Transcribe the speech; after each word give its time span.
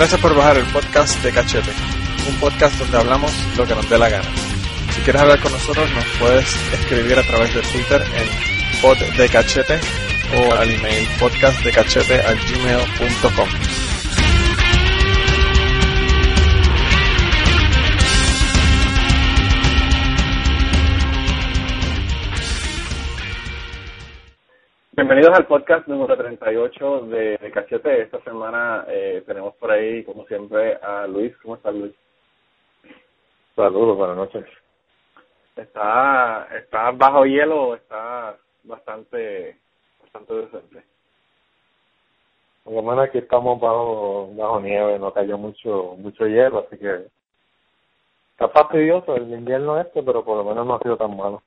Gracias 0.00 0.20
por 0.22 0.34
bajar 0.34 0.56
el 0.56 0.64
podcast 0.72 1.22
de 1.22 1.30
Cachete, 1.30 1.70
un 2.26 2.34
podcast 2.36 2.74
donde 2.78 2.96
hablamos 2.96 3.30
lo 3.58 3.66
que 3.66 3.74
nos 3.74 3.86
dé 3.90 3.98
la 3.98 4.08
gana. 4.08 4.24
Si 4.94 5.02
quieres 5.02 5.20
hablar 5.20 5.38
con 5.40 5.52
nosotros, 5.52 5.92
nos 5.92 6.06
puedes 6.18 6.46
escribir 6.72 7.18
a 7.18 7.22
través 7.22 7.54
de 7.54 7.60
Twitter 7.60 8.02
en 8.16 8.26
pod 8.80 8.96
de 8.96 9.28
cachete 9.28 9.78
o 10.38 10.54
al 10.54 10.70
email 10.70 11.06
podcastdecachete@gmail.com. 11.18 13.69
Bienvenidos 25.00 25.38
al 25.38 25.46
podcast 25.46 25.88
número 25.88 26.14
38 26.14 27.06
de, 27.06 27.38
de 27.38 27.50
Cachete. 27.50 28.02
Esta 28.02 28.20
semana 28.20 28.84
eh, 28.86 29.24
tenemos 29.26 29.54
por 29.54 29.70
ahí, 29.70 30.04
como 30.04 30.26
siempre, 30.26 30.74
a 30.74 31.06
Luis. 31.06 31.34
¿Cómo 31.38 31.54
estás, 31.54 31.74
Luis? 31.74 31.94
Saludos, 33.56 33.96
buenas 33.96 34.16
noches. 34.18 34.44
¿Está, 35.56 36.46
está 36.54 36.90
bajo 36.90 37.24
hielo 37.24 37.76
está 37.76 38.36
bastante, 38.64 39.58
bastante 40.02 40.34
decente? 40.34 40.84
Por 42.62 42.74
lo 42.74 42.82
menos 42.82 43.08
aquí 43.08 43.16
estamos 43.16 43.58
bajo, 43.58 44.34
bajo 44.34 44.60
nieve, 44.60 44.98
no 44.98 45.14
cayó 45.14 45.38
mucho, 45.38 45.94
mucho 45.96 46.26
hielo, 46.26 46.66
así 46.66 46.76
que 46.76 47.06
está 48.32 48.50
fastidioso 48.50 49.16
el 49.16 49.32
invierno 49.32 49.80
este, 49.80 50.02
pero 50.02 50.22
por 50.22 50.36
lo 50.36 50.44
menos 50.44 50.66
no 50.66 50.74
ha 50.74 50.80
sido 50.80 50.98
tan 50.98 51.16
malo. 51.16 51.42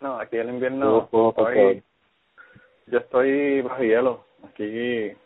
No, 0.00 0.20
aquí 0.20 0.36
el 0.36 0.50
invierno, 0.50 1.08
hoy, 1.10 1.82
yo 2.90 2.98
estoy 2.98 3.62
bajo 3.62 3.82
hielo. 3.82 4.24
Aquí 4.44 4.64
eh, 4.64 5.16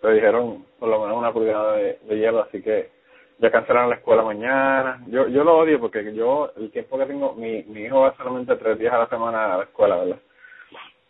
te 0.00 0.12
dijeron 0.12 0.64
por 0.78 0.88
lo 0.88 1.00
menos 1.00 1.18
una 1.18 1.32
pulgada 1.32 1.76
de, 1.76 1.98
de 2.02 2.18
hielo, 2.18 2.42
así 2.42 2.62
que 2.62 2.90
ya 3.38 3.50
cancelaron 3.50 3.90
la 3.90 3.96
escuela 3.96 4.22
mañana. 4.22 5.02
Yo 5.08 5.28
yo 5.28 5.44
lo 5.44 5.58
odio 5.58 5.80
porque 5.80 6.14
yo, 6.14 6.52
el 6.56 6.70
tiempo 6.70 6.98
que 6.98 7.06
tengo, 7.06 7.34
mi, 7.34 7.62
mi 7.64 7.82
hijo 7.82 8.00
va 8.00 8.16
solamente 8.16 8.56
tres 8.56 8.78
días 8.78 8.92
a 8.94 8.98
la 8.98 9.08
semana 9.08 9.54
a 9.54 9.58
la 9.58 9.64
escuela, 9.64 9.96
¿verdad? 9.96 10.18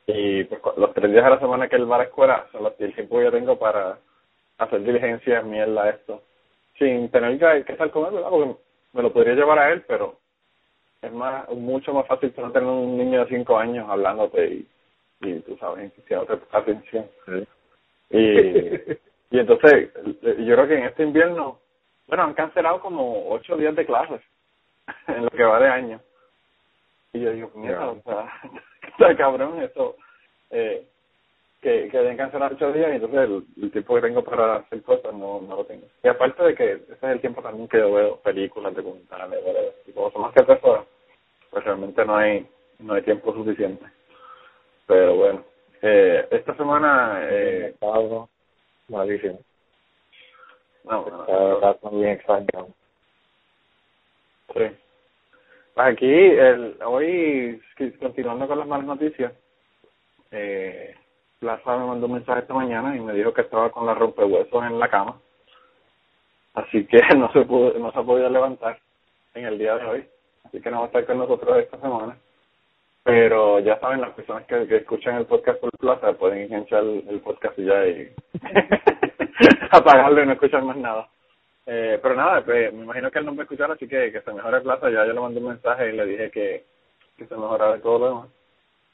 Y 0.06 0.44
pues, 0.44 0.60
los 0.76 0.94
tres 0.94 1.12
días 1.12 1.24
a 1.24 1.30
la 1.30 1.38
semana 1.38 1.68
que 1.68 1.76
él 1.76 1.90
va 1.90 1.96
a 1.96 1.98
la 1.98 2.04
escuela 2.04 2.46
son 2.52 2.64
los 2.64 2.80
el 2.80 2.94
tiempo 2.94 3.18
que 3.18 3.24
yo 3.24 3.30
tengo 3.30 3.58
para 3.58 3.98
hacer 4.58 4.82
diligencias, 4.82 5.44
mierda, 5.44 5.90
esto. 5.90 6.22
Sin 6.78 7.10
tener 7.10 7.38
que, 7.38 7.64
que 7.64 7.72
estar 7.72 7.90
con 7.90 8.06
él, 8.06 8.14
¿verdad? 8.14 8.30
Porque 8.30 8.56
me 8.92 9.02
lo 9.02 9.12
podría 9.12 9.34
llevar 9.34 9.58
a 9.58 9.72
él, 9.72 9.84
pero 9.86 10.18
es 11.02 11.12
más 11.12 11.48
mucho 11.50 11.92
más 11.92 12.06
fácil 12.06 12.32
tener 12.32 12.62
un 12.62 12.96
niño 12.96 13.24
de 13.24 13.36
cinco 13.36 13.58
años 13.58 13.88
hablándote 13.88 14.46
y 14.46 14.68
y 15.22 15.40
tú 15.40 15.56
sabes, 15.58 15.92
otra 16.16 16.38
atención. 16.52 17.08
Y, 18.10 18.18
y 19.30 19.38
entonces, 19.38 19.90
yo 20.22 20.54
creo 20.54 20.68
que 20.68 20.74
en 20.74 20.84
este 20.84 21.04
invierno, 21.04 21.60
bueno, 22.06 22.24
han 22.24 22.34
cancelado 22.34 22.80
como 22.80 23.30
ocho 23.30 23.56
días 23.56 23.74
de 23.74 23.86
clases 23.86 24.20
en 25.08 25.24
lo 25.24 25.30
que 25.30 25.44
va 25.44 25.60
de 25.60 25.68
año. 25.68 26.00
Y 27.12 27.20
yo 27.20 27.32
digo, 27.32 27.50
mira, 27.54 27.90
o 27.90 28.02
sea, 28.02 28.28
está 28.88 29.16
cabrón 29.16 29.62
eso, 29.62 29.96
eh, 30.50 30.86
que, 31.60 31.88
que 31.88 31.98
deben 31.98 32.16
cancelar 32.16 32.54
ocho 32.54 32.72
días 32.72 32.90
y 32.90 32.96
entonces 32.96 33.44
el, 33.56 33.70
tiempo 33.70 33.94
que 33.94 34.00
tengo 34.00 34.24
para 34.24 34.56
hacer 34.56 34.82
cosas 34.82 35.14
no, 35.14 35.40
no 35.40 35.56
lo 35.56 35.64
tengo. 35.64 35.86
Y 36.02 36.08
aparte 36.08 36.42
de 36.42 36.54
que 36.54 36.72
ese 36.72 36.92
es 36.92 37.02
el 37.02 37.20
tiempo 37.20 37.40
también 37.40 37.68
que 37.68 37.78
yo 37.78 37.92
veo 37.92 38.16
películas, 38.16 38.74
documentales, 38.74 39.40
y 39.86 39.92
como 39.92 40.10
son 40.10 40.22
más 40.22 40.32
que 40.32 40.42
tres 40.42 40.58
horas, 40.62 40.84
pues 41.50 41.64
realmente 41.64 42.04
no 42.04 42.16
hay, 42.16 42.46
no 42.80 42.94
hay 42.94 43.02
tiempo 43.02 43.32
suficiente. 43.32 43.86
Pero 44.86 45.16
bueno, 45.16 45.44
eh, 45.80 46.26
esta 46.30 46.56
semana... 46.56 47.20
Eh, 47.22 47.70
estado 47.74 48.28
malísimo. 48.88 49.38
No, 50.84 51.06
no, 51.06 51.70
está, 51.70 51.88
bien 51.90 52.10
extraño. 52.10 52.68
Sí. 54.54 54.64
Aquí, 55.76 56.12
el, 56.12 56.76
hoy, 56.84 57.62
continuando 58.00 58.46
con 58.46 58.58
las 58.58 58.68
malas 58.68 58.86
noticias, 58.86 59.32
eh, 60.30 60.94
Plaza 61.38 61.76
me 61.76 61.86
mandó 61.86 62.06
un 62.06 62.14
mensaje 62.14 62.40
esta 62.40 62.54
mañana 62.54 62.94
y 62.96 63.00
me 63.00 63.14
dijo 63.14 63.32
que 63.32 63.40
estaba 63.40 63.70
con 63.70 63.86
la 63.86 63.94
rompehuesos 63.94 64.64
en 64.64 64.78
la 64.78 64.88
cama. 64.88 65.20
Así 66.54 66.86
que 66.86 67.00
no 67.16 67.32
se 67.32 67.42
pudo, 67.42 67.78
no 67.78 67.90
se 67.92 67.98
ha 67.98 68.02
podido 68.02 68.28
levantar 68.28 68.78
en 69.34 69.46
el 69.46 69.58
día 69.58 69.76
de 69.76 69.86
hoy. 69.86 70.08
Así 70.44 70.60
que 70.60 70.70
no 70.70 70.78
va 70.78 70.84
a 70.84 70.86
estar 70.86 71.06
con 71.06 71.18
nosotros 71.18 71.58
esta 71.58 71.80
semana. 71.80 72.16
Pero 73.04 73.58
ya 73.60 73.80
saben, 73.80 74.00
las 74.00 74.14
personas 74.14 74.46
que, 74.46 74.66
que 74.66 74.76
escuchan 74.76 75.16
el 75.16 75.26
podcast 75.26 75.60
por 75.60 75.70
Plaza 75.72 76.12
pueden 76.12 76.42
enganchar 76.42 76.84
el, 76.84 77.20
podcast 77.20 77.58
y 77.58 77.64
ya 77.64 77.86
y 77.86 78.12
apagarlo 79.70 80.22
y 80.22 80.26
no 80.26 80.32
escuchar 80.32 80.62
más 80.62 80.76
nada. 80.76 81.08
Eh, 81.66 81.98
pero 82.00 82.14
nada, 82.14 82.44
pues, 82.44 82.72
me 82.72 82.84
imagino 82.84 83.10
que 83.10 83.18
él 83.18 83.26
no 83.26 83.32
me 83.32 83.42
escuchar, 83.42 83.70
así 83.72 83.88
que 83.88 84.12
que 84.12 84.20
se 84.20 84.32
mejore 84.32 84.60
Plaza. 84.60 84.88
Ya 84.90 85.04
yo 85.04 85.12
le 85.12 85.20
mandé 85.20 85.40
un 85.40 85.48
mensaje 85.48 85.88
y 85.88 85.96
le 85.96 86.06
dije 86.06 86.30
que, 86.30 86.64
que 87.16 87.26
se 87.26 87.34
mejorara 87.36 87.80
todo 87.80 87.98
lo 87.98 88.08
demás. 88.08 88.28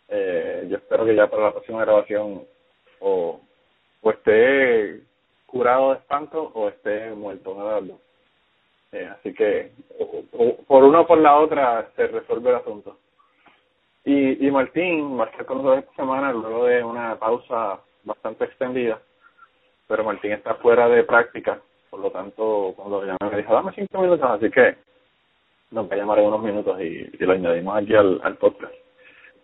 Eh, 0.09 0.67
yo 0.71 0.79
espero 0.79 1.05
que 1.05 1.15
ya 1.15 1.27
para 1.27 1.45
la 1.45 1.53
próxima 1.53 1.85
grabación 1.85 2.45
o, 3.01 3.41
o 4.01 4.11
esté 4.11 5.01
curado 5.47 5.91
de 5.93 5.99
espanto 5.99 6.51
o 6.55 6.69
esté 6.69 7.11
muerto, 7.11 7.55
las 7.59 7.99
Eh, 8.93 9.07
así 9.07 9.35
que 9.35 9.73
por 10.67 10.85
una 10.85 11.01
o 11.01 11.07
por 11.07 11.19
la 11.19 11.37
otra 11.37 11.91
se 11.95 12.07
resuelve 12.07 12.51
el 12.51 12.57
asunto. 12.57 12.97
Y, 14.09 14.47
y 14.47 14.51
Martín 14.51 15.21
va 15.21 15.25
a 15.25 15.27
estar 15.27 15.45
con 15.45 15.59
nosotros 15.59 15.85
esta 15.85 15.97
semana 15.97 16.33
luego 16.33 16.65
de 16.65 16.83
una 16.83 17.17
pausa 17.17 17.79
bastante 18.05 18.47
extendida, 18.47 18.99
pero 19.87 20.03
Martín 20.03 20.33
está 20.33 20.55
fuera 20.55 20.89
de 20.89 21.05
práctica, 21.05 21.61
por 21.91 22.01
lo 22.01 22.11
tanto, 22.11 22.73
cuando 22.75 23.03
lo 23.03 23.07
llamé 23.07 23.31
me 23.31 23.37
dijo, 23.37 23.53
dame 23.53 23.71
cinco 23.75 24.01
minutos, 24.01 24.31
así 24.31 24.51
que 24.51 24.77
nos 25.73 25.91
va 25.91 25.95
a 25.95 25.99
llamar 25.99 26.21
en 26.21 26.27
unos 26.29 26.43
minutos 26.43 26.81
y, 26.81 27.05
lo 27.19 27.33
añadimos 27.33 27.77
aquí 27.77 27.95
al, 27.95 28.19
al 28.25 28.37
podcast 28.39 28.73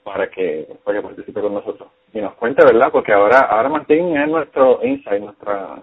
para 0.02 0.30
que, 0.30 0.66
para 0.82 0.96
que 0.96 1.08
participe 1.08 1.42
con 1.42 1.52
nosotros 1.52 1.90
y 2.14 2.22
nos 2.22 2.32
cuente, 2.36 2.64
¿verdad? 2.64 2.90
Porque 2.90 3.12
ahora 3.12 3.40
ahora 3.40 3.68
Martín 3.68 4.16
es 4.16 4.28
nuestro 4.28 4.80
insight, 4.82 5.22
nuestra 5.22 5.82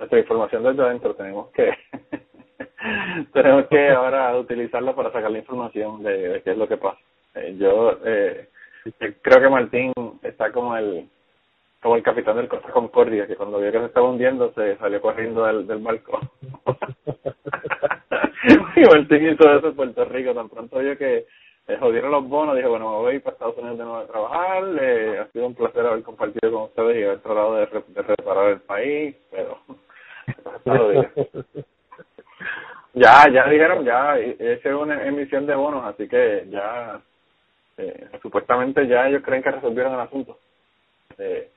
nuestra 0.00 0.18
información 0.18 0.64
desde 0.64 0.82
adentro. 0.82 1.14
Tenemos 1.14 1.50
que 1.52 1.70
tenemos 3.32 3.66
que 3.66 3.90
ahora 3.90 4.36
utilizarla 4.36 4.96
para 4.96 5.12
sacar 5.12 5.30
la 5.30 5.38
información 5.38 6.02
de, 6.02 6.28
de 6.28 6.42
qué 6.42 6.50
es 6.50 6.58
lo 6.58 6.66
que 6.66 6.76
pasa. 6.76 6.98
Eh, 7.34 7.56
yo 7.58 7.98
eh, 8.04 8.48
creo 9.22 9.40
que 9.40 9.48
Martín 9.48 9.92
está 10.22 10.52
como 10.52 10.76
el 10.76 11.08
como 11.80 11.96
el 11.96 12.02
capitán 12.02 12.36
del 12.36 12.48
Costa 12.48 12.70
Concordia, 12.70 13.26
que 13.26 13.36
cuando 13.36 13.58
vio 13.58 13.72
que 13.72 13.78
se 13.78 13.86
estaba 13.86 14.10
hundiendo 14.10 14.52
se 14.52 14.76
salió 14.76 15.00
corriendo 15.00 15.46
del, 15.46 15.66
del 15.66 15.78
barco. 15.78 16.20
y 18.76 18.82
Martín 18.82 19.30
hizo 19.30 19.50
eso 19.50 19.68
en 19.68 19.76
Puerto 19.76 20.04
Rico. 20.04 20.34
Tan 20.34 20.50
pronto 20.50 20.78
vio 20.78 20.98
que 20.98 21.24
eh, 21.70 21.76
jodieron 21.78 22.10
los 22.10 22.28
bonos, 22.28 22.56
dije, 22.56 22.68
bueno, 22.68 22.90
me 22.90 22.96
voy 22.96 23.20
para 23.20 23.34
Estados 23.34 23.56
Unidos 23.58 23.78
de 23.78 23.84
nuevo 23.84 23.98
a 23.98 24.06
trabajar. 24.06 24.64
Eh, 24.80 25.18
ha 25.20 25.32
sido 25.32 25.46
un 25.46 25.54
placer 25.54 25.86
haber 25.86 26.02
compartido 26.02 26.52
con 26.52 26.62
ustedes 26.64 26.98
y 26.98 27.04
haber 27.04 27.20
tratado 27.20 27.54
de, 27.54 27.66
reparar 28.02 28.50
el 28.50 28.60
país, 28.60 29.14
pero... 29.30 29.60
ya, 32.94 33.24
ya 33.32 33.48
dijeron, 33.48 33.84
ya 33.84 34.18
hice 34.18 34.74
una 34.74 35.06
emisión 35.06 35.46
de 35.46 35.54
bonos, 35.54 35.84
así 35.84 36.08
que 36.08 36.44
ya 36.50 37.00
eh, 37.80 38.08
supuestamente 38.22 38.86
ya 38.86 39.08
ellos 39.08 39.22
creen 39.24 39.42
que 39.42 39.50
resolvieron 39.50 39.94
el 39.94 40.00
asunto. 40.00 40.38
Eh, 41.18 41.50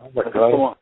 Ah, 0.00 0.08
como, 0.32 0.76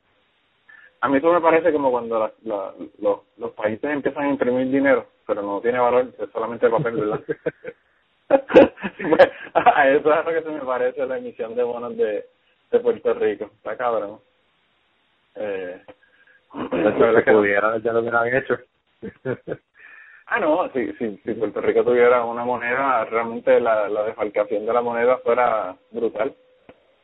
a 1.00 1.08
mí 1.08 1.18
eso 1.18 1.32
me 1.32 1.40
parece 1.40 1.72
como 1.72 1.90
cuando 1.90 2.20
la, 2.20 2.32
la, 2.44 2.72
los, 3.00 3.20
los 3.36 3.50
países 3.52 3.90
empiezan 3.90 4.24
a 4.24 4.28
imprimir 4.30 4.70
dinero, 4.70 5.06
pero 5.26 5.42
no 5.42 5.60
tiene 5.60 5.80
valor, 5.80 6.12
es 6.18 6.30
solamente 6.30 6.70
papel, 6.70 6.96
¿verdad? 6.96 7.20
Pues, 8.28 9.28
a 9.54 9.88
eso 9.88 10.14
es 10.14 10.24
lo 10.24 10.32
que 10.32 10.42
se 10.42 10.50
me 10.50 10.60
parece 10.60 11.06
la 11.06 11.18
emisión 11.18 11.56
de 11.56 11.62
bonos 11.64 11.96
de, 11.96 12.26
de 12.70 12.80
Puerto 12.80 13.14
Rico. 13.14 13.46
Está 13.56 13.76
cabrón. 13.76 14.20
Eh, 15.34 15.82
la 16.54 17.24
que 17.24 17.32
pudiera, 17.32 17.78
ya 17.78 17.92
lo 17.92 18.00
hubieran 18.00 18.36
hecho. 18.36 18.56
Ah, 20.30 20.38
no, 20.40 20.68
si, 20.72 20.92
si, 20.94 21.16
si 21.24 21.34
Puerto 21.34 21.60
Rico 21.62 21.82
tuviera 21.84 22.22
una 22.22 22.44
moneda, 22.44 23.04
realmente 23.06 23.58
la, 23.60 23.88
la 23.88 24.04
defalcación 24.04 24.66
de 24.66 24.72
la 24.74 24.82
moneda 24.82 25.16
fuera 25.18 25.74
brutal. 25.90 26.34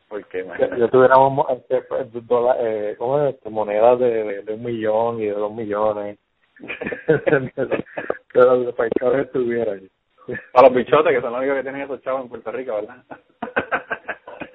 Porque 0.07 0.41
imagínate. 0.41 0.79
Yo 0.79 0.87
tuviéramos 0.89 1.47
este, 1.49 1.83
dólar, 2.21 2.57
eh, 2.59 2.95
¿cómo 2.99 3.19
es? 3.21 3.33
Este, 3.33 3.49
monedas 3.49 3.97
de, 3.99 4.43
de, 4.43 4.53
un 4.53 4.63
millón 4.63 5.19
y 5.19 5.25
de 5.25 5.31
dos 5.31 5.51
millones. 5.51 6.19
que 6.59 8.39
los 8.39 8.65
defalcadores 8.67 9.31
tuvieran. 9.31 9.89
Para 10.51 10.67
los 10.67 10.75
bichotes, 10.75 11.15
que 11.15 11.21
son 11.21 11.31
los 11.31 11.39
únicos 11.39 11.57
que 11.57 11.63
tienen 11.63 11.81
esos 11.81 12.01
chavos 12.03 12.21
en 12.23 12.29
Puerto 12.29 12.51
Rico, 12.51 12.75
¿verdad? 12.75 13.03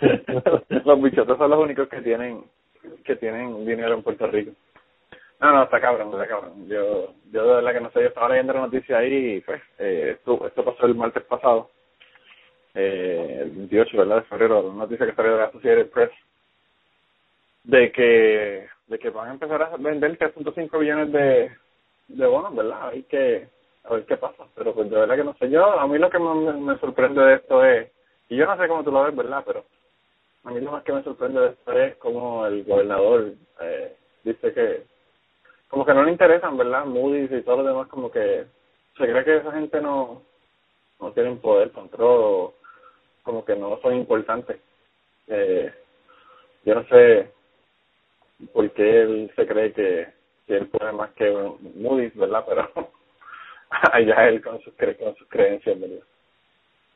los 0.85 1.03
bichotes 1.03 1.37
son 1.37 1.51
los 1.51 1.59
únicos 1.59 1.89
que 1.89 2.01
tienen 2.03 2.45
que 3.05 3.17
tienen 3.17 3.67
dinero 3.67 3.95
en 3.95 4.03
Puerto 4.03 4.27
Rico. 4.29 4.53
No, 5.41 5.53
no, 5.53 5.63
está 5.65 5.81
cabrón, 5.81 6.11
está 6.13 6.27
cabrón. 6.29 6.69
Yo, 6.69 7.15
yo 7.33 7.47
de 7.47 7.55
verdad 7.57 7.73
que 7.75 7.81
no 7.81 7.91
sé, 7.93 8.01
yo 8.03 8.09
estaba 8.09 8.29
leyendo 8.31 8.53
la 8.55 8.61
noticia 8.63 8.99
ahí 8.99 9.37
y 9.37 9.41
pues, 9.41 9.63
eh, 9.79 10.13
esto, 10.17 10.47
esto 10.47 10.65
pasó 10.65 10.87
el 10.87 10.95
martes 10.95 11.25
pasado, 11.25 11.71
eh, 12.75 13.39
el 13.43 13.51
28, 13.51 13.97
¿verdad? 13.99 14.17
De 14.17 14.23
febrero, 14.23 14.63
la 14.69 14.75
noticia 14.75 15.07
que 15.07 15.15
salió 15.15 15.33
de 15.33 15.39
la 15.39 15.45
Associated 15.47 15.91
Press. 15.91 16.11
de 17.65 17.93
que 17.93 18.69
de 18.87 18.99
que 18.99 19.11
van 19.11 19.29
a 19.29 19.33
empezar 19.35 19.63
a 19.63 19.77
vender 19.77 20.19
3.5 20.19 20.79
billones 20.81 21.13
de, 21.13 21.53
de 22.09 22.27
bonos, 22.27 22.55
¿verdad? 22.57 22.89
Hay 22.89 23.05
que 23.05 23.49
a 23.85 23.95
ver 23.95 24.05
qué 24.07 24.17
pasa, 24.17 24.45
pero 24.55 24.75
pues 24.75 24.91
de 24.91 24.97
verdad 24.97 25.17
que 25.17 25.25
no 25.25 25.35
sé. 25.35 25.49
Yo, 25.51 25.79
a 25.79 25.87
mí 25.87 25.99
lo 25.99 26.11
que 26.11 26.19
me, 26.19 26.53
me 26.55 26.79
sorprende 26.79 27.23
de 27.23 27.35
esto 27.37 27.65
es, 27.65 27.91
y 28.29 28.37
yo 28.37 28.47
no 28.47 28.57
sé 28.57 28.69
cómo 28.69 28.85
tú 28.85 28.91
lo 28.93 29.05
ves, 29.05 29.17
¿verdad? 29.17 29.43
Pero 29.47 29.65
a 30.45 30.51
mí 30.51 30.61
lo 30.61 30.73
más 30.73 30.85
que 30.85 30.93
me 30.93 31.05
sorprende 31.05 31.41
de 31.41 31.49
esto 31.51 31.73
es 31.73 31.97
como 31.97 32.47
el 32.47 32.65
gobernador 32.65 33.33
eh, 33.63 33.97
dice 34.25 34.53
que, 34.55 34.85
como 35.71 35.87
que 35.87 35.95
no 35.95 36.03
le 36.03 36.11
interesan, 36.11 36.57
¿verdad? 36.57 36.85
Moody's 36.85 37.31
y 37.31 37.43
todo 37.43 37.59
lo 37.59 37.65
demás, 37.65 37.89
como 37.89 38.11
que 38.11 38.45
se 38.99 39.05
cree 39.05 39.25
que 39.25 39.37
esa 39.37 39.53
gente 39.53 39.81
no, 39.81 40.21
no 41.01 41.13
tienen 41.13 41.39
poder, 41.39 41.71
control, 41.71 42.51
como 43.23 43.45
que 43.45 43.55
no 43.55 43.79
son 43.81 43.95
importantes. 43.95 44.59
Eh, 45.29 45.73
yo 46.65 46.75
no 46.75 46.85
sé 46.89 47.31
por 48.53 48.69
qué 48.73 49.03
él 49.03 49.33
se 49.37 49.47
cree 49.47 49.73
que, 49.73 50.09
que 50.47 50.57
él 50.57 50.67
puede 50.69 50.93
más 50.93 51.11
que 51.13 51.31
Moody's, 51.77 52.17
¿verdad? 52.17 52.45
Pero 52.49 52.69
allá 53.93 54.29
él 54.29 54.43
con 54.43 54.61
sus, 54.63 54.75
cre 54.75 54.97
con 54.97 55.15
sus 55.15 55.29
creencias, 55.29 55.81
¿verdad? 55.81 56.05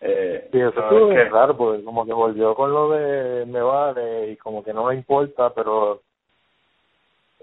Eh, 0.00 0.48
sí, 0.52 0.58
eso 0.58 1.12
es 1.12 1.30
raro, 1.30 1.56
porque 1.56 1.84
como 1.84 2.04
que 2.04 2.12
volvió 2.12 2.54
con 2.54 2.72
lo 2.72 2.90
de 2.90 3.46
Nevada 3.46 4.26
y 4.26 4.36
como 4.36 4.62
que 4.64 4.74
no 4.74 4.90
le 4.90 4.96
importa, 4.96 5.54
pero 5.54 6.02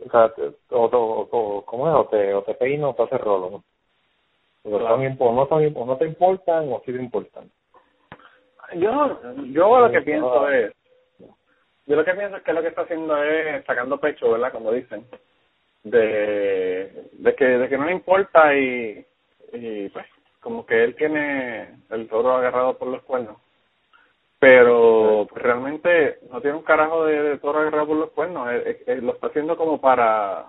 o 0.06 0.10
sea, 0.10 0.34
o, 0.70 0.86
o, 0.86 1.30
o, 1.32 1.66
¿cómo 1.66 1.88
es? 1.88 1.96
O 1.96 2.06
te, 2.06 2.34
o 2.34 2.44
te 2.44 2.54
peino 2.56 2.90
o 2.90 2.96
te 2.96 3.04
hace 3.04 3.18
rolo, 3.18 3.50
¿no? 3.50 3.64
son, 4.64 5.36
no, 5.36 5.48
son, 5.48 5.74
no 5.74 5.98
te 5.98 6.06
importan 6.06 6.72
o 6.72 6.82
sí 6.86 6.94
te 6.94 7.02
importan. 7.02 7.50
Yo, 8.76 9.20
yo 9.48 9.80
lo 9.80 9.92
que 9.92 10.02
pienso 10.02 10.50
es, 10.50 10.74
yo 11.86 11.96
lo 11.96 12.06
que 12.06 12.14
pienso 12.14 12.38
es 12.38 12.44
que 12.44 12.54
lo 12.54 12.62
que 12.62 12.70
está 12.70 12.82
haciendo 12.84 13.22
es 13.22 13.66
sacando 13.66 14.00
pecho, 14.00 14.32
¿verdad? 14.32 14.52
Como 14.52 14.72
dicen, 14.72 15.06
de, 15.84 17.10
de 17.14 17.36
que, 17.36 17.46
de 17.46 17.70
que 17.70 17.78
no 17.78 17.86
le 17.86 17.92
importa 17.92 18.56
y, 18.56 19.06
y 19.54 19.90
pues 19.90 20.06
como 20.40 20.66
que 20.66 20.84
él 20.84 20.96
tiene 20.96 21.80
el 21.90 22.08
toro 22.08 22.36
agarrado 22.36 22.78
por 22.78 22.88
los 22.88 23.04
cuernos 23.04 23.38
pero 24.42 25.28
pues, 25.30 25.44
realmente 25.44 26.18
no 26.32 26.42
tiene 26.42 26.58
un 26.58 26.64
carajo 26.64 27.06
de, 27.06 27.38
toro 27.38 27.60
agarrado 27.60 27.86
por 27.86 27.98
los 27.98 28.10
cuernos 28.10 28.48
lo 28.88 29.14
está 29.14 29.28
haciendo 29.28 29.56
como 29.56 29.80
para 29.80 30.48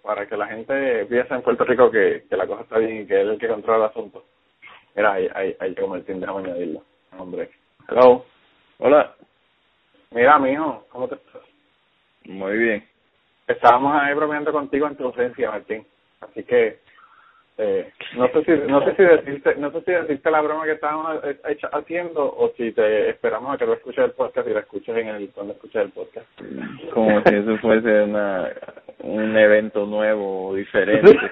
para 0.00 0.28
que 0.28 0.36
la 0.36 0.46
gente 0.46 1.06
piense 1.06 1.34
en 1.34 1.42
Puerto 1.42 1.64
Rico 1.64 1.90
que, 1.90 2.24
que 2.30 2.36
la 2.36 2.46
cosa 2.46 2.62
está 2.62 2.78
bien 2.78 3.02
y 3.02 3.06
que 3.06 3.20
él 3.20 3.26
es 3.26 3.32
el 3.34 3.40
que 3.40 3.48
controla 3.48 3.86
el 3.86 3.90
asunto. 3.90 4.22
Mira 4.94 5.14
ahí 5.14 5.28
ahí 5.34 5.56
ahí 5.58 5.74
como 5.74 5.96
el 5.96 6.04
déjame 6.06 6.38
añadirlo. 6.38 6.84
Hombre. 7.18 7.50
Hello. 7.88 8.24
Hola. 8.78 9.12
Mira 10.12 10.38
mijo 10.38 10.86
cómo 10.90 11.08
te 11.08 11.16
estás 11.16 11.42
muy 12.26 12.56
bien. 12.56 12.88
Estábamos 13.48 14.00
ahí 14.00 14.14
bromeando 14.14 14.52
contigo 14.52 14.86
en 14.86 14.94
tu 14.94 15.06
ausencia 15.06 15.50
Martín. 15.50 15.84
Así 16.20 16.44
que 16.44 16.78
eh, 17.58 17.92
no 18.16 18.28
sé 18.28 18.44
si 18.44 18.50
no 18.66 18.82
sé 18.82 18.96
si 18.96 19.02
decirte 19.02 19.54
no 19.56 19.70
sé 19.70 19.82
si 19.82 19.92
decirte 19.92 20.30
la 20.30 20.40
broma 20.40 20.64
que 20.64 20.72
estábamos 20.72 21.22
eh, 21.22 21.58
haciendo 21.72 22.24
o 22.24 22.50
si 22.56 22.72
te 22.72 23.10
esperamos 23.10 23.54
a 23.54 23.58
que 23.58 23.66
lo 23.66 23.74
escuches 23.74 24.04
el 24.04 24.12
podcast 24.12 24.48
y 24.48 24.52
lo 24.52 24.58
escuches 24.60 24.96
en 24.96 25.08
el 25.08 25.30
cuando 25.30 25.52
escuches 25.52 25.82
el 25.82 25.90
podcast. 25.90 26.26
Como 26.94 27.20
si 27.22 27.34
eso 27.34 27.58
fuese 27.58 28.04
una 28.04 28.50
un 29.00 29.36
evento 29.36 29.84
nuevo 29.84 30.48
o 30.48 30.54
diferente. 30.54 31.18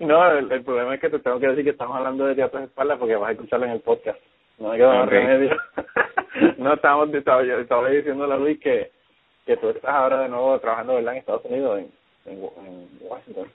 No 0.00 0.30
el, 0.30 0.62
problema 0.64 0.94
es 0.94 1.00
que 1.00 1.08
te 1.08 1.18
tengo 1.18 1.40
que 1.40 1.46
decir 1.46 1.64
que 1.64 1.70
estamos 1.70 1.96
hablando 1.96 2.26
de 2.26 2.34
teatro 2.34 2.58
de 2.60 2.66
espaldas 2.66 2.98
porque 2.98 3.16
vas 3.16 3.30
a 3.30 3.32
escucharlo 3.32 3.64
en 3.64 3.72
el 3.72 3.80
podcast. 3.80 4.20
No 4.58 4.70
hay 4.70 4.78
que 4.78 4.84
dar 4.84 5.08
remedio. 5.08 5.56
No 6.58 6.74
estamos 6.74 7.14
estaba, 7.14 7.42
estaba 7.42 7.88
diciendo 7.88 8.24
a 8.24 8.36
Luis 8.36 8.60
que 8.60 8.90
que 9.46 9.56
tú 9.56 9.70
estás 9.70 9.94
ahora 9.94 10.20
de 10.20 10.28
nuevo 10.28 10.58
trabajando 10.58 10.96
¿verdad? 10.96 11.12
en 11.12 11.18
Estados 11.20 11.44
Unidos 11.44 11.80
en, 12.26 12.32
en 12.32 12.88
Washington 13.00 13.48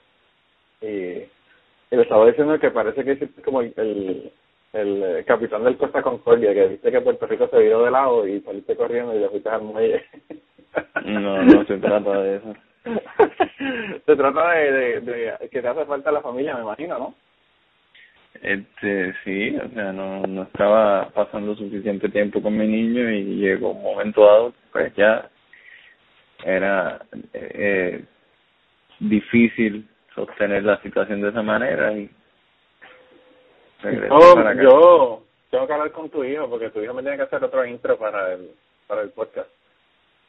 y, 0.80 0.86
y 0.86 1.96
le 1.96 2.02
estaba 2.02 2.26
diciendo 2.26 2.58
que 2.58 2.70
parece 2.70 3.04
que 3.04 3.12
hiciste 3.12 3.42
como 3.42 3.60
el, 3.60 3.72
el, 3.76 4.32
el 4.72 5.24
capitán 5.24 5.64
del 5.64 5.76
Costa 5.76 6.02
Concordia, 6.02 6.54
que 6.54 6.68
viste 6.68 6.90
que 6.90 7.00
Puerto 7.00 7.26
Rico 7.26 7.48
se 7.48 7.58
vio 7.58 7.82
de 7.84 7.90
lado 7.90 8.26
y 8.26 8.40
saliste 8.40 8.76
corriendo 8.76 9.14
y 9.14 9.20
le 9.20 9.28
fuiste 9.28 9.48
al 9.48 9.62
muelle. 9.62 10.04
No, 11.04 11.42
no 11.42 11.64
se 11.64 11.78
trata 11.78 12.22
de 12.22 12.36
eso. 12.36 12.54
se 14.06 14.16
trata 14.16 14.50
de, 14.52 14.72
de, 14.72 15.00
de, 15.00 15.48
que 15.50 15.60
te 15.60 15.68
hace 15.68 15.84
falta 15.84 16.12
la 16.12 16.22
familia, 16.22 16.54
me 16.54 16.62
imagino, 16.62 16.98
¿no? 16.98 17.14
Este, 18.40 19.12
sí, 19.24 19.56
o 19.56 19.68
sea, 19.70 19.92
no, 19.92 20.22
no 20.22 20.42
estaba 20.44 21.10
pasando 21.10 21.54
suficiente 21.56 22.08
tiempo 22.08 22.40
con 22.40 22.56
mi 22.56 22.66
niño 22.66 23.10
y 23.10 23.36
llegó 23.36 23.72
un 23.72 23.82
momento 23.82 24.24
dado, 24.24 24.54
pues 24.72 24.94
ya 24.94 25.28
era 26.44 27.02
eh, 27.34 28.04
difícil 29.00 29.86
sostener 30.26 30.64
la 30.64 30.80
situación 30.82 31.20
de 31.20 31.28
esa 31.30 31.42
manera 31.42 31.92
y 31.92 32.10
oh, 34.10 34.52
yo 34.60 35.22
tengo 35.50 35.66
que 35.66 35.72
hablar 35.72 35.92
con 35.92 36.10
tu 36.10 36.24
hijo 36.24 36.48
porque 36.48 36.70
tu 36.70 36.80
hijo 36.80 36.94
me 36.94 37.02
tiene 37.02 37.16
que 37.16 37.24
hacer 37.24 37.42
otro 37.42 37.64
intro 37.64 37.98
para 37.98 38.34
el 38.34 38.50
para 38.86 39.02
el 39.02 39.10
podcast. 39.10 39.48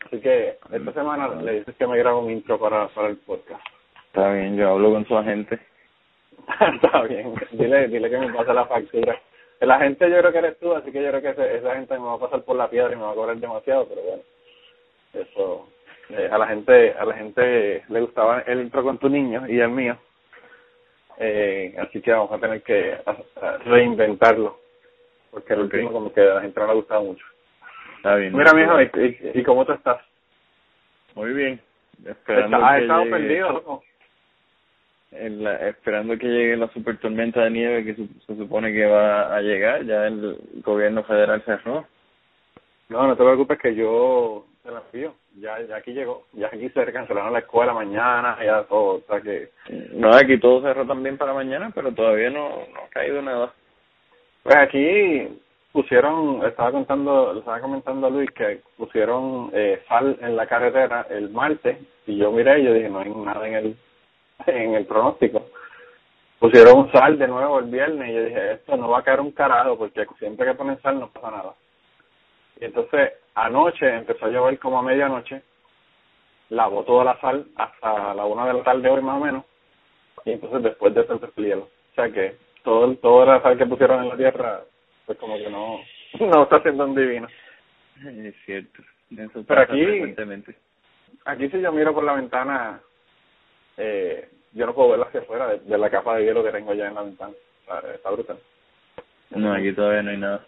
Así 0.06 0.20
que 0.20 0.58
esta 0.72 0.94
semana 0.94 1.30
le 1.42 1.60
dices 1.60 1.76
que 1.76 1.88
me 1.88 1.98
grabo 1.98 2.22
un 2.22 2.32
intro 2.32 2.60
para 2.60 2.88
para 2.90 3.10
el 3.10 3.18
podcast. 3.18 3.62
Está 4.08 4.32
bien 4.34 4.56
yo 4.56 4.70
hablo 4.70 4.92
con 4.92 5.06
su 5.06 5.18
agente. 5.18 5.60
Está 6.76 7.02
bien. 7.04 7.34
Dile 7.52 7.88
dile 7.88 8.10
que 8.10 8.18
me 8.18 8.34
pase 8.34 8.54
la 8.54 8.66
factura. 8.66 9.20
El 9.60 9.72
agente 9.72 10.10
yo 10.10 10.18
creo 10.20 10.32
que 10.32 10.38
eres 10.40 10.60
tú 10.60 10.74
así 10.74 10.92
que 10.92 11.04
yo 11.04 11.10
creo 11.10 11.22
que 11.22 11.58
esa 11.58 11.76
gente 11.76 11.94
me 12.00 12.06
va 12.06 12.14
a 12.14 12.20
pasar 12.20 12.42
por 12.44 12.56
la 12.56 12.70
piedra 12.70 12.94
y 12.94 12.96
me 12.96 13.04
va 13.04 13.12
a 13.12 13.16
cobrar 13.16 13.38
demasiado 13.38 13.88
pero 13.88 14.02
bueno. 14.02 14.24
Eso 15.14 15.68
eh, 16.14 16.30
a 16.32 16.38
la 16.38 16.48
gente 16.48 16.94
a 16.94 17.06
la 17.06 17.14
gente 17.16 17.84
le 17.88 18.02
gustaba 18.02 18.42
el 18.42 18.62
intro 18.62 18.84
con 18.84 18.98
tu 18.98 19.10
niño 19.10 19.48
y 19.48 19.60
el 19.60 19.70
mío. 19.70 19.98
Eh, 21.18 21.76
así 21.80 22.02
que 22.02 22.12
vamos 22.12 22.32
a 22.32 22.40
tener 22.40 22.62
que 22.64 22.98
reinventarlo 23.66 24.60
porque 25.30 25.54
el 25.54 25.62
último 25.62 25.92
como 25.92 26.14
que 26.14 26.22
a 26.22 26.36
la 26.36 26.42
gente 26.42 26.60
no 26.60 26.66
le 26.66 26.72
ha 26.72 26.76
gustado 26.76 27.04
mucho. 27.04 27.26
Está 27.98 28.16
bien 28.16 28.36
mira 28.36 28.54
mijo 28.54 28.82
¿y, 28.82 29.32
y, 29.36 29.44
cómo 29.44 29.66
tú 29.66 29.74
estás 29.74 30.00
muy 31.16 31.34
bien. 31.34 31.62
Esperando 32.06 32.58
has 32.58 32.76
que 32.76 32.82
estado 32.82 33.04
perdido 33.10 33.84
En 35.12 35.44
la, 35.44 35.70
esperando 35.70 36.18
que 36.18 36.28
llegue 36.28 36.58
la 36.58 36.68
super 36.70 36.98
tormenta 36.98 37.44
de 37.44 37.52
nieve 37.52 37.86
que 37.86 37.96
se, 37.96 38.36
supone 38.36 38.74
que 38.74 38.86
va 38.86 39.36
a 39.36 39.42
llegar. 39.42 39.86
Ya 39.86 40.08
el 40.08 40.38
gobierno 40.64 41.04
federal 41.04 41.42
cerró. 41.44 41.86
No 42.90 43.08
no 43.08 43.16
te 43.16 43.24
preocupes 43.24 43.60
que 43.60 43.76
yo 43.76 44.46
te 44.64 44.72
la 44.72 44.82
envío 44.92 45.14
ya, 45.38 45.60
ya 45.62 45.78
aquí 45.78 45.92
llegó, 45.94 46.26
ya 46.34 46.48
aquí 46.48 46.70
se 46.70 46.92
cancelaron 46.92 47.34
la 47.34 47.40
escuela 47.40 47.74
mañana, 47.74 48.38
ya 48.44 48.64
todo, 48.64 48.96
o 48.96 49.02
sea 49.08 49.22
que... 49.22 49.50
No, 49.94 50.14
aquí 50.14 50.40
todo 50.40 50.62
cerró 50.62 50.86
también 50.86 51.18
para 51.18 51.34
mañana, 51.34 51.72
pero 51.74 51.92
todavía 51.94 52.30
no, 52.30 52.50
no 52.50 52.82
ha 52.86 52.90
caído 52.90 53.22
nada. 53.22 53.54
Pues 54.44 54.56
aquí 54.56 55.42
pusieron, 55.72 56.46
estaba 56.46 56.72
contando, 56.72 57.38
estaba 57.38 57.62
comentando 57.62 58.08
a 58.08 58.10
Luis 58.10 58.30
que 58.32 58.62
pusieron 58.78 59.50
eh, 59.54 59.82
sal 59.88 60.18
en 60.22 60.36
la 60.36 60.48
carretera 60.48 61.08
el 61.10 61.30
martes 61.30 61.78
y 62.06 62.18
yo 62.18 62.32
miré 62.32 62.60
y 62.60 62.66
yo 62.66 62.74
dije 62.74 62.90
no 62.90 63.00
hay 63.00 63.10
nada 63.10 63.48
en 63.48 63.54
el 63.54 63.78
en 64.48 64.76
el 64.76 64.86
pronóstico. 64.86 65.46
Pusieron 66.40 66.92
sal 66.92 67.20
de 67.20 67.28
nuevo 67.28 67.60
el 67.60 67.66
viernes 67.66 68.10
y 68.10 68.14
yo 68.14 68.24
dije 68.24 68.54
esto 68.54 68.76
no 68.76 68.90
va 68.90 69.00
a 69.00 69.04
caer 69.04 69.22
un 69.22 69.32
carajo 69.32 69.78
porque 69.78 70.06
siempre 70.20 70.48
que 70.48 70.56
ponen 70.56 70.82
sal 70.82 71.00
no 71.00 71.10
pasa 71.10 71.32
nada. 71.32 71.54
Y 72.60 72.66
entonces 72.66 73.14
anoche 73.36 73.88
empezó 73.88 74.26
a 74.26 74.30
llover 74.30 74.60
como 74.60 74.80
a 74.80 74.84
medianoche, 74.84 75.42
lavó 76.50 76.84
toda 76.84 77.06
la 77.06 77.20
sal 77.20 77.48
hasta 77.56 78.14
la 78.14 78.26
una 78.26 78.46
de 78.48 78.54
la 78.54 78.64
tarde 78.64 78.90
hoy 78.90 79.02
más 79.02 79.22
o 79.22 79.26
menos, 79.26 79.46
y 80.26 80.32
entonces 80.32 80.64
después 80.64 80.94
de 80.94 81.02
eso 81.02 81.14
empezó 81.14 81.34
el 81.38 81.46
hielo. 81.46 81.64
O 81.64 81.96
sea 81.96 82.10
que 82.10 82.38
todo, 82.64 82.94
toda 82.96 83.26
la 83.26 83.42
sal 83.42 83.58
que 83.58 83.66
pusieron 83.66 84.04
en 84.04 84.10
la 84.10 84.18
tierra, 84.18 84.62
pues 85.06 85.18
como 85.18 85.38
que 85.38 85.50
no, 85.50 85.80
no 86.20 86.44
está 86.44 86.62
siendo 86.62 86.86
un 86.86 86.96
divino. 86.96 87.28
Es 88.06 88.36
cierto. 88.46 88.82
Pero 89.48 89.62
aquí, 89.62 90.16
aquí 91.26 91.50
si 91.50 91.62
yo 91.62 91.72
miro 91.72 91.94
por 91.94 92.04
la 92.04 92.14
ventana, 92.14 92.82
eh, 93.78 94.30
yo 94.54 94.66
no 94.66 94.74
puedo 94.74 94.92
ver 94.92 95.02
hacia 95.02 95.20
afuera 95.20 95.48
de, 95.48 95.78
la 95.78 95.90
capa 95.90 96.16
de 96.16 96.26
hielo 96.26 96.44
que 96.44 96.52
tengo 96.52 96.72
allá 96.72 96.88
en 96.88 96.96
la 96.96 97.04
ventana. 97.04 97.34
está 97.94 98.10
brutal. 98.10 98.40
No, 99.32 99.54
aquí 99.54 99.74
todavía 99.74 100.04
no 100.04 100.12
hay 100.12 100.18
nada. 100.18 100.46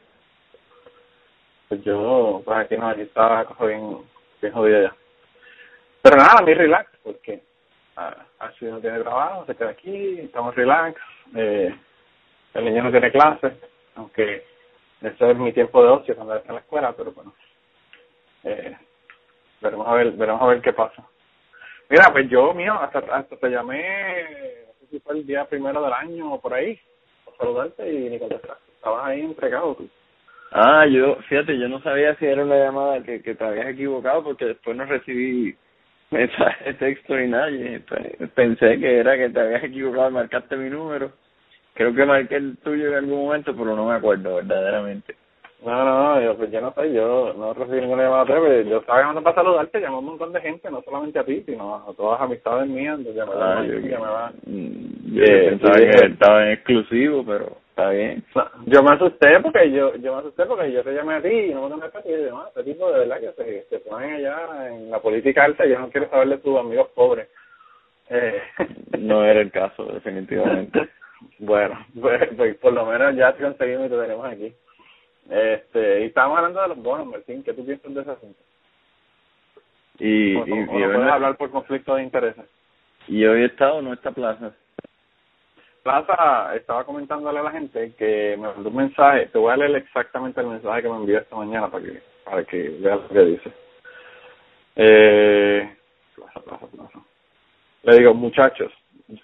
Pues 1.69 1.83
yo, 1.83 2.41
pues 2.45 2.57
aquí 2.57 2.77
no, 2.77 2.89
aquí 2.89 3.05
cosa 3.05 3.65
bien, 3.65 3.97
bien 4.41 4.53
jodida 4.53 4.81
ya. 4.83 4.95
Pero 6.01 6.17
nada, 6.17 6.35
a 6.39 6.41
relax, 6.45 6.91
porque 7.03 7.41
así 8.39 8.65
no 8.65 8.79
tiene 8.79 8.99
trabajo, 8.99 9.45
se 9.45 9.55
queda 9.55 9.69
aquí, 9.69 10.19
estamos 10.19 10.55
relax, 10.55 10.99
eh, 11.35 11.73
el 12.53 12.65
niño 12.65 12.83
no 12.83 12.91
tiene 12.91 13.11
clase, 13.11 13.53
aunque 13.95 14.45
ese 15.01 15.31
es 15.31 15.37
mi 15.37 15.53
tiempo 15.53 15.81
de 15.81 15.89
ocio 15.89 16.15
cuando 16.15 16.35
está 16.35 16.49
en 16.49 16.55
la 16.55 16.61
escuela, 16.61 16.93
pero 16.95 17.11
bueno, 17.11 17.33
eh, 18.43 18.77
veremos 19.61 19.87
a 19.87 19.93
ver, 19.93 20.11
veremos 20.11 20.41
a 20.41 20.47
ver 20.47 20.61
qué 20.61 20.73
pasa. 20.73 21.07
Mira, 21.89 22.11
pues 22.11 22.29
yo, 22.29 22.53
mío, 22.53 22.73
hasta, 22.73 22.99
hasta 22.99 23.37
te 23.37 23.49
llamé, 23.49 24.65
no 24.67 24.73
sé 24.79 24.87
si 24.91 24.99
fue 24.99 25.15
el 25.15 25.25
día 25.25 25.45
primero 25.45 25.81
del 25.83 25.93
año 25.93 26.33
o 26.33 26.41
por 26.41 26.53
ahí, 26.53 26.79
por 27.25 27.37
saludarte 27.37 27.91
y 27.91 28.09
ni 28.09 28.19
contestaste. 28.19 28.71
Estabas 28.75 29.05
ahí 29.05 29.21
entregado 29.21 29.75
tú. 29.75 29.89
Ah, 30.55 30.85
yo, 30.85 31.15
fíjate, 31.27 31.57
yo 31.57 31.67
no 31.67 31.81
sabía 31.81 32.15
si 32.15 32.25
era 32.27 32.43
una 32.43 32.55
llamada 32.55 33.01
que, 33.01 33.23
que 33.23 33.33
te 33.33 33.43
habías 33.43 33.69
equivocado 33.69 34.23
porque 34.23 34.45
después 34.45 34.77
no 34.77 34.85
recibí 34.85 35.55
mensaje 36.11 36.75
texto 36.75 37.17
ni 37.17 37.27
nada. 37.27 37.49
Y 37.49 37.79
pensé 38.35 38.79
que 38.79 38.99
era 38.99 39.17
que 39.17 39.29
te 39.29 39.39
habías 39.39 39.63
equivocado, 39.63 40.11
marcaste 40.11 40.55
mi 40.55 40.69
número. 40.69 41.11
Creo 41.73 41.95
que 41.95 42.05
marqué 42.05 42.35
el 42.35 42.57
tuyo 42.57 42.89
en 42.89 42.93
algún 42.93 43.25
momento, 43.25 43.55
pero 43.55 43.75
no 43.75 43.87
me 43.87 43.95
acuerdo 43.95 44.35
verdaderamente. 44.35 45.15
No, 45.65 45.85
no, 45.85 46.21
yo, 46.21 46.37
pues 46.37 46.51
yo 46.51 46.61
no 46.61 46.71
sé, 46.73 46.93
yo 46.93 47.33
no 47.35 47.53
recibí 47.53 47.79
ninguna 47.81 48.03
llamada 48.03 48.25
pero 48.25 48.61
yo 48.63 48.77
estaba 48.79 48.99
llamando 48.99 49.23
para 49.23 49.35
saludarte, 49.37 49.79
llamó 49.79 49.99
un 49.99 50.05
montón 50.07 50.33
de 50.33 50.41
gente, 50.41 50.69
no 50.69 50.81
solamente 50.81 51.19
a 51.19 51.23
ti, 51.23 51.41
sino 51.45 51.75
a 51.75 51.93
todas 51.93 52.19
las 52.19 52.29
amistades 52.29 52.67
mías, 52.67 52.99
entonces 52.99 53.15
llamaba, 53.15 53.59
ah, 53.59 53.65
yo, 53.65 53.79
llamaba. 53.79 54.31
Mm, 54.45 55.15
yo 55.15 55.23
eh, 55.23 55.49
pensaba 55.51 55.75
que 55.77 56.05
estaba 56.05 56.45
en 56.45 56.51
exclusivo, 56.51 57.23
pero 57.25 57.62
está 57.73 57.89
bien. 57.89 58.23
yo 58.67 58.83
me 58.83 58.91
asusté 58.91 59.39
porque 59.41 59.71
yo 59.71 59.95
yo 59.95 60.13
me 60.13 60.19
asusté 60.19 60.45
porque 60.45 60.71
yo 60.71 60.83
te 60.83 60.93
llamé 60.93 61.15
a 61.15 61.21
ti 61.21 61.29
y 61.29 61.53
no 61.53 61.67
me 61.69 61.89
ti 61.89 61.97
y 62.05 62.11
yo, 62.11 62.37
ah, 62.37 62.45
este 62.49 62.63
tipo 62.63 62.91
de 62.91 62.99
verdad 62.99 63.19
que 63.19 63.31
se, 63.33 63.63
se 63.63 63.79
ponen 63.79 64.13
allá 64.13 64.67
en 64.69 64.91
la 64.91 64.99
política 64.99 65.43
alta 65.43 65.65
y 65.65 65.69
yo 65.71 65.79
no 65.79 65.89
quiero 65.89 66.09
saber 66.09 66.29
de 66.29 66.37
tus 66.37 66.59
amigos 66.59 66.89
pobres. 66.93 67.27
Eh. 68.09 68.41
no 68.99 69.25
era 69.25 69.41
el 69.41 69.51
caso, 69.51 69.85
definitivamente. 69.85 70.89
bueno, 71.39 71.83
pues, 71.99 72.29
pues, 72.37 72.55
por 72.57 72.73
lo 72.73 72.85
menos 72.85 73.15
ya 73.15 73.33
te 73.33 73.43
conseguimos 73.43 73.87
y 73.87 73.89
te 73.89 73.97
tenemos 73.97 74.25
aquí. 74.25 74.53
Este, 75.29 76.01
y 76.01 76.03
estábamos 76.05 76.37
hablando 76.37 76.61
de 76.61 76.67
los 76.67 76.77
bonos, 76.77 77.07
Martín, 77.07 77.43
¿qué 77.43 77.53
tú 77.53 77.65
piensas 77.65 77.93
de 77.93 78.01
ese 78.01 78.11
asunto? 78.11 78.39
Y, 79.99 80.33
y, 80.33 80.37
y 80.37 80.65
puedes 80.65 81.11
hablar 81.11 81.37
por 81.37 81.49
conflicto 81.49 81.95
de 81.95 82.03
intereses. 82.03 82.45
¿Y 83.07 83.25
hoy 83.25 83.45
está 83.45 83.73
o 83.73 83.81
no 83.81 83.93
está 83.93 84.11
Plaza? 84.11 84.53
Plaza 85.83 86.55
estaba 86.55 86.85
comentándole 86.85 87.39
a 87.39 87.43
la 87.43 87.51
gente 87.51 87.93
que 87.97 88.37
me 88.37 88.47
mandó 88.47 88.69
un 88.69 88.75
mensaje, 88.75 89.25
te 89.27 89.37
voy 89.37 89.51
a 89.51 89.57
leer 89.57 89.75
exactamente 89.75 90.39
el 90.39 90.47
mensaje 90.47 90.81
que 90.81 90.89
me 90.89 90.95
envió 90.95 91.19
esta 91.19 91.35
mañana 91.35 91.69
para 91.69 91.83
que 91.83 92.01
para 92.23 92.43
que 92.45 92.69
veas 92.79 93.01
lo 93.01 93.09
que 93.09 93.25
dice. 93.25 93.51
Eh, 94.77 95.75
plaza, 96.15 96.39
plaza, 96.39 96.67
plaza. 96.67 96.99
Le 97.83 97.97
digo, 97.97 98.13
muchachos, 98.13 98.71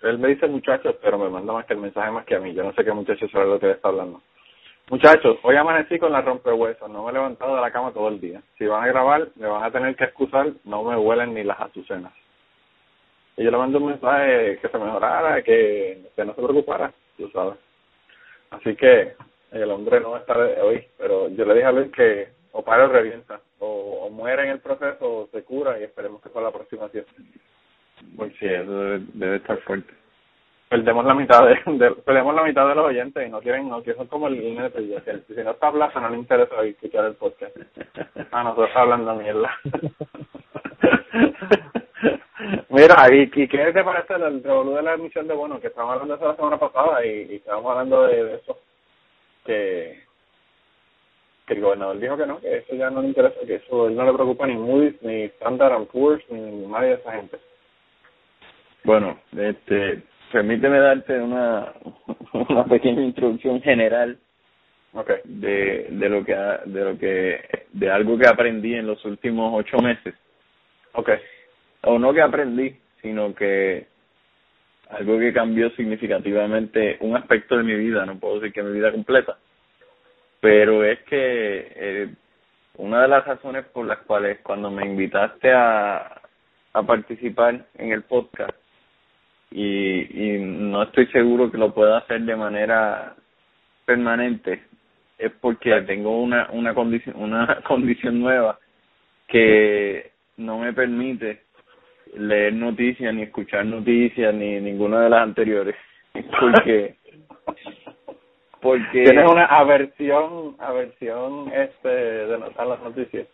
él 0.02 0.20
me 0.20 0.28
dice 0.28 0.48
muchachos, 0.48 0.96
pero 1.02 1.18
me 1.18 1.30
manda 1.30 1.54
más 1.54 1.66
que 1.66 1.74
el 1.74 1.80
mensaje 1.80 2.12
más 2.12 2.26
que 2.26 2.36
a 2.36 2.40
mí. 2.40 2.54
Yo 2.54 2.64
no 2.64 2.74
sé 2.74 2.84
qué 2.84 2.92
muchachos 2.92 3.32
sabe 3.32 3.46
lo 3.46 3.58
que 3.58 3.72
está 3.72 3.88
hablando. 3.88 4.22
Muchachos, 4.90 5.38
hoy 5.44 5.56
amanecí 5.56 5.98
con 5.98 6.12
la 6.12 6.22
rompehuesos, 6.22 6.90
no 6.90 7.04
me 7.04 7.12
he 7.12 7.14
levantado 7.14 7.56
de 7.56 7.62
la 7.62 7.72
cama 7.72 7.94
todo 7.94 8.10
el 8.10 8.20
día. 8.20 8.42
Si 8.58 8.66
van 8.66 8.84
a 8.84 8.88
grabar, 8.88 9.30
me 9.36 9.48
van 9.48 9.64
a 9.64 9.72
tener 9.72 9.96
que 9.96 10.04
excusar, 10.04 10.52
no 10.66 10.84
me 10.84 10.98
huelen 10.98 11.34
ni 11.36 11.44
las 11.44 11.60
azucenas. 11.62 12.12
Y 13.40 13.44
yo 13.46 13.52
le 13.52 13.58
mando 13.58 13.78
un 13.78 13.86
mensaje 13.86 14.60
que 14.62 14.68
se 14.68 14.78
mejorara, 14.78 15.42
que, 15.42 16.02
que 16.14 16.26
no 16.26 16.36
se 16.36 16.42
preocupara, 16.42 16.92
tú 17.16 17.30
sabes. 17.30 17.56
Así 18.50 18.76
que 18.76 19.14
el 19.54 19.72
hombre 19.72 20.02
no 20.02 20.12
va 20.12 20.18
a 20.18 20.20
estar 20.20 20.38
hoy, 20.62 20.86
pero 20.98 21.30
yo 21.30 21.46
le 21.46 21.54
dije 21.54 21.66
a 21.66 21.72
Luis 21.72 21.90
que 21.94 22.28
o 22.52 22.62
para 22.62 22.84
o 22.84 22.90
revienta, 22.90 23.40
o, 23.60 24.10
muere 24.12 24.44
en 24.44 24.50
el 24.50 24.60
proceso 24.60 25.10
o 25.10 25.30
se 25.32 25.42
cura 25.44 25.80
y 25.80 25.84
esperemos 25.84 26.22
que 26.22 26.28
sea 26.28 26.42
la 26.42 26.52
próxima 26.52 26.90
fiesta. 26.90 27.14
Porque 28.18 28.36
sí, 28.40 28.46
eso 28.46 29.00
debe 29.14 29.38
estar 29.38 29.58
fuerte 29.60 29.94
perdemos 30.68 31.04
la 31.04 31.16
mitad 31.16 31.48
de, 31.48 31.56
de, 31.78 31.92
perdemos 31.92 32.36
la 32.36 32.44
mitad 32.44 32.68
de 32.68 32.76
los 32.76 32.86
oyentes 32.86 33.28
y 33.28 33.32
no 33.32 33.40
quieren 33.40 33.70
no 33.70 33.82
quieren 33.82 34.06
como 34.06 34.28
el 34.28 34.36
INE 34.36 34.70
si 34.70 35.44
no 35.44 35.52
está 35.52 35.72
Plaza 35.72 36.00
no 36.00 36.10
le 36.10 36.18
interesa 36.18 36.64
escuchar 36.64 37.06
el 37.06 37.16
podcast 37.16 37.58
ah 38.32 38.44
nosotros 38.44 38.70
hablando 38.76 39.16
mierda 39.16 39.52
mira 42.70 42.96
y, 43.12 43.24
y 43.24 43.48
qué 43.48 43.72
te 43.74 43.84
parece 43.84 44.14
el 44.14 44.44
revolú 44.44 44.76
de 44.76 44.84
la 44.84 44.94
emisión 44.94 45.28
de 45.28 45.34
bonos 45.34 45.60
que 45.60 45.68
estábamos 45.68 45.94
hablando 45.94 46.14
de 46.14 46.20
eso 46.20 46.30
la 46.30 46.36
semana 46.36 46.58
pasada 46.60 47.06
y, 47.06 47.28
y 47.32 47.36
estábamos 47.36 47.72
hablando 47.72 48.08
de, 48.08 48.36
eso 48.36 48.58
que 49.46 50.04
que 51.48 51.54
el 51.56 51.62
gobernador 51.62 52.00
dijo 52.00 52.16
que 52.16 52.26
no 52.28 52.40
que 52.40 52.58
eso 52.58 52.76
ya 52.76 52.90
no 52.92 53.02
le 53.02 53.08
interesa 53.08 53.40
que 53.46 53.56
eso 53.56 53.88
él 53.88 53.96
no 53.96 54.06
le 54.06 54.14
preocupa 54.14 54.46
ni 54.46 54.56
Moody's 54.56 55.02
ni 55.02 55.24
Standard 55.24 55.86
Poor's 55.88 56.24
ni 56.30 56.68
nadie 56.68 56.90
de 56.90 56.94
esa 56.96 57.12
gente. 57.14 57.40
Bueno 58.84 59.20
este 59.36 60.04
permíteme 60.32 60.80
darte 60.80 61.20
una, 61.20 61.74
una 62.50 62.66
pequeña 62.66 63.02
introducción 63.02 63.62
general 63.62 64.20
okay. 64.94 65.18
de, 65.24 65.88
de 65.90 66.10
lo 66.10 66.24
que 66.24 66.36
de 66.66 66.84
lo 66.84 67.00
que 67.00 67.66
de 67.74 67.92
algo 67.92 68.16
que 68.18 68.28
aprendí 68.28 68.76
en 68.76 68.86
los 68.86 69.04
últimos 69.06 69.52
ocho 69.56 69.78
meses. 69.80 70.14
Okay 70.94 71.18
o 71.84 72.00
no 72.00 72.14
que 72.14 72.22
aprendí 72.22 72.76
sino 73.02 73.34
que 73.34 73.88
algo 74.90 75.20
que 75.20 75.34
cambió 75.34 75.70
significativamente 75.72 76.98
un 77.02 77.16
aspecto 77.16 77.58
de 77.58 77.64
mi 77.64 77.76
vida 77.76 78.06
no 78.06 78.20
puedo 78.20 78.40
decir 78.40 78.54
que 78.54 78.64
mi 78.64 78.74
vida 78.74 78.92
completa 78.92 79.38
pero 80.42 80.84
es 80.84 81.00
que 81.02 81.72
eh, 81.76 82.10
una 82.78 83.02
de 83.02 83.08
las 83.08 83.26
razones 83.26 83.66
por 83.66 83.86
las 83.86 84.00
cuales 84.00 84.40
cuando 84.42 84.72
me 84.72 84.86
invitaste 84.86 85.52
a 85.52 86.20
a 86.74 86.84
participar 86.84 87.66
en 87.76 87.92
el 87.92 88.04
podcast 88.04 88.56
y, 89.52 90.36
y 90.36 90.40
no 90.40 90.84
estoy 90.84 91.08
seguro 91.08 91.52
que 91.52 91.58
lo 91.58 91.74
pueda 91.74 91.98
hacer 91.98 92.22
de 92.22 92.36
manera 92.36 93.16
permanente 93.86 94.64
es 95.18 95.32
porque 95.42 95.82
tengo 95.82 96.22
una 96.22 96.50
una 96.52 96.74
condición 96.74 97.16
una 97.18 97.62
condición 97.68 98.20
nueva 98.20 98.60
que 99.28 100.12
no 100.38 100.60
me 100.60 100.74
permite 100.74 101.44
leer 102.18 102.54
noticias 102.54 103.14
ni 103.14 103.24
escuchar 103.24 103.66
noticias 103.66 104.34
ni 104.34 104.60
ninguna 104.60 105.02
de 105.02 105.10
las 105.10 105.22
anteriores 105.22 105.76
porque 106.40 106.96
porque 108.62 109.04
tienes 109.04 109.30
una 109.30 109.46
aversión 109.46 110.56
aversión 110.60 111.52
este 111.54 111.88
de 111.88 112.38
notar 112.38 112.68
las 112.68 112.82
noticias. 112.82 113.28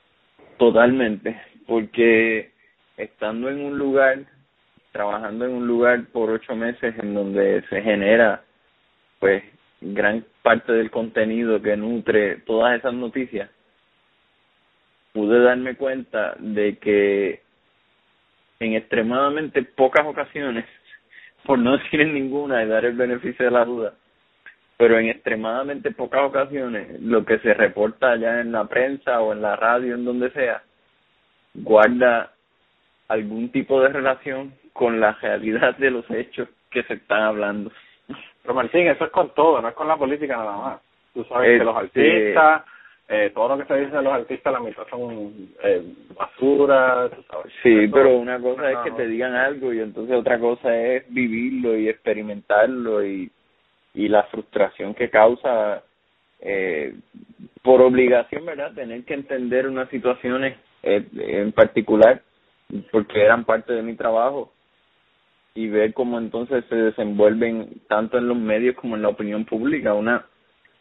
Totalmente 0.57 1.39
porque 1.67 2.51
estando 2.97 3.49
en 3.49 3.61
un 3.61 3.77
lugar 3.77 4.19
trabajando 4.91 5.45
en 5.45 5.53
un 5.53 5.67
lugar 5.67 6.05
por 6.13 6.29
ocho 6.29 6.55
meses 6.55 6.95
en 6.99 7.13
donde 7.13 7.63
se 7.69 7.81
genera 7.81 8.43
pues 9.19 9.43
gran 9.81 10.25
parte 10.41 10.71
del 10.71 10.91
contenido 10.91 11.61
que 11.61 11.75
nutre 11.75 12.37
todas 12.45 12.77
esas 12.79 12.93
noticias, 12.93 13.49
pude 15.13 15.41
darme 15.41 15.75
cuenta 15.75 16.35
de 16.39 16.77
que 16.77 17.41
en 18.65 18.73
extremadamente 18.73 19.63
pocas 19.63 20.05
ocasiones, 20.05 20.65
por 21.45 21.59
no 21.59 21.77
decir 21.77 22.01
en 22.01 22.13
ninguna 22.13 22.63
y 22.63 22.67
dar 22.67 22.85
el 22.85 22.95
beneficio 22.95 23.45
de 23.45 23.51
la 23.51 23.65
duda, 23.65 23.93
pero 24.77 24.99
en 24.99 25.07
extremadamente 25.07 25.91
pocas 25.91 26.23
ocasiones 26.23 26.99
lo 27.01 27.25
que 27.25 27.39
se 27.39 27.53
reporta 27.53 28.11
allá 28.11 28.41
en 28.41 28.51
la 28.51 28.65
prensa 28.65 29.21
o 29.21 29.33
en 29.33 29.41
la 29.41 29.55
radio, 29.55 29.95
en 29.95 30.05
donde 30.05 30.31
sea, 30.31 30.63
guarda 31.53 32.31
algún 33.07 33.49
tipo 33.49 33.81
de 33.81 33.89
relación 33.89 34.53
con 34.73 34.99
la 34.99 35.13
realidad 35.13 35.77
de 35.77 35.91
los 35.91 36.09
hechos 36.11 36.49
que 36.69 36.83
se 36.83 36.95
están 36.95 37.21
hablando. 37.21 37.71
Pero 38.41 38.53
Martín, 38.53 38.87
eso 38.87 39.05
es 39.05 39.11
con 39.11 39.33
todo, 39.33 39.61
no 39.61 39.69
es 39.69 39.75
con 39.75 39.87
la 39.87 39.97
política 39.97 40.35
nada 40.35 40.57
más. 40.57 40.81
Tú 41.13 41.23
sabes 41.23 41.57
que 41.57 41.65
los 41.65 41.83
este, 41.83 42.33
artistas, 42.33 42.63
eh, 43.07 43.31
todo 43.35 43.49
lo 43.49 43.57
que 43.57 43.65
se 43.65 43.79
dice 43.81 43.95
de 43.95 44.01
los 44.01 44.13
artistas, 44.13 44.51
la 44.51 44.59
mitad 44.59 44.87
son 44.89 45.49
eh, 45.63 45.83
basura, 46.17 47.09
sabes. 47.29 47.53
Sí, 47.61 47.87
pero 47.87 48.17
una 48.17 48.39
cosa 48.39 48.71
es 48.71 48.77
que 48.79 48.91
te 48.91 49.07
digan 49.07 49.35
algo 49.35 49.73
y 49.73 49.79
entonces 49.79 50.15
otra 50.15 50.39
cosa 50.39 50.75
es 50.75 51.03
vivirlo 51.13 51.77
y 51.77 51.87
experimentarlo 51.87 53.05
y, 53.05 53.31
y 53.93 54.07
la 54.07 54.23
frustración 54.23 54.95
que 54.95 55.09
causa 55.09 55.83
eh, 56.39 56.95
por 57.61 57.81
obligación, 57.81 58.45
¿verdad? 58.45 58.73
Tener 58.73 59.03
que 59.05 59.13
entender 59.13 59.67
unas 59.67 59.89
situaciones 59.89 60.57
eh, 60.83 61.05
en 61.15 61.51
particular 61.51 62.21
porque 62.91 63.21
eran 63.21 63.45
parte 63.45 63.73
de 63.73 63.83
mi 63.83 63.95
trabajo 63.95 64.51
y 65.53 65.67
ver 65.67 65.93
cómo 65.93 66.17
entonces 66.17 66.65
se 66.69 66.75
desenvuelven 66.75 67.81
tanto 67.87 68.17
en 68.17 68.27
los 68.27 68.37
medios 68.37 68.75
como 68.75 68.95
en 68.95 69.01
la 69.01 69.09
opinión 69.09 69.45
pública. 69.45 69.93
Una, 69.93 70.25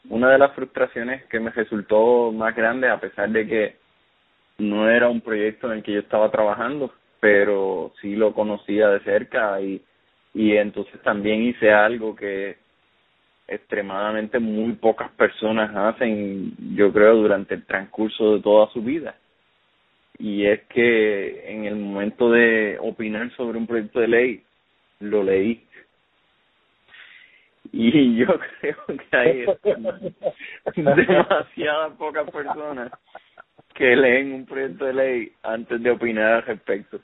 una 0.08 0.30
de 0.30 0.38
las 0.38 0.52
frustraciones 0.54 1.25
que 1.26 1.40
me 1.40 1.50
resultó 1.50 2.32
más 2.32 2.54
grande, 2.54 2.88
a 2.88 3.00
pesar 3.00 3.30
de 3.30 3.46
que 3.46 3.76
no 4.58 4.88
era 4.88 5.08
un 5.08 5.20
proyecto 5.20 5.66
en 5.66 5.78
el 5.78 5.82
que 5.82 5.92
yo 5.92 6.00
estaba 6.00 6.30
trabajando, 6.30 6.92
pero 7.20 7.92
sí 8.00 8.16
lo 8.16 8.34
conocía 8.34 8.88
de 8.88 9.00
cerca 9.00 9.61
y, 9.61 9.82
y 10.34 10.56
entonces 10.56 11.00
también 11.02 11.42
hice 11.42 11.73
algo 11.73 12.14
que 12.14 12.56
extremadamente 13.46 14.38
muy 14.38 14.73
pocas 14.73 15.11
personas 15.12 15.75
hacen, 15.75 16.54
yo 16.75 16.92
creo, 16.92 17.16
durante 17.16 17.54
el 17.54 17.64
transcurso 17.64 18.34
de 18.34 18.42
toda 18.42 18.68
su 18.73 18.82
vida. 18.82 19.16
Y 20.18 20.46
es 20.46 20.62
que 20.64 21.52
en 21.52 21.64
el 21.64 21.76
momento 21.76 22.30
de 22.30 22.78
opinar 22.80 23.30
sobre 23.37 23.58
un 23.58 23.66
proyecto 23.66 24.00
de 24.00 24.08
ley, 24.08 24.42
lo 25.00 25.23
leí. 25.23 25.64
Y 27.76 28.14
yo 28.14 28.26
creo 28.61 28.76
que 28.87 29.16
hay 29.16 29.47
demasiadas 30.76 31.93
pocas 31.99 32.31
personas 32.31 32.93
que 33.75 33.97
leen 33.97 34.33
un 34.33 34.47
proyecto 34.47 34.85
de 34.85 34.95
ley 34.95 35.33
antes 35.43 35.83
de 35.83 35.90
opinar 35.90 36.35
al 36.35 36.43
respecto. 36.45 37.00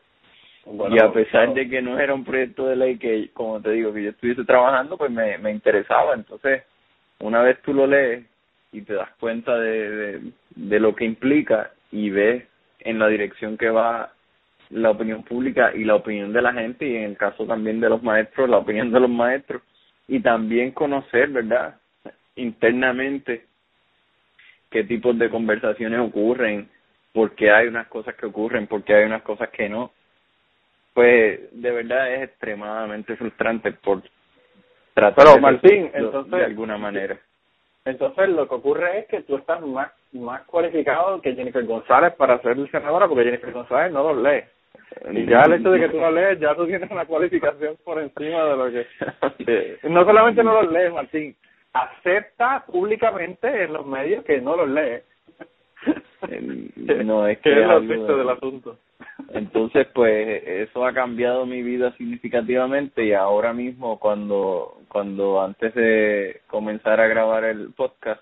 y 0.91 0.99
a 1.00 1.12
pesar 1.12 1.53
de 1.55 1.69
que 1.69 1.83
no 1.83 1.99
era 1.99 2.15
un 2.15 2.25
proyecto 2.25 2.67
de 2.67 2.77
ley 2.77 2.99
que, 2.99 3.31
como 3.33 3.61
te 3.61 3.73
digo, 3.73 3.93
que 3.93 4.05
yo 4.05 4.11
estuviese 4.11 4.45
trabajando, 4.45 4.97
pues 4.97 5.11
me, 5.11 5.37
me 5.39 5.50
interesaba. 5.50 6.15
Entonces, 6.15 6.62
una 7.19 7.43
vez 7.43 7.61
tú 7.62 7.75
lo 7.75 7.89
lees, 7.89 8.25
y 8.71 8.83
te 8.83 8.95
das 8.95 9.11
cuenta 9.19 9.59
de, 9.59 9.91
de, 9.91 10.33
de 10.55 10.79
lo 10.79 10.95
que 10.95 11.05
implica 11.05 11.73
y 11.91 12.11
ves 12.11 12.45
en 12.79 13.00
la 13.00 13.09
dirección 13.09 13.59
que 13.59 13.69
va 13.69 14.12
la 14.69 14.91
opinión 14.91 15.25
pública 15.25 15.73
y 15.75 15.83
la 15.83 15.97
opinión 15.97 16.33
de 16.33 16.41
la 16.41 16.53
gente 16.53 16.87
y 16.87 16.95
en 16.95 17.03
el 17.03 17.17
caso 17.17 17.45
también 17.47 17.81
de 17.81 17.89
los 17.89 18.00
maestros, 18.05 18.49
la 18.49 18.59
opinión 18.59 18.93
de 18.93 19.00
los 19.00 19.11
maestros 19.11 19.62
y 20.11 20.19
también 20.19 20.73
conocer, 20.73 21.29
¿verdad? 21.29 21.76
Internamente 22.35 23.47
qué 24.69 24.83
tipos 24.83 25.17
de 25.17 25.31
conversaciones 25.31 26.00
ocurren, 26.00 26.69
por 27.12 27.37
qué 27.37 27.52
hay 27.52 27.69
unas 27.69 27.87
cosas 27.87 28.17
que 28.17 28.26
ocurren, 28.26 28.67
por 28.67 28.83
qué 28.83 28.95
hay 28.95 29.05
unas 29.05 29.23
cosas 29.23 29.50
que 29.50 29.69
no. 29.69 29.93
Pues 30.95 31.40
de 31.52 31.71
verdad 31.71 32.12
es 32.12 32.23
extremadamente 32.25 33.14
frustrante 33.14 33.71
por 33.71 34.02
tratar 34.95 35.26
Pero, 35.26 35.40
Martín, 35.40 35.90
entonces, 35.95 36.33
de 36.33 36.45
alguna 36.45 36.76
manera. 36.76 37.17
Entonces 37.85 38.29
lo 38.31 38.49
que 38.49 38.55
ocurre 38.57 38.99
es 38.99 39.07
que 39.07 39.23
tú 39.23 39.37
estás 39.37 39.61
más 39.62 39.93
más 40.12 40.43
cualificado 40.43 41.21
que 41.21 41.37
Jennifer 41.37 41.64
González 41.64 42.14
para 42.14 42.43
ser 42.43 42.57
senadora 42.73 43.07
porque 43.07 43.23
Jennifer 43.23 43.52
González 43.52 43.93
no 43.93 44.12
lo 44.12 44.21
lee. 44.21 44.43
Ya 45.26 45.42
el 45.42 45.54
hecho 45.54 45.70
de 45.70 45.80
que 45.80 45.88
tú 45.88 45.99
lo 45.99 46.11
lees, 46.11 46.38
ya 46.40 46.54
tú 46.54 46.66
tienes 46.66 46.90
una 46.90 47.04
cualificación 47.04 47.76
por 47.85 48.00
encima 48.00 48.44
de 48.44 48.56
lo 48.56 48.70
que... 48.70 49.78
no 49.88 50.04
solamente 50.04 50.42
no 50.42 50.62
lo 50.62 50.70
lees, 50.70 50.92
Martín, 50.92 51.35
acepta 51.73 52.64
públicamente 52.66 53.64
en 53.64 53.73
los 53.73 53.87
medios 53.87 54.25
que 54.25 54.40
no 54.40 54.56
los 54.56 54.68
lee. 54.68 55.02
no, 57.04 57.26
es 57.26 57.38
que, 57.42 57.61
es 57.61 57.66
lo 57.66 57.80
triste 57.80 58.12
del 58.12 58.28
asunto. 58.28 58.78
Entonces, 59.32 59.87
pues 59.94 60.42
eso 60.44 60.85
ha 60.85 60.92
cambiado 60.92 61.47
mi 61.47 61.62
vida 61.62 61.92
significativamente 61.97 63.04
y 63.04 63.12
ahora 63.12 63.52
mismo 63.52 63.99
cuando 63.99 64.80
cuando 64.88 65.40
antes 65.40 65.73
de 65.75 66.40
comenzar 66.49 67.00
a 67.00 67.06
grabar 67.06 67.44
el 67.44 67.73
podcast 67.75 68.20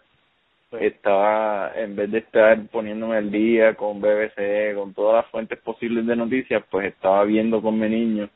estaba 0.73 1.73
en 1.75 1.97
vez 1.97 2.11
de 2.11 2.19
estar 2.19 2.59
poniéndome 2.69 3.17
al 3.17 3.31
día 3.31 3.75
con 3.75 4.01
BBC, 4.01 4.75
con 4.75 4.93
todas 4.95 5.23
las 5.25 5.31
fuentes 5.31 5.59
posibles 5.61 6.07
de 6.07 6.17
noticias, 6.17 6.63
pues 6.71 6.87
estaba 6.87 7.25
viendo 7.25 7.63
con 7.63 7.79
mi 7.79 7.89
niño 7.89 8.29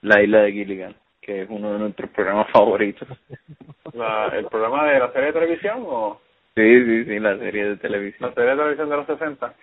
La 0.00 0.22
Isla 0.22 0.42
de 0.42 0.52
Gilligan, 0.52 0.94
que 1.20 1.42
es 1.42 1.50
uno 1.50 1.72
de 1.72 1.78
nuestros 1.78 2.10
programas 2.10 2.50
favoritos. 2.52 3.08
La, 3.92 4.26
¿El 4.34 4.46
programa 4.46 4.90
de 4.90 4.98
la 4.98 5.12
serie 5.12 5.26
de 5.26 5.32
televisión 5.32 5.84
o? 5.86 6.20
Sí, 6.54 6.84
sí, 6.84 7.04
sí, 7.04 7.18
la 7.18 7.38
serie 7.38 7.64
de 7.70 7.76
televisión. 7.76 8.28
¿La 8.28 8.34
serie 8.34 8.50
de 8.50 8.56
televisión 8.56 8.90
de 8.90 8.96
los 8.96 9.06
60? 9.06 9.54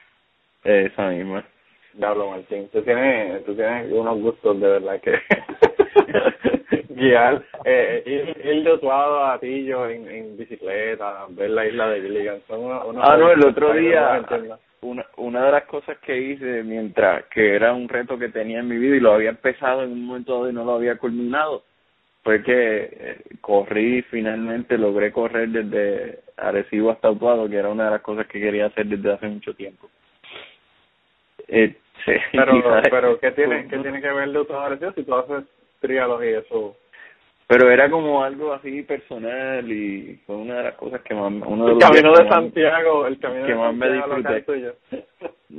Esa 0.64 1.10
misma. 1.10 1.46
Diablo, 1.94 2.32
Martín, 2.32 2.70
tú 2.72 2.82
tienes, 2.82 3.44
tú 3.46 3.56
tienes 3.56 3.92
unos 3.92 4.20
gustos 4.20 4.60
de 4.60 4.68
verdad 4.68 5.02
que 5.02 5.20
guiar, 6.90 7.44
eh, 7.66 8.04
ir, 8.06 8.46
ir 8.46 8.64
de 8.64 8.74
Utuado 8.74 9.26
a 9.26 9.40
Tillo 9.40 9.90
en, 9.90 10.08
en 10.08 10.38
bicicleta, 10.38 11.26
ver 11.30 11.50
la 11.50 11.66
isla 11.66 11.90
de 11.90 12.02
Gilligan, 12.02 12.42
son 12.48 12.66
unos, 12.66 12.84
Ah, 13.02 13.18
no, 13.18 13.32
el 13.32 13.44
otro 13.44 13.74
día, 13.74 14.22
una, 14.82 15.06
una 15.18 15.46
de 15.46 15.52
las 15.52 15.66
cosas 15.66 15.98
que 16.00 16.18
hice 16.18 16.64
mientras 16.64 17.26
que 17.26 17.56
era 17.56 17.74
un 17.74 17.90
reto 17.90 18.18
que 18.18 18.30
tenía 18.30 18.60
en 18.60 18.68
mi 18.68 18.78
vida 18.78 18.96
y 18.96 19.02
lo 19.02 19.14
había 19.14 19.30
empezado 19.30 19.84
en 19.84 19.92
un 19.92 20.06
momento 20.06 20.34
dado 20.34 20.50
y 20.50 20.54
no 20.54 20.64
lo 20.64 20.76
había 20.76 20.98
culminado, 20.98 21.64
fue 22.24 22.44
que 22.44 22.90
eh, 22.92 23.22
corrí 23.42 24.02
finalmente 24.04 24.78
logré 24.78 25.12
correr 25.12 25.50
desde 25.50 26.20
Arecibo 26.38 26.92
hasta 26.92 27.12
Utuado, 27.12 27.50
que 27.50 27.58
era 27.58 27.70
una 27.70 27.86
de 27.86 27.92
las 27.92 28.02
cosas 28.02 28.28
que 28.28 28.40
quería 28.40 28.68
hacer 28.68 28.86
desde 28.86 29.14
hace 29.14 29.28
mucho 29.28 29.54
tiempo. 29.54 29.90
Eh, 31.50 31.76
sí, 32.06 32.12
pero, 32.32 32.54
pero 32.90 33.20
¿qué 33.20 33.32
tiene, 33.32 33.68
¿qué 33.68 33.78
tiene 33.78 34.02
que 34.02 34.12
ver 34.12 34.30
a 34.30 34.66
Arecibo 34.66 34.92
si 34.94 35.04
tú 35.04 35.16
haces 35.16 35.44
triálogos 35.82 36.24
y 36.24 36.28
eso? 36.30 36.76
pero 37.50 37.72
era 37.72 37.90
como 37.90 38.24
algo 38.24 38.54
así 38.54 38.84
personal 38.84 39.72
y 39.72 40.22
fue 40.28 40.36
una 40.36 40.58
de 40.58 40.64
las 40.66 40.76
cosas 40.76 41.02
que 41.02 41.16
más 41.16 41.34
uno 41.48 41.66
de 41.66 41.72
el 41.74 41.80
camino 41.80 42.14
de 42.14 42.30
Santiago 42.30 43.08
el 43.08 43.18
camino 43.18 43.46
que 43.48 43.54
de 43.54 43.58
más 43.58 43.76
Santiago 43.76 44.08
me 44.18 44.36
disfruté. 44.36 44.76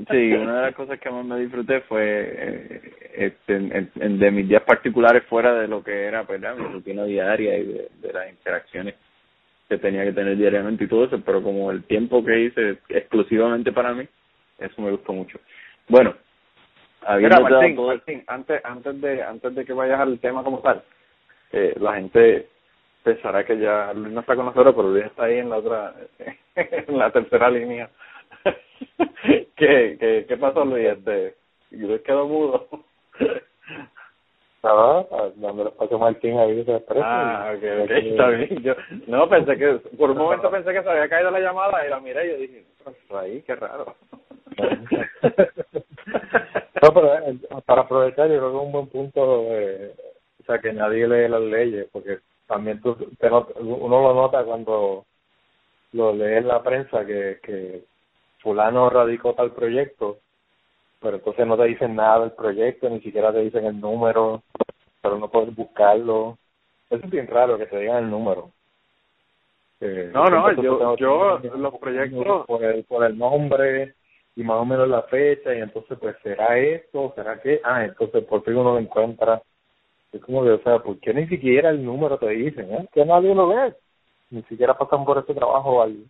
sí 0.09 0.33
una 0.35 0.57
de 0.57 0.62
las 0.66 0.74
cosas 0.76 1.00
que 1.00 1.11
más 1.11 1.24
me 1.24 1.40
disfruté 1.40 1.81
fue 1.81 2.03
eh, 2.05 2.81
este 3.16 3.57
en, 3.57 3.90
en, 3.96 4.18
de 4.20 4.31
mis 4.31 4.48
días 4.48 4.62
particulares 4.62 5.24
fuera 5.24 5.53
de 5.55 5.66
lo 5.66 5.83
que 5.83 6.05
era 6.05 6.22
¿verdad? 6.22 6.55
mi 6.55 6.64
rutina 6.66 7.03
diaria 7.03 7.59
y 7.59 7.64
de, 7.64 7.88
de 8.00 8.12
las 8.12 8.31
interacciones 8.31 8.94
que 9.68 9.79
tenía 9.79 10.05
que 10.05 10.12
tener 10.12 10.37
diariamente 10.37 10.85
y 10.85 10.88
todo 10.88 11.07
eso 11.07 11.20
pero 11.26 11.42
como 11.42 11.72
el 11.72 11.83
tiempo 11.83 12.24
que 12.24 12.38
hice 12.38 12.79
exclusivamente 12.88 13.72
para 13.72 13.94
mí 13.94 14.07
eso 14.61 14.81
me 14.81 14.92
gustó 14.92 15.12
mucho 15.12 15.40
bueno 15.90 16.14
Mira, 17.18 17.40
Martín, 17.40 17.76
Martín, 17.76 18.24
antes 18.26 18.64
antes 18.64 19.00
de 19.00 19.22
antes 19.22 19.55
de 19.55 19.64
que 19.64 19.72
vayas 19.72 20.00
al 20.00 20.18
tema 20.20 20.42
como 20.42 20.61
tal 20.61 20.83
eh, 21.53 21.74
la 21.81 21.94
gente 21.94 22.48
pensará 23.03 23.44
que 23.44 23.59
ya 23.59 23.92
Luis 23.92 24.12
no 24.12 24.20
está 24.20 24.37
con 24.37 24.46
nosotros, 24.46 24.74
pero 24.74 24.88
Luis 24.90 25.05
está 25.07 25.24
ahí 25.24 25.38
en 25.38 25.50
la 25.50 25.59
otra, 25.59 25.94
en 26.55 26.98
la 26.98 27.11
tercera 27.11 27.50
línea. 27.50 27.90
¿Qué, 29.57 29.96
qué, 29.98 30.26
¿Qué 30.29 30.37
pasó, 30.37 30.64
Luis? 30.64 30.87
Este, 30.87 31.35
Luis 31.70 32.00
quedó 32.03 32.26
mudo. 32.26 32.68
Nada, 34.62 35.07
dándole 35.37 35.70
espacio 35.70 35.96
a 35.96 36.00
Martín 36.00 36.38
ahí 36.38 36.62
se 36.64 36.76
expresa. 36.76 37.03
Ah, 37.03 37.55
ok, 37.55 37.64
okay 37.85 38.11
está 38.11 38.29
bien. 38.29 38.62
Yo, 38.62 38.74
no, 39.07 39.26
pensé 39.26 39.57
que, 39.57 39.72
por 39.96 40.11
un 40.11 40.18
momento 40.18 40.50
pensé 40.50 40.74
que 40.74 40.83
se 40.83 40.90
había 40.90 41.09
caído 41.09 41.31
la 41.31 41.40
llamada 41.40 41.87
y 41.87 41.88
la 41.88 41.98
miré 41.98 42.26
y 42.26 42.31
yo 42.31 42.37
dije, 42.37 42.64
pues 42.85 42.96
ahí, 43.12 43.42
qué 43.46 43.55
raro. 43.55 43.96
No, 46.82 46.94
pero 46.94 47.14
eh, 47.14 47.38
para 47.64 47.82
aprovechar, 47.82 48.28
yo 48.28 48.38
creo 48.38 48.50
que 48.50 48.56
es 48.56 48.62
un 48.62 48.72
buen 48.72 48.86
punto 48.88 49.44
eh, 49.48 49.94
o 50.40 50.44
sea, 50.44 50.58
que 50.58 50.72
nadie 50.72 51.06
lee 51.06 51.28
las 51.28 51.42
leyes, 51.42 51.86
porque 51.92 52.18
también 52.46 52.80
tú, 52.80 52.94
te 53.18 53.28
uno 53.28 54.02
lo 54.02 54.14
nota 54.14 54.42
cuando 54.44 55.04
lo 55.92 56.12
lee 56.12 56.38
en 56.38 56.48
la 56.48 56.62
prensa 56.62 57.04
que, 57.04 57.38
que 57.42 57.84
fulano 58.38 58.88
radicó 58.90 59.34
tal 59.34 59.52
proyecto, 59.52 60.18
pero 61.00 61.16
entonces 61.16 61.46
no 61.46 61.56
te 61.56 61.64
dicen 61.64 61.94
nada 61.94 62.20
del 62.20 62.32
proyecto, 62.32 62.88
ni 62.88 63.00
siquiera 63.00 63.32
te 63.32 63.40
dicen 63.40 63.66
el 63.66 63.80
número, 63.80 64.42
pero 65.02 65.18
no 65.18 65.28
puedes 65.28 65.54
buscarlo. 65.54 66.38
Eso 66.88 67.04
es 67.04 67.10
bien 67.10 67.26
raro 67.26 67.56
que 67.58 67.66
te 67.66 67.78
digan 67.78 68.04
el 68.04 68.10
número. 68.10 68.50
no, 69.80 70.24
no, 70.26 70.52
yo, 70.62 70.96
yo 70.96 71.40
los 71.56 71.78
proyectos... 71.78 72.46
Por 72.46 72.64
el, 72.64 72.84
por 72.84 73.04
el 73.04 73.16
nombre 73.16 73.94
y 74.36 74.42
más 74.42 74.56
o 74.56 74.64
menos 74.64 74.88
la 74.88 75.02
fecha, 75.02 75.54
y 75.54 75.60
entonces 75.60 75.98
pues 76.00 76.16
será 76.22 76.58
esto, 76.58 77.12
será 77.14 77.40
que... 77.40 77.60
Ah, 77.64 77.84
entonces 77.84 78.24
por 78.24 78.44
fin 78.44 78.56
uno 78.56 78.74
lo 78.74 78.78
encuentra 78.78 79.42
es 80.12 80.20
como 80.22 80.42
que, 80.42 80.50
o 80.50 80.62
sea, 80.62 80.78
¿por 80.80 80.98
qué 80.98 81.14
ni 81.14 81.26
siquiera 81.28 81.70
el 81.70 81.84
número 81.84 82.18
te 82.18 82.28
dicen? 82.28 82.72
¿eh? 82.72 82.88
Que 82.92 83.04
nadie 83.04 83.34
lo 83.34 83.48
ve. 83.48 83.74
Ni 84.30 84.42
siquiera 84.44 84.76
pasan 84.76 85.04
por 85.04 85.18
ese 85.18 85.34
trabajo 85.34 85.82
al, 85.82 86.04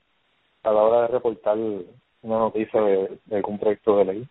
a 0.62 0.72
la 0.72 0.82
hora 0.82 1.02
de 1.02 1.08
reportar 1.08 1.56
una 1.58 2.38
noticia 2.38 2.80
de, 2.80 3.18
de 3.26 3.36
algún 3.36 3.58
proyecto 3.58 3.98
de 3.98 4.04
ley. 4.06 4.28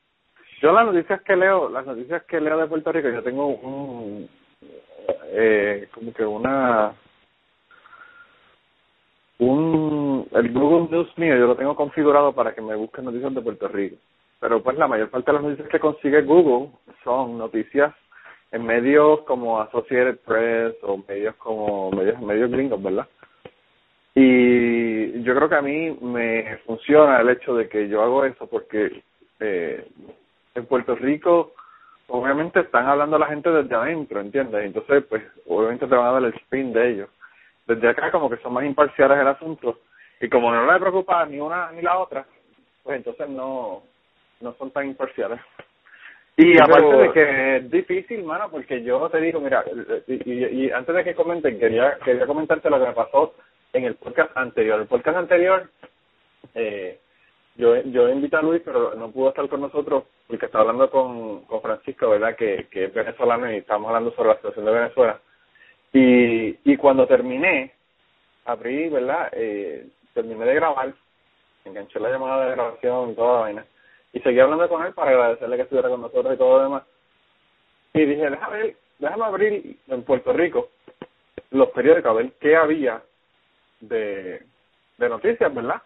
Yo 0.62 0.72
las 0.72 0.86
noticias 0.86 1.22
que 1.22 1.36
leo, 1.36 1.70
las 1.70 1.86
noticias 1.86 2.24
que 2.24 2.42
leo 2.42 2.58
de 2.58 2.68
Puerto 2.68 2.92
Rico, 2.92 3.10
yo 3.10 3.24
tengo 3.24 3.48
un, 3.48 4.28
eh, 5.28 5.88
como 5.94 6.14
que 6.14 6.26
una, 6.26 6.94
un, 9.40 10.28
el 10.32 10.52
Google 10.52 10.90
News 10.92 11.18
mío, 11.18 11.36
yo 11.38 11.48
lo 11.48 11.56
tengo 11.56 11.76
configurado 11.76 12.34
para 12.34 12.54
que 12.54 12.62
me 12.62 12.76
busque 12.76 13.02
noticias 13.02 13.34
de 13.34 13.42
Puerto 13.42 13.68
Rico. 13.68 13.96
Pero 14.40 14.62
pues 14.62 14.78
la 14.78 14.88
mayor 14.88 15.10
parte 15.10 15.32
de 15.32 15.34
las 15.34 15.44
noticias 15.44 15.70
que 15.70 15.80
consigue 15.80 16.22
Google 16.22 16.70
son 17.04 17.38
noticias 17.38 17.94
en 18.52 18.66
medios 18.66 19.22
como 19.22 19.60
Associated 19.62 20.20
Press 20.26 20.76
o 20.84 21.04
medios 21.08 21.36
como 21.36 21.92
medios 21.92 22.20
medios 22.22 22.52
gringos, 22.52 22.82
¿verdad? 22.82 23.08
Y 24.16 25.22
yo 25.24 25.36
creo 25.36 25.50
que 25.50 25.56
a 25.56 25.62
mí 25.62 25.98
me 26.02 26.58
funciona 26.66 27.22
el 27.22 27.30
hecho 27.30 27.56
de 27.56 27.70
que 27.70 27.88
yo 27.88 28.02
hago 28.02 28.26
eso 28.26 28.48
porque 28.48 29.04
eh, 29.40 29.88
en 30.56 30.66
Puerto 30.66 30.96
Rico 30.96 31.54
obviamente 32.08 32.62
están 32.62 32.88
hablando 32.88 33.18
la 33.18 33.28
gente 33.28 33.50
desde 33.50 33.76
adentro, 33.76 34.20
¿entiendes? 34.20 34.66
Entonces, 34.66 35.04
pues 35.08 35.24
obviamente 35.48 35.88
te 35.88 35.96
van 35.96 36.08
a 36.08 36.12
dar 36.12 36.24
el 36.24 36.34
spin 36.34 36.74
de 36.74 36.92
ellos. 36.92 37.10
Desde 37.70 37.88
acá 37.88 38.10
como 38.10 38.32
que 38.32 38.38
son 38.38 38.54
más 38.54 38.66
imparciales 38.66 39.20
el 39.20 39.28
asunto 39.28 39.82
y 40.20 40.28
como 40.28 40.52
no 40.52 40.66
les 40.66 40.82
preocupa 40.82 41.24
ni 41.28 41.40
una 41.40 41.72
ni 41.72 41.84
la 41.84 42.00
otra, 42.00 42.26
pues 42.82 42.98
entonces 42.98 43.30
no 43.30 43.84
no 44.42 44.54
son 44.54 44.72
tan 44.72 44.88
imparciales. 44.88 45.40
Y 46.36 46.60
aparte 46.60 46.96
de 46.96 47.12
que 47.12 47.56
es 47.58 47.70
difícil, 47.70 48.24
mano, 48.24 48.50
porque 48.50 48.82
yo 48.82 49.08
te 49.10 49.22
digo, 49.22 49.40
mira, 49.40 49.64
y, 50.08 50.66
y, 50.66 50.72
antes 50.72 50.96
de 50.96 51.04
que 51.04 51.14
comenten, 51.14 51.60
quería 51.60 52.00
quería 52.04 52.26
comentarte 52.26 52.72
lo 52.72 52.80
que 52.80 52.88
me 52.88 52.94
pasó 52.94 53.36
en 53.74 53.84
el 53.84 53.96
podcast 53.96 54.36
anterior. 54.36 54.80
El 54.80 54.88
podcast 54.88 55.18
anterior, 55.18 55.70
eh, 56.56 57.00
yo 57.56 57.84
yo 57.84 58.10
invité 58.10 58.38
a 58.38 58.42
Luis, 58.42 58.64
pero 58.66 58.96
no 58.96 59.12
pudo 59.12 59.30
estar 59.30 59.48
con 59.48 59.62
nosotros 59.62 60.06
porque 60.26 60.48
estaba 60.48 60.64
hablando 60.64 60.90
con, 60.90 61.46
con 61.46 61.62
Francisco, 61.62 62.10
¿verdad? 62.10 62.36
Que, 62.36 62.68
que 62.72 62.86
es 62.86 62.94
venezolano 62.96 63.52
y 63.52 63.58
estábamos 63.58 63.90
hablando 63.90 64.12
sobre 64.16 64.30
la 64.30 64.36
situación 64.38 64.66
de 64.66 64.72
Venezuela. 64.72 65.20
Y, 65.94 66.72
y 66.72 66.78
cuando 66.78 67.08
terminé, 67.08 67.74
abrí, 68.46 68.90
¿verdad? 68.90 69.30
Eh, 69.34 69.88
terminé 70.14 70.46
de 70.46 70.56
grabar, 70.56 70.94
enganché 71.66 72.00
la 72.00 72.12
llamada 72.12 72.46
de 72.46 72.52
grabación 72.52 73.12
y 73.12 73.16
toda 73.16 73.34
la 73.34 73.40
vaina 73.40 73.66
y 74.14 74.20
seguí 74.22 74.40
hablando 74.40 74.68
con 74.68 74.86
él 74.86 74.94
para 74.94 75.12
agradecerle 75.12 75.56
que 75.56 75.62
estuviera 75.64 75.90
con 75.90 76.02
nosotros 76.02 76.34
y 76.34 76.38
todo 76.38 76.58
lo 76.58 76.64
demás. 76.64 76.84
Y 77.94 78.06
dije, 78.06 78.30
déjame, 78.30 78.76
déjame 78.98 79.26
abrir 79.26 79.78
en 79.88 80.04
Puerto 80.04 80.34
Rico 80.34 80.70
los 81.52 81.70
periódicos 81.70 82.12
a 82.12 82.14
ver 82.14 82.32
qué 82.40 82.56
había 82.56 83.02
de, 83.80 84.42
de 84.98 85.10
noticias, 85.10 85.54
¿verdad? 85.54 85.82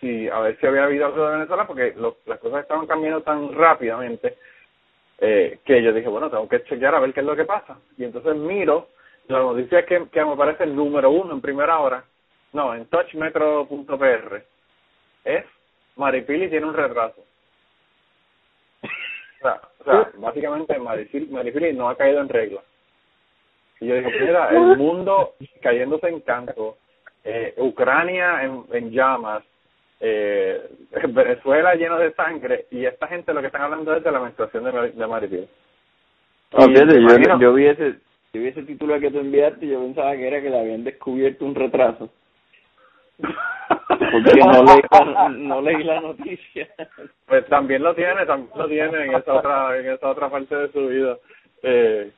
Si, 0.00 0.28
a 0.28 0.38
ver 0.40 0.58
si 0.58 0.66
había 0.66 0.84
habido 0.84 1.06
algo 1.06 1.26
de 1.26 1.36
Venezuela, 1.36 1.66
porque 1.66 1.94
las 2.26 2.38
cosas 2.38 2.62
estaban 2.62 2.86
cambiando 2.86 3.22
tan 3.22 3.54
rápidamente 3.54 4.36
eh, 5.18 5.58
que 5.64 5.82
yo 5.82 5.92
dije, 5.92 6.08
bueno, 6.08 6.30
tengo 6.30 6.48
que 6.48 6.64
chequear 6.64 6.94
a 6.94 7.00
ver 7.00 7.12
qué 7.12 7.20
es 7.20 7.26
lo 7.26 7.36
que 7.36 7.44
pasa. 7.44 7.78
Y 7.96 8.04
entonces 8.04 8.34
miro 8.36 8.88
la 9.28 9.38
noticia 9.38 9.86
que, 9.86 10.08
que 10.08 10.24
me 10.24 10.36
parece 10.36 10.64
el 10.64 10.74
número 10.74 11.10
uno 11.10 11.32
en 11.32 11.40
primera 11.40 11.78
hora, 11.78 12.04
no, 12.52 12.74
en 12.74 12.86
touchmetro.pr, 12.86 14.42
es 15.24 15.44
Maripili 15.96 16.48
tiene 16.48 16.66
un 16.66 16.74
retraso. 16.74 17.20
O 18.82 18.88
sea, 19.40 19.60
o 19.80 19.84
sea 19.84 20.10
básicamente 20.18 20.78
Maripili, 20.78 21.72
no 21.72 21.88
ha 21.88 21.96
caído 21.96 22.20
en 22.20 22.28
regla. 22.28 22.60
Y 23.80 23.86
yo 23.86 23.94
digo, 23.96 24.10
mira, 24.20 24.50
el 24.50 24.76
mundo 24.76 25.34
cayéndose 25.62 26.08
en 26.08 26.20
canto, 26.20 26.76
eh, 27.24 27.54
Ucrania 27.56 28.42
en, 28.42 28.64
en 28.72 28.90
llamas, 28.90 29.42
eh, 30.00 30.68
Venezuela 31.08 31.74
lleno 31.74 31.98
de 31.98 32.12
sangre, 32.14 32.66
y 32.70 32.84
esta 32.84 33.06
gente 33.08 33.32
lo 33.32 33.40
que 33.40 33.48
están 33.48 33.62
hablando 33.62 33.94
es 33.94 34.02
de 34.02 34.12
la 34.12 34.20
menstruación 34.20 34.64
de, 34.64 34.90
de 34.92 35.06
Maripili. 35.06 35.48
yo, 36.52 37.38
yo 37.40 37.54
vi 37.54 37.66
ese 37.66 37.96
yo 38.32 38.40
vi 38.40 38.48
ese 38.48 38.64
título 38.64 38.98
que 38.98 39.12
tú 39.12 39.20
enviaste 39.20 39.64
y 39.64 39.70
yo 39.70 39.80
pensaba 39.80 40.16
que 40.16 40.26
era 40.26 40.42
que 40.42 40.50
le 40.50 40.58
habían 40.58 40.82
descubierto 40.82 41.44
un 41.44 41.54
retraso. 41.54 42.10
Porque 43.18 44.32
no 44.40 44.64
leí, 44.64 45.38
no 45.38 45.62
leí 45.62 45.84
la 45.84 46.00
noticia. 46.00 46.68
Pues 47.26 47.46
también 47.46 47.82
lo 47.82 47.94
tiene, 47.94 48.26
también 48.26 48.50
lo 48.56 48.66
tiene 48.66 49.04
en 49.04 49.14
esa 49.14 49.34
otra, 49.34 49.78
en 49.78 49.88
esa 49.88 50.10
otra 50.10 50.28
parte 50.28 50.56
de 50.56 50.72
su 50.72 50.88
vida. 50.88 51.16
Eh, 51.62 52.10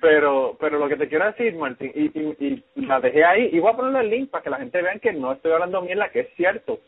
pero 0.00 0.56
pero 0.58 0.78
lo 0.78 0.88
que 0.88 0.96
te 0.96 1.08
quiero 1.08 1.26
decir, 1.26 1.54
Martín, 1.54 1.92
y, 1.94 2.06
y, 2.06 2.64
y 2.74 2.86
la 2.86 3.00
dejé 3.00 3.24
ahí, 3.24 3.50
y 3.52 3.60
voy 3.60 3.72
a 3.72 3.76
ponerle 3.76 4.00
el 4.00 4.10
link 4.10 4.30
para 4.30 4.42
que 4.42 4.50
la 4.50 4.58
gente 4.58 4.82
vea 4.82 4.98
que 4.98 5.12
no 5.12 5.32
estoy 5.32 5.52
hablando 5.52 5.82
mierda, 5.82 6.10
que 6.10 6.20
es 6.20 6.34
cierto. 6.36 6.80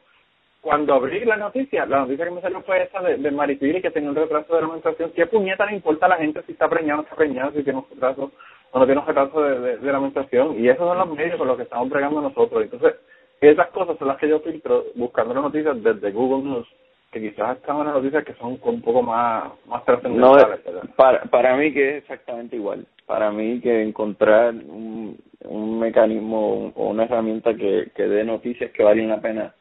Cuando 0.62 0.94
abrí 0.94 1.24
la 1.24 1.36
noticia, 1.36 1.84
la 1.86 2.02
noticia 2.02 2.24
que 2.24 2.30
me 2.30 2.40
salió 2.40 2.60
fue 2.62 2.84
esa 2.84 3.02
de, 3.02 3.16
de 3.16 3.30
Maripiri 3.32 3.82
que 3.82 3.90
tenía 3.90 4.10
un 4.10 4.14
retraso 4.14 4.54
de 4.54 4.62
la 4.62 4.68
menstruación. 4.68 5.10
¿Qué 5.10 5.26
puñeta 5.26 5.66
le 5.66 5.74
importa 5.74 6.06
a 6.06 6.10
la 6.10 6.18
gente 6.18 6.40
si 6.46 6.52
está 6.52 6.68
preñado 6.68 7.00
o 7.00 7.02
no 7.02 7.02
está 7.02 7.16
preñado, 7.16 7.50
si 7.50 7.64
tiene 7.64 7.80
un 7.80 7.86
retraso 7.90 8.30
o 8.70 8.78
no 8.78 8.84
tiene 8.86 9.00
un 9.00 9.06
retraso 9.08 9.42
de, 9.42 9.58
de, 9.58 9.76
de 9.78 9.92
la 9.92 9.98
menstruación? 9.98 10.60
Y 10.60 10.68
esos 10.68 10.86
son 10.86 10.96
los 10.96 11.10
medios 11.10 11.36
con 11.36 11.48
los 11.48 11.56
que 11.56 11.64
estamos 11.64 11.90
pregando 11.90 12.20
nosotros. 12.20 12.62
Entonces, 12.62 12.94
esas 13.40 13.70
cosas 13.70 13.98
son 13.98 14.06
las 14.06 14.18
que 14.18 14.28
yo 14.28 14.38
filtro 14.38 14.84
buscando 14.94 15.34
las 15.34 15.42
noticias 15.42 15.82
desde 15.82 16.12
Google 16.12 16.48
News, 16.48 16.68
que 17.10 17.20
quizás 17.20 17.56
están 17.56 17.78
unas 17.78 17.94
noticias 17.94 18.24
que 18.24 18.34
son 18.34 18.56
un 18.62 18.82
poco 18.82 19.02
más, 19.02 19.50
más 19.66 19.84
trascendentales. 19.84 20.60
para, 20.94 21.22
para 21.24 21.56
mí 21.56 21.72
que 21.72 21.96
es 21.96 22.02
exactamente 22.04 22.54
igual. 22.54 22.86
Para 23.04 23.32
mí 23.32 23.60
que 23.60 23.82
encontrar 23.82 24.54
un, 24.54 25.18
un 25.40 25.80
mecanismo 25.80 26.72
o 26.76 26.90
una 26.90 27.02
herramienta 27.02 27.52
que, 27.52 27.90
que 27.96 28.04
dé 28.04 28.22
noticias 28.22 28.70
que 28.70 28.84
valen 28.84 29.08
la 29.08 29.20
pena 29.20 29.52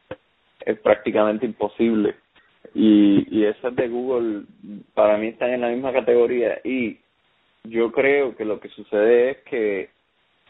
es 0.66 0.78
prácticamente 0.80 1.46
imposible. 1.46 2.14
Y, 2.74 3.26
y 3.30 3.44
esas 3.44 3.74
de 3.76 3.88
Google. 3.88 4.44
Para 4.94 5.18
mí 5.18 5.28
están 5.28 5.50
en 5.50 5.60
la 5.62 5.68
misma 5.68 5.92
categoría. 5.92 6.60
Y 6.64 6.98
yo 7.64 7.92
creo 7.92 8.36
que 8.36 8.44
lo 8.44 8.60
que 8.60 8.68
sucede 8.68 9.30
es 9.30 9.36
que 9.38 9.90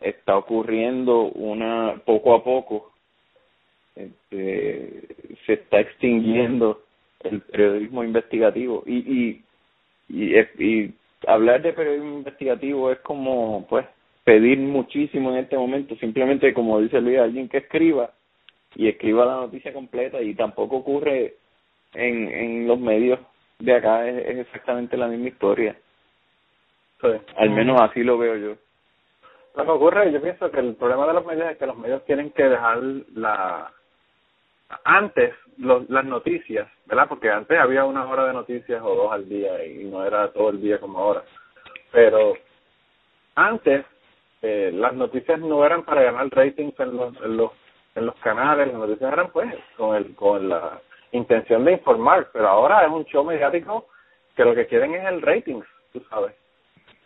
está 0.01 0.37
ocurriendo 0.37 1.25
una 1.25 2.01
poco 2.05 2.35
a 2.35 2.43
poco 2.43 2.93
este, 3.95 5.03
se 5.47 5.53
está 5.55 5.81
extinguiendo 5.81 6.83
el 7.21 7.41
periodismo 7.43 8.05
investigativo. 8.05 8.83
Y 8.87 8.97
y, 8.99 9.45
y 10.09 10.39
y 10.59 10.95
hablar 11.27 11.63
de 11.63 11.73
periodismo 11.73 12.19
investigativo 12.19 12.91
es 12.91 12.99
como 13.01 13.67
pues 13.69 13.87
pedir 14.25 14.59
muchísimo 14.59 15.31
en 15.33 15.39
este 15.39 15.57
momento. 15.57 15.97
Simplemente 15.97 16.55
como 16.55 16.81
dice 16.81 17.01
Luis 17.01 17.19
alguien 17.19 17.49
que 17.49 17.59
escriba 17.59 18.13
y 18.75 18.89
escriba 18.89 19.25
la 19.25 19.35
noticia 19.37 19.73
completa 19.73 20.21
y 20.21 20.35
tampoco 20.35 20.77
ocurre 20.77 21.37
en 21.95 22.29
en 22.29 22.67
los 22.67 22.79
medios 22.79 23.21
de 23.59 23.75
acá 23.75 24.09
es, 24.09 24.27
es 24.27 24.39
exactamente 24.39 24.97
la 24.97 25.09
misma 25.09 25.29
historia 25.29 25.77
al 27.37 27.51
menos 27.51 27.81
así 27.81 28.03
lo 28.03 28.19
veo 28.19 28.37
yo 28.37 28.57
lo 29.57 29.65
que 29.65 29.71
ocurre 29.71 30.13
yo 30.13 30.23
pienso 30.23 30.51
que 30.51 30.61
el 30.61 30.75
problema 30.77 31.07
de 31.07 31.15
los 31.15 31.27
medios 31.27 31.51
es 31.51 31.59
que 31.59 31.67
los 31.67 31.77
medios 31.77 32.05
tienen 32.05 32.31
que 32.31 32.45
dejar 32.45 32.79
la 33.15 33.73
antes 34.85 35.35
los, 35.59 35.89
las 35.91 36.05
noticias, 36.05 36.69
¿verdad? 36.87 37.07
Porque 37.09 37.31
antes 37.31 37.59
había 37.59 37.85
una 37.85 38.07
hora 38.07 38.27
de 38.27 38.33
noticias 38.33 38.83
o 38.83 38.95
dos 38.95 39.13
al 39.13 39.29
día 39.29 39.65
y 39.65 39.85
no 39.85 40.05
era 40.05 40.33
todo 40.33 40.51
el 40.51 40.61
día 40.61 40.79
como 40.81 40.99
ahora. 40.99 41.23
Pero 41.91 42.35
antes 43.35 43.85
eh, 44.41 44.71
las 44.73 44.95
noticias 44.95 45.39
no 45.41 45.65
eran 45.65 45.85
para 45.85 46.03
ganar 46.03 46.29
ratings 46.31 46.79
en 46.81 46.97
los, 46.97 47.17
en 47.23 47.37
los 47.37 47.53
en 47.95 48.07
los 48.07 48.15
canales, 48.17 48.69
las 48.69 48.77
noticias 48.77 49.13
eran 49.13 49.31
pues 49.31 49.55
con 49.77 49.97
el 49.97 50.15
con 50.15 50.49
la 50.49 50.81
intención 51.13 51.65
de 51.65 51.73
informar, 51.73 52.29
pero 52.33 52.49
ahora 52.49 52.85
es 52.85 52.91
un 52.91 53.05
show 53.05 53.25
mediático 53.25 53.87
que 54.35 54.45
lo 54.45 54.55
que 54.55 54.67
quieren 54.67 54.95
es 54.95 55.05
el 55.05 55.21
ratings, 55.21 55.67
tú 55.93 56.01
sabes. 56.09 56.35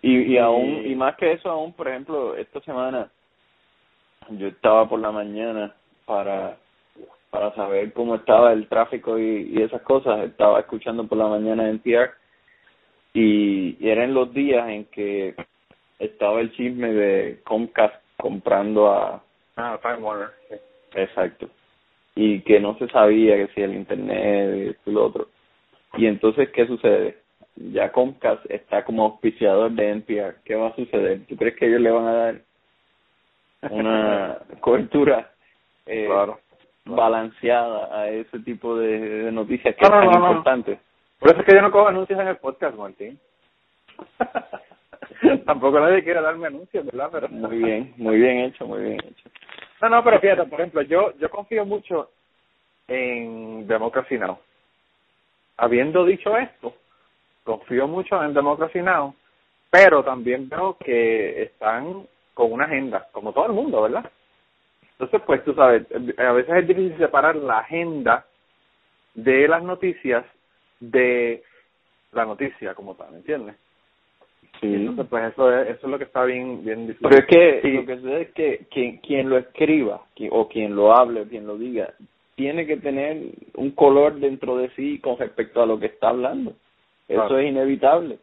Y, 0.02 0.34
y 0.34 0.38
aún 0.38 0.86
y 0.86 0.94
más 0.94 1.16
que 1.16 1.32
eso 1.32 1.50
aún, 1.50 1.72
por 1.72 1.88
ejemplo, 1.88 2.36
esta 2.36 2.60
semana 2.60 3.10
yo 4.30 4.48
estaba 4.48 4.88
por 4.88 5.00
la 5.00 5.10
mañana 5.10 5.74
para 6.04 6.56
para 7.30 7.54
saber 7.54 7.92
cómo 7.92 8.14
estaba 8.14 8.52
el 8.52 8.68
tráfico 8.68 9.18
y, 9.18 9.52
y 9.52 9.62
esas 9.62 9.82
cosas. 9.82 10.20
Estaba 10.24 10.60
escuchando 10.60 11.06
por 11.06 11.18
la 11.18 11.26
mañana 11.26 11.68
en 11.68 11.80
PR 11.80 12.12
y, 13.12 13.76
y 13.78 13.90
eran 13.90 14.14
los 14.14 14.32
días 14.32 14.68
en 14.68 14.84
que 14.86 15.34
estaba 15.98 16.40
el 16.40 16.52
chisme 16.52 16.92
de 16.92 17.40
Comcast 17.44 17.96
comprando 18.16 18.90
a 18.90 19.22
ah 19.56 19.78
Time 19.82 19.96
Warner 19.96 20.30
exacto. 20.96 21.48
Y 22.14 22.40
que 22.40 22.60
no 22.60 22.76
se 22.78 22.88
sabía 22.88 23.36
que 23.36 23.52
si 23.54 23.62
el 23.62 23.74
internet 23.74 24.78
y 24.84 24.90
lo 24.90 25.06
otro. 25.06 25.28
Y 25.96 26.06
entonces 26.06 26.50
qué 26.50 26.66
sucede 26.66 27.18
ya 27.56 27.90
Comcast 27.90 28.44
está 28.50 28.84
como 28.84 29.04
auspiciador 29.04 29.70
de 29.70 29.90
NPR 29.90 30.36
qué 30.44 30.54
va 30.54 30.68
a 30.68 30.76
suceder 30.76 31.24
tú 31.26 31.36
crees 31.36 31.56
que 31.56 31.66
ellos 31.66 31.80
le 31.80 31.90
van 31.90 32.06
a 32.06 32.12
dar 32.12 32.40
una 33.70 34.38
cobertura 34.60 35.30
eh, 35.86 36.04
claro 36.06 36.38
balanceada 36.86 38.00
a 38.00 38.08
ese 38.08 38.38
tipo 38.40 38.76
de, 38.78 39.30
noticias 39.32 39.74
que 39.74 39.88
no, 39.88 40.00
no, 40.02 40.12
importantes. 40.12 40.78
Por 41.18 41.30
eso 41.30 41.40
es 41.40 41.46
que 41.46 41.54
yo 41.54 41.62
no 41.62 41.70
cojo 41.70 41.88
anuncios 41.88 42.18
en 42.18 42.28
el 42.28 42.36
podcast, 42.36 42.76
Martín. 42.76 43.18
Tampoco 45.46 45.80
nadie 45.80 46.02
quiere 46.02 46.20
darme 46.20 46.48
anuncios, 46.48 46.84
¿verdad? 46.86 47.08
Pero... 47.12 47.28
Muy 47.28 47.58
bien, 47.58 47.94
muy 47.96 48.16
bien 48.16 48.38
hecho, 48.40 48.66
muy 48.66 48.82
bien 48.82 49.00
hecho. 49.04 49.30
No, 49.82 49.88
no, 49.88 50.04
pero 50.04 50.20
fíjate, 50.20 50.44
por 50.44 50.60
ejemplo, 50.60 50.82
yo 50.82 51.12
yo 51.18 51.30
confío 51.30 51.64
mucho 51.64 52.10
en 52.88 53.66
Democracy 53.66 54.18
Now. 54.18 54.38
Habiendo 55.58 56.04
dicho 56.04 56.36
esto, 56.36 56.74
confío 57.44 57.86
mucho 57.86 58.22
en 58.22 58.34
Democracy 58.34 58.80
Now, 58.80 59.14
pero 59.70 60.02
también 60.02 60.48
veo 60.48 60.76
que 60.78 61.42
están 61.42 62.06
con 62.34 62.52
una 62.52 62.64
agenda, 62.64 63.08
como 63.12 63.32
todo 63.32 63.46
el 63.46 63.52
mundo, 63.52 63.82
¿verdad? 63.82 64.10
Entonces, 64.92 65.20
pues 65.26 65.44
tú 65.44 65.54
sabes, 65.54 65.86
a 66.18 66.32
veces 66.32 66.54
es 66.56 66.68
difícil 66.68 66.96
separar 66.96 67.36
la 67.36 67.58
agenda 67.58 68.24
de 69.14 69.48
las 69.48 69.62
noticias 69.62 70.24
de 70.80 71.42
la 72.12 72.24
noticia 72.24 72.74
como 72.74 72.94
tal, 72.94 73.14
¿entiendes? 73.14 73.56
Sí. 74.60 74.74
Entonces, 74.74 75.06
pues 75.08 75.32
eso 75.32 75.52
es, 75.52 75.68
eso 75.68 75.86
es 75.86 75.90
lo 75.90 75.98
que 75.98 76.04
está 76.04 76.24
bien, 76.24 76.64
bien 76.64 76.86
difícil. 76.86 77.08
Pero 77.08 77.20
es 77.20 77.26
que 77.26 77.68
lo 77.68 77.86
que 77.86 77.96
sucede 77.96 78.22
es 78.22 78.30
que 78.32 78.66
quien, 78.70 78.98
quien 78.98 79.28
lo 79.28 79.38
escriba 79.38 80.02
o 80.30 80.48
quien 80.48 80.74
lo 80.74 80.96
hable 80.96 81.22
o 81.22 81.28
quien 81.28 81.46
lo 81.46 81.56
diga 81.56 81.92
tiene 82.34 82.66
que 82.66 82.76
tener 82.76 83.22
un 83.54 83.70
color 83.70 84.16
dentro 84.16 84.58
de 84.58 84.68
sí 84.70 84.98
con 85.00 85.18
respecto 85.18 85.62
a 85.62 85.66
lo 85.66 85.78
que 85.78 85.86
está 85.86 86.10
hablando. 86.10 86.52
Eso 87.08 87.38
es 87.38 87.48
inevitable. 87.48 88.18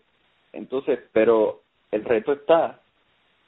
Entonces, 0.52 1.00
pero 1.14 1.62
el 1.92 2.04
reto 2.06 2.34
está 2.34 2.80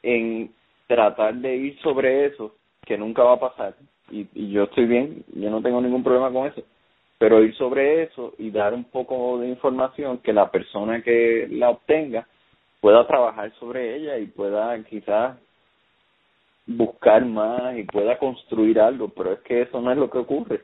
en 0.02 0.52
tratar 0.88 1.36
de 1.36 1.56
ir 1.56 1.80
sobre 1.80 2.26
eso 2.26 2.56
que 2.84 2.98
nunca 2.98 3.24
va 3.24 3.34
a 3.34 3.40
pasar 3.40 3.76
y, 4.12 4.28
y 4.34 4.52
yo 4.52 4.64
estoy 4.64 4.86
bien, 4.86 5.24
yo 5.34 5.50
no 5.50 5.62
tengo 5.62 5.82
ningún 5.82 6.04
problema 6.04 6.32
con 6.32 6.48
eso, 6.48 6.62
pero 7.18 7.44
ir 7.44 7.56
sobre 7.56 8.04
eso 8.04 8.34
y 8.38 8.52
dar 8.52 8.74
un 8.74 8.86
poco 8.86 9.40
de 9.40 9.48
información 9.48 10.20
que 10.20 10.34
la 10.34 10.52
persona 10.52 11.02
que 11.02 11.48
la 11.52 11.70
obtenga 11.72 12.28
pueda 12.86 13.08
trabajar 13.08 13.52
sobre 13.54 13.96
ella 13.96 14.20
y 14.20 14.28
pueda 14.28 14.78
quizás 14.84 15.40
buscar 16.68 17.26
más 17.26 17.76
y 17.76 17.84
pueda 17.84 18.16
construir 18.20 18.80
algo, 18.80 19.10
pero 19.10 19.34
es 19.34 19.40
que 19.40 19.64
eso 19.64 19.82
no 19.82 19.92
es 19.92 19.98
lo 19.98 20.08
que 20.08 20.20
ocurre. 20.20 20.62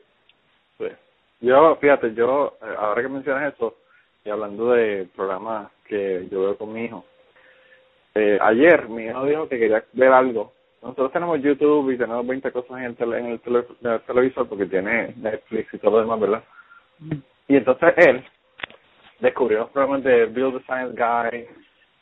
Pues, 0.78 0.92
yo, 1.40 1.74
fíjate, 1.80 2.14
yo, 2.14 2.56
eh, 2.62 2.74
ahora 2.78 3.02
que 3.02 3.08
mencionas 3.08 3.52
eso, 3.52 3.74
y 4.24 4.30
hablando 4.30 4.70
de 4.70 5.08
programas 5.16 5.72
que 5.84 6.28
yo 6.30 6.42
veo 6.42 6.56
con 6.56 6.72
mi 6.72 6.84
hijo, 6.84 7.04
eh, 8.14 8.38
ayer 8.40 8.88
mi 8.88 9.06
hijo 9.06 9.24
dijo 9.24 9.48
que 9.48 9.58
quería 9.58 9.84
ver 9.92 10.12
algo 10.12 10.52
nosotros 10.80 11.10
tenemos 11.10 11.42
YouTube 11.42 11.90
y 11.90 11.98
tenemos 11.98 12.24
20 12.24 12.52
cosas 12.52 12.78
en 12.78 12.84
el, 12.84 12.96
tele, 12.96 13.18
en 13.18 13.26
el, 13.26 14.00
televisor 14.02 14.48
porque 14.48 14.66
tiene 14.66 15.12
Netflix 15.16 15.74
y 15.74 15.78
todo 15.78 15.90
lo 15.90 16.00
demás, 16.02 16.20
¿verdad? 16.20 16.44
Y 17.48 17.56
entonces 17.56 17.94
él 17.96 18.24
descubrió 19.18 19.58
los 19.58 19.70
programas 19.70 20.04
de 20.04 20.26
Build 20.26 20.58
the 20.58 20.64
Science 20.66 20.94
Guy 20.96 21.48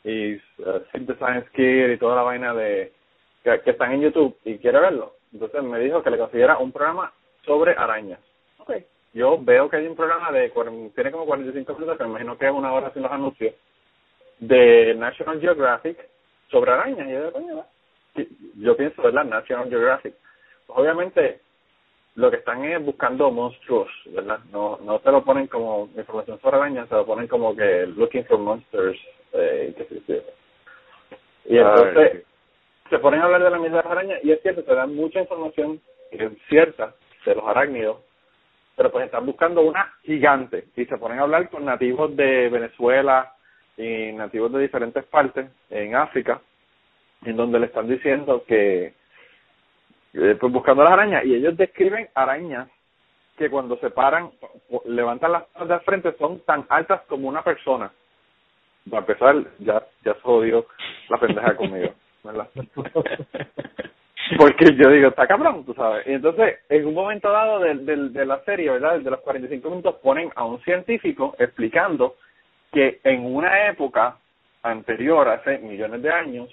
y 0.03 0.35
uh, 0.35 0.81
the 0.93 1.15
Science 1.17 1.49
Kid 1.53 1.91
y 1.91 1.97
toda 1.97 2.15
la 2.15 2.23
vaina 2.23 2.53
de 2.53 2.91
que, 3.43 3.61
están 3.65 3.93
en 3.93 4.01
YouTube 4.01 4.35
y 4.45 4.57
quiere 4.57 4.79
verlo. 4.79 5.15
Entonces 5.33 5.63
me 5.63 5.79
dijo 5.79 6.01
que 6.03 6.09
le 6.09 6.17
consiguiera 6.17 6.57
un 6.57 6.71
programa 6.71 7.11
sobre 7.45 7.73
arañas. 7.73 8.19
Okay. 8.59 8.85
Yo 9.13 9.37
veo 9.41 9.69
que 9.69 9.77
hay 9.77 9.87
un 9.87 9.95
programa 9.95 10.31
de, 10.31 10.51
tiene 10.95 11.11
como 11.11 11.25
45 11.25 11.73
minutos, 11.73 11.97
que 11.97 12.03
me 12.03 12.09
imagino 12.11 12.37
que 12.37 12.45
es 12.45 12.51
una 12.51 12.73
hora 12.73 12.91
sin 12.93 13.01
los 13.01 13.11
anuncios, 13.11 13.53
de 14.39 14.95
National 14.95 15.39
Geographic 15.39 15.97
sobre 16.49 16.71
arañas. 16.71 17.07
Y 17.07 17.11
yo, 17.11 17.31
coño, 17.31 17.65
yo 18.55 18.77
pienso, 18.77 19.01
¿verdad? 19.01 19.25
National 19.25 19.69
Geographic. 19.69 20.13
Pues 20.67 20.79
obviamente 20.79 21.41
lo 22.15 22.29
que 22.29 22.37
están 22.37 22.63
es 22.65 22.83
buscando 22.83 23.31
monstruos, 23.31 23.89
¿verdad? 24.07 24.39
No 24.51 24.79
no 24.83 24.99
te 24.99 25.11
lo 25.11 25.23
ponen 25.23 25.47
como 25.47 25.89
información 25.95 26.39
sobre 26.41 26.57
arañas, 26.57 26.89
se 26.89 26.95
lo 26.95 27.05
ponen 27.05 27.27
como 27.27 27.55
que 27.55 27.85
looking 27.87 28.25
for 28.25 28.37
monsters, 28.37 28.99
eh, 29.33 29.73
que 29.77 30.23
Y 31.45 31.57
entonces 31.57 32.23
se 32.89 32.99
ponen 32.99 33.21
a 33.21 33.25
hablar 33.25 33.43
de 33.43 33.49
la 33.49 33.59
misma 33.59 33.79
araña 33.79 34.17
y 34.23 34.31
es 34.31 34.41
cierto, 34.41 34.63
te 34.63 34.75
dan 34.75 34.95
mucha 34.95 35.19
información 35.19 35.81
cierta 36.49 36.93
de 37.25 37.35
los 37.35 37.47
arácnidos, 37.47 37.99
pero 38.75 38.91
pues 38.91 39.05
están 39.05 39.25
buscando 39.25 39.61
una 39.61 39.93
gigante 40.03 40.65
y 40.75 40.85
se 40.85 40.97
ponen 40.97 41.19
a 41.19 41.23
hablar 41.23 41.49
con 41.49 41.65
nativos 41.65 42.15
de 42.15 42.49
Venezuela 42.49 43.33
y 43.77 44.11
nativos 44.11 44.51
de 44.51 44.59
diferentes 44.59 45.05
partes 45.05 45.49
en 45.69 45.95
África, 45.95 46.41
en 47.23 47.37
donde 47.37 47.59
le 47.59 47.67
están 47.67 47.87
diciendo 47.87 48.43
que 48.45 48.93
eh, 50.13 50.37
pues 50.39 50.51
buscando 50.51 50.83
las 50.83 50.93
arañas 50.93 51.23
y 51.25 51.35
ellos 51.35 51.55
describen 51.55 52.09
arañas 52.13 52.67
que 53.37 53.49
cuando 53.49 53.77
se 53.77 53.89
paran, 53.89 54.31
levantan 54.85 55.31
las 55.31 55.43
patas 55.45 55.69
de 55.69 55.79
frente 55.79 56.15
son 56.17 56.41
tan 56.41 56.65
altas 56.69 57.01
como 57.07 57.29
una 57.29 57.43
persona. 57.43 57.91
Para 58.89 59.01
empezar, 59.01 59.35
ya, 59.59 59.83
ya 60.03 60.13
se 60.13 60.21
jodió 60.21 60.65
la 61.09 61.17
pendeja 61.17 61.55
conmigo. 61.55 61.93
¿verdad? 62.23 62.47
Porque 64.37 64.65
yo 64.75 64.89
digo, 64.89 65.09
está 65.09 65.27
cabrón, 65.27 65.65
tú 65.65 65.73
sabes. 65.73 66.07
Y 66.07 66.13
entonces, 66.13 66.59
en 66.69 66.85
un 66.85 66.93
momento 66.93 67.31
dado 67.31 67.59
de, 67.59 67.75
de, 67.75 68.09
de 68.09 68.25
la 68.25 68.43
serie, 68.43 68.69
¿verdad? 68.69 68.99
De 68.99 69.09
los 69.09 69.19
45 69.21 69.69
minutos, 69.69 69.95
ponen 70.01 70.29
a 70.35 70.45
un 70.45 70.61
científico 70.61 71.35
explicando 71.37 72.15
que 72.71 73.01
en 73.03 73.25
una 73.25 73.67
época 73.67 74.17
anterior, 74.63 75.27
hace 75.27 75.57
millones 75.59 76.01
de 76.01 76.11
años, 76.11 76.49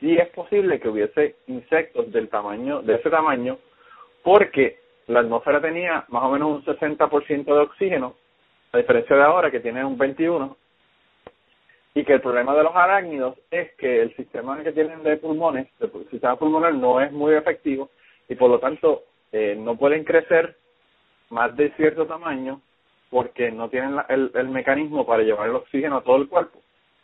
sí 0.00 0.16
es 0.16 0.28
posible 0.28 0.80
que 0.80 0.88
hubiese 0.88 1.36
insectos 1.48 2.10
del 2.12 2.28
tamaño, 2.28 2.82
de 2.82 2.94
ese 2.94 3.10
tamaño, 3.10 3.58
porque 4.22 4.78
la 5.06 5.20
atmósfera 5.20 5.60
tenía 5.60 6.04
más 6.08 6.22
o 6.22 6.30
menos 6.30 6.48
un 6.48 6.64
60% 6.64 7.44
de 7.44 7.60
oxígeno, 7.60 8.14
a 8.72 8.78
diferencia 8.78 9.16
de 9.16 9.22
ahora 9.22 9.50
que 9.50 9.60
tiene 9.60 9.84
un 9.84 9.98
21%, 9.98 10.56
y 11.98 12.04
que 12.04 12.12
el 12.12 12.20
problema 12.20 12.54
de 12.54 12.62
los 12.62 12.76
arácnidos 12.76 13.36
es 13.50 13.74
que 13.74 14.02
el 14.02 14.14
sistema 14.14 14.62
que 14.62 14.70
tienen 14.70 15.02
de 15.02 15.16
pulmones, 15.16 15.66
el 15.80 15.90
sistema 16.12 16.36
pulmonar 16.36 16.72
no 16.72 17.00
es 17.00 17.10
muy 17.10 17.34
efectivo 17.34 17.90
y 18.28 18.36
por 18.36 18.48
lo 18.50 18.60
tanto 18.60 19.02
eh, 19.32 19.56
no 19.58 19.74
pueden 19.74 20.04
crecer 20.04 20.56
más 21.30 21.56
de 21.56 21.72
cierto 21.72 22.06
tamaño 22.06 22.60
porque 23.10 23.50
no 23.50 23.68
tienen 23.68 23.96
el, 24.10 24.30
el 24.32 24.48
mecanismo 24.48 25.04
para 25.04 25.24
llevar 25.24 25.48
el 25.48 25.56
oxígeno 25.56 25.96
a 25.96 26.04
todo 26.04 26.18
el 26.18 26.28
cuerpo. 26.28 26.60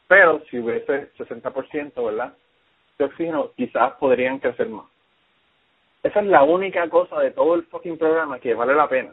Pero 0.07 0.45
si 0.49 0.61
hubiese 0.61 1.11
60%, 1.15 2.05
¿verdad? 2.05 2.35
De 2.97 3.07
oxígeno, 3.07 3.51
quizás 3.57 3.95
podrían 3.95 4.39
crecer 4.39 4.69
más. 4.69 4.87
Esa 6.05 6.21
es 6.21 6.27
la 6.27 6.45
única 6.45 6.89
cosa 6.89 7.19
de 7.19 7.33
todo 7.33 7.57
el 7.57 7.65
fucking 7.65 7.99
programa 7.99 8.39
que 8.39 8.55
vale 8.55 8.77
la 8.77 8.89
pena 8.89 9.13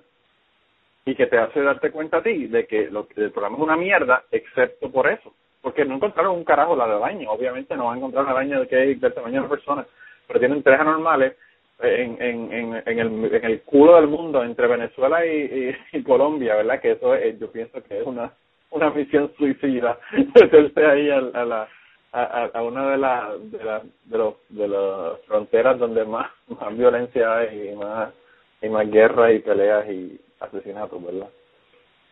y 1.06 1.15
que 1.15 1.26
te 1.26 1.39
hace 1.39 1.60
darte 1.60 1.89
cuenta 1.89 2.17
a 2.17 2.22
ti 2.22 2.46
de 2.46 2.67
que 2.67 2.91
lo, 2.91 3.08
el 3.15 3.32
programa 3.32 3.58
es 3.58 3.63
una 3.63 3.78
mierda, 3.78 4.26
excepto 4.30 4.91
por 4.91 5.08
eso 5.08 5.34
porque 5.62 5.86
no 5.86 5.95
encontraron 5.95 6.36
un 6.36 6.43
carajo 6.43 6.76
la 6.76 6.88
de. 6.88 7.28
Obviamente 7.28 7.76
no 7.76 7.86
van 7.86 7.95
a 7.95 7.97
encontrar 7.97 8.24
una 8.24 8.34
araña 8.34 8.65
que 8.65 8.91
es 8.91 9.02
del 9.02 9.13
tamaño 9.13 9.34
de 9.34 9.39
una 9.39 9.50
persona, 9.50 9.86
pero 10.28 10.39
tienen 10.39 10.63
tres 10.63 10.80
anormales 10.80 11.34
en, 11.80 12.21
en, 12.21 12.54
en, 12.54 12.84
en, 12.86 13.00
el, 13.00 13.36
en 13.36 13.45
el 13.45 13.62
culo 13.62 13.95
del 13.95 14.08
mundo 14.08 14.43
entre 14.43 14.67
Venezuela 14.67 15.26
y, 15.26 15.76
y, 15.93 16.04
Colombia, 16.04 16.56
¿verdad? 16.56 16.80
Que 16.80 16.91
eso 16.91 17.15
es, 17.15 17.39
yo 17.39 17.52
pienso 17.52 17.82
que 17.84 18.00
es 18.00 18.06
una 18.06 18.32
una 18.71 18.89
misión 18.89 19.30
suicida 19.38 20.00
meterse 20.36 20.86
ahí 20.86 21.10
a, 21.10 21.17
a 21.17 21.45
la 21.45 21.67
a, 22.13 22.50
a 22.54 22.63
una 22.63 22.91
de 22.91 22.97
las 22.97 23.52
de, 23.52 23.63
la, 23.63 23.82
de 24.06 24.17
los 24.17 24.36
de 24.50 24.67
las 24.67 25.19
fronteras 25.28 25.78
donde 25.80 26.06
más 26.06 26.30
más 26.47 26.78
violencia 26.78 27.38
hay 27.38 27.69
y 27.69 27.76
más 27.76 28.13
y 28.62 28.69
más 28.69 28.89
guerras 28.89 29.34
y 29.34 29.39
peleas 29.39 29.89
y 29.89 30.19
asesinatos, 30.39 31.04
¿verdad? 31.04 31.28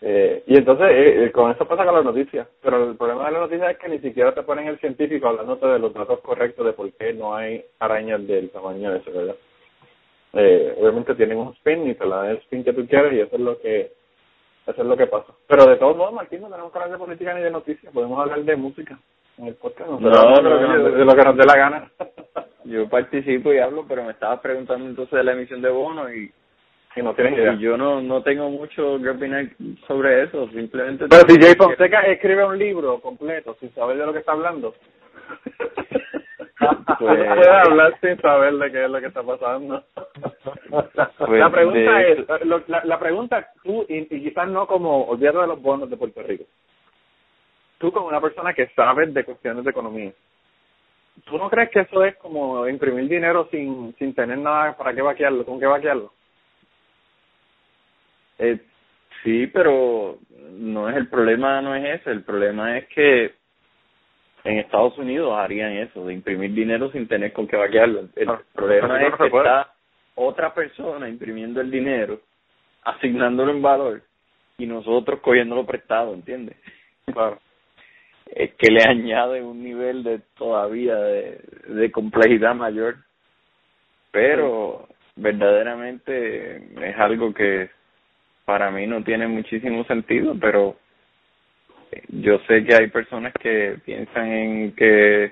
Eh, 0.01 0.43
y 0.47 0.57
entonces, 0.57 0.87
eh, 0.91 1.25
eh, 1.25 1.31
con 1.31 1.51
eso 1.51 1.67
pasa 1.67 1.85
con 1.85 1.95
las 1.95 2.05
noticias. 2.05 2.47
Pero 2.61 2.91
el 2.91 2.97
problema 2.97 3.25
de 3.25 3.31
las 3.31 3.41
noticias 3.41 3.71
es 3.71 3.77
que 3.77 3.89
ni 3.89 3.99
siquiera 3.99 4.33
te 4.33 4.43
ponen 4.43 4.67
el 4.67 4.79
científico 4.79 5.27
hablándote 5.27 5.67
de 5.67 5.79
los 5.79 5.93
datos 5.93 6.19
correctos 6.21 6.65
de 6.65 6.73
por 6.73 6.91
qué 6.93 7.13
no 7.13 7.35
hay 7.35 7.63
arañas 7.79 8.25
del 8.25 8.49
tamaño 8.49 8.91
de 8.91 8.97
eso, 8.99 9.11
¿verdad? 9.11 9.35
Eh, 10.33 10.75
obviamente 10.79 11.15
tienen 11.15 11.39
un 11.39 11.53
spin 11.53 11.89
y 11.89 11.95
te 11.95 12.05
la 12.05 12.17
dan 12.17 12.29
el 12.29 12.37
spin 12.37 12.63
que 12.63 12.73
tú 12.73 12.85
quieres 12.87 13.13
y 13.13 13.19
eso 13.19 13.35
es 13.35 13.41
lo 13.41 13.59
que 13.59 13.91
eso 14.67 14.81
es 14.81 14.87
lo 14.87 14.95
que 14.95 15.07
pasa. 15.07 15.33
Pero 15.47 15.65
de 15.65 15.77
todos 15.77 15.97
modos, 15.97 16.13
Martín, 16.13 16.41
no 16.41 16.49
tenemos 16.49 16.71
que 16.71 16.77
hablar 16.77 16.91
de 16.91 17.03
política 17.03 17.33
ni 17.33 17.41
de 17.41 17.49
noticias, 17.49 17.91
podemos 17.91 18.19
hablar 18.19 18.43
de 18.43 18.55
música 18.55 18.99
en 19.39 19.47
el 19.47 19.55
podcast. 19.55 19.89
No, 19.89 19.99
no, 19.99 20.09
no, 20.09 20.89
de, 20.91 21.05
lo 21.05 21.15
que 21.15 21.23
nos 21.23 21.37
dé 21.37 21.45
la 21.45 21.57
gana. 21.57 21.91
yo 22.65 22.87
participo 22.87 23.51
y 23.51 23.57
hablo, 23.57 23.85
pero 23.87 24.03
me 24.03 24.11
estabas 24.11 24.39
preguntando 24.41 24.85
entonces 24.85 25.17
de 25.17 25.23
la 25.23 25.31
emisión 25.31 25.61
de 25.61 25.69
bono 25.69 26.13
y 26.13 26.31
si 26.93 27.01
no 27.01 27.13
tienes 27.13 27.33
idea. 27.33 27.53
yo 27.55 27.77
no 27.77 28.01
no 28.01 28.23
tengo 28.23 28.49
mucho 28.49 28.99
que 29.01 29.09
opinar 29.09 29.45
sobre 29.87 30.23
eso, 30.23 30.47
simplemente... 30.49 31.05
Pero 31.07 31.27
si 31.27 31.39
Jay 31.39 31.55
Fonseca 31.55 32.01
escribe 32.01 32.45
un 32.45 32.57
libro 32.57 32.99
completo 32.99 33.55
sin 33.59 33.73
saber 33.73 33.97
de 33.97 34.05
lo 34.05 34.13
que 34.13 34.19
está 34.19 34.31
hablando, 34.31 34.73
pues, 36.99 36.99
puede 36.99 37.49
hablar 37.49 37.97
sin 38.01 38.19
saber 38.19 38.53
de 38.55 38.71
qué 38.71 38.85
es 38.85 38.89
lo 38.89 38.99
que 38.99 39.07
está 39.07 39.23
pasando. 39.23 39.83
Pues, 40.69 41.39
la 41.39 41.49
pregunta 41.49 42.01
es, 42.01 42.19
la, 42.67 42.81
la, 42.83 42.99
pregunta, 42.99 43.47
tú, 43.63 43.85
y, 43.87 44.15
y, 44.15 44.23
quizás 44.23 44.47
no 44.47 44.67
como, 44.67 45.05
olvídate 45.05 45.39
de 45.39 45.47
los 45.47 45.61
bonos 45.61 45.89
de 45.89 45.97
Puerto 45.97 46.21
Rico, 46.23 46.45
tú 47.77 47.91
como 47.91 48.07
una 48.07 48.21
persona 48.21 48.53
que 48.53 48.67
sabe 48.69 49.07
de 49.07 49.23
cuestiones 49.23 49.63
de 49.63 49.71
economía, 49.71 50.11
¿tú 51.25 51.37
no 51.37 51.49
crees 51.49 51.69
que 51.69 51.81
eso 51.81 52.03
es 52.03 52.15
como 52.17 52.67
imprimir 52.67 53.07
dinero 53.07 53.47
sin, 53.51 53.95
sin 53.97 54.13
tener 54.13 54.37
nada 54.37 54.75
para 54.77 54.93
qué 54.93 55.01
vaquearlo, 55.01 55.45
con 55.45 55.59
qué 55.59 55.65
vaquearlo? 55.65 56.11
Eh, 58.39 58.59
sí, 59.23 59.47
pero 59.47 60.17
no 60.51 60.89
es 60.89 60.95
el 60.95 61.07
problema, 61.07 61.61
no 61.61 61.75
es 61.75 62.01
ese. 62.01 62.11
El 62.11 62.23
problema 62.23 62.77
es 62.77 62.87
que 62.87 63.33
en 64.43 64.57
Estados 64.57 64.97
Unidos 64.97 65.33
harían 65.37 65.73
eso, 65.73 66.05
de 66.05 66.13
imprimir 66.13 66.53
dinero 66.53 66.91
sin 66.91 67.07
tener 67.07 67.33
con 67.33 67.47
qué 67.47 67.57
vaquearlo. 67.57 68.07
El 68.15 68.29
problema 68.53 69.03
es 69.03 69.15
que 69.15 69.27
está 69.27 69.73
otra 70.15 70.53
persona 70.53 71.07
imprimiendo 71.09 71.61
el 71.61 71.69
dinero, 71.69 72.21
asignándolo 72.83 73.51
en 73.51 73.61
valor 73.61 74.01
y 74.57 74.65
nosotros 74.65 75.19
cogiéndolo 75.21 75.65
prestado, 75.65 76.13
¿entiendes? 76.13 76.57
Claro. 77.05 77.39
Es 78.31 78.53
que 78.59 78.71
le 78.71 78.83
añade 78.83 79.41
un 79.41 79.63
nivel 79.63 80.03
de 80.03 80.19
todavía 80.37 80.95
de, 80.97 81.41
de 81.67 81.91
complejidad 81.91 82.53
mayor. 82.53 82.97
Pero 84.11 84.87
verdaderamente 85.15 86.57
es 86.57 86.97
algo 86.99 87.33
que 87.33 87.71
para 88.49 88.71
mí 88.71 88.87
no 88.87 89.03
tiene 89.03 89.27
muchísimo 89.27 89.83
sentido, 89.83 90.35
pero 90.41 90.75
yo 92.07 92.39
sé 92.47 92.65
que 92.65 92.73
hay 92.73 92.87
personas 92.87 93.31
que 93.39 93.77
piensan 93.85 94.25
en 94.25 94.75
que 94.75 95.25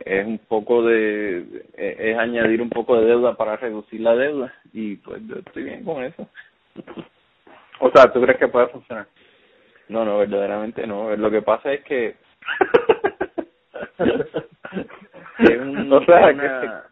es 0.00 0.26
un 0.26 0.38
poco 0.38 0.82
de 0.82 1.64
es 1.76 2.18
añadir 2.18 2.60
un 2.60 2.70
poco 2.70 2.98
de 2.98 3.06
deuda 3.06 3.36
para 3.36 3.56
reducir 3.56 4.00
la 4.00 4.16
deuda 4.16 4.52
y 4.72 4.96
pues 4.96 5.22
yo 5.28 5.36
estoy 5.36 5.62
bien 5.62 5.84
con 5.84 6.02
eso. 6.02 6.28
O 7.78 7.88
sea, 7.92 8.12
¿tú 8.12 8.20
crees 8.20 8.38
que 8.40 8.48
puede 8.48 8.66
funcionar? 8.66 9.06
No, 9.88 10.04
no, 10.04 10.18
verdaderamente 10.18 10.88
no. 10.88 11.14
Lo 11.14 11.30
que 11.30 11.42
pasa 11.42 11.72
es 11.72 11.84
que 11.84 12.16
es 15.38 15.60
un, 15.60 15.92
o 15.92 16.04
sea, 16.04 16.82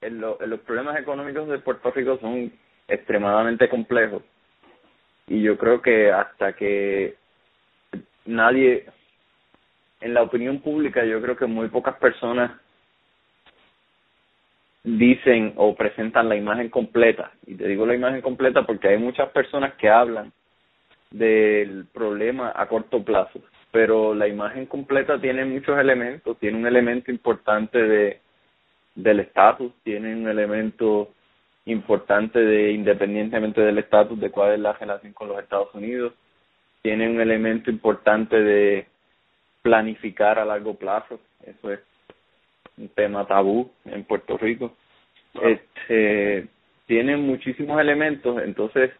que... 0.00 0.10
los 0.10 0.60
problemas 0.60 0.98
económicos 0.98 1.48
de 1.48 1.58
Puerto 1.58 1.90
Rico 1.90 2.16
son 2.22 2.50
extremadamente 2.88 3.68
complejos 3.68 4.22
y 5.28 5.42
yo 5.42 5.56
creo 5.58 5.82
que 5.82 6.10
hasta 6.10 6.54
que 6.54 7.16
nadie 8.26 8.86
en 10.00 10.14
la 10.14 10.22
opinión 10.22 10.60
pública 10.60 11.04
yo 11.04 11.20
creo 11.20 11.36
que 11.36 11.46
muy 11.46 11.68
pocas 11.68 11.96
personas 11.96 12.52
dicen 14.84 15.52
o 15.56 15.74
presentan 15.74 16.28
la 16.28 16.36
imagen 16.36 16.70
completa. 16.70 17.32
Y 17.46 17.56
te 17.56 17.66
digo 17.66 17.84
la 17.84 17.94
imagen 17.94 18.22
completa 18.22 18.64
porque 18.64 18.88
hay 18.88 18.98
muchas 18.98 19.28
personas 19.30 19.74
que 19.74 19.88
hablan 19.88 20.32
del 21.10 21.86
problema 21.92 22.52
a 22.54 22.66
corto 22.66 23.02
plazo 23.02 23.40
pero 23.70 24.14
la 24.14 24.28
imagen 24.28 24.66
completa 24.66 25.20
tiene 25.20 25.44
muchos 25.44 25.78
elementos 25.78 26.38
tiene 26.38 26.58
un 26.58 26.66
elemento 26.66 27.10
importante 27.10 27.78
de 27.78 28.20
del 28.94 29.20
estatus 29.20 29.72
tiene 29.82 30.14
un 30.14 30.28
elemento 30.28 31.10
importante 31.70 32.38
de 32.38 32.72
independientemente 32.72 33.60
del 33.60 33.78
estatus 33.78 34.18
de 34.20 34.30
cuál 34.30 34.54
es 34.54 34.60
la 34.60 34.72
relación 34.72 35.12
con 35.12 35.28
los 35.28 35.38
Estados 35.38 35.74
Unidos. 35.74 36.12
Tiene 36.82 37.08
un 37.08 37.20
elemento 37.20 37.70
importante 37.70 38.40
de 38.40 38.86
planificar 39.62 40.38
a 40.38 40.44
largo 40.44 40.74
plazo. 40.74 41.20
Eso 41.44 41.72
es 41.72 41.80
un 42.76 42.88
tema 42.90 43.26
tabú 43.26 43.70
en 43.84 44.04
Puerto 44.04 44.38
Rico. 44.38 44.72
Este 45.42 46.48
tiene 46.86 47.18
muchísimos 47.18 47.78
elementos, 47.78 48.42
entonces 48.42 48.90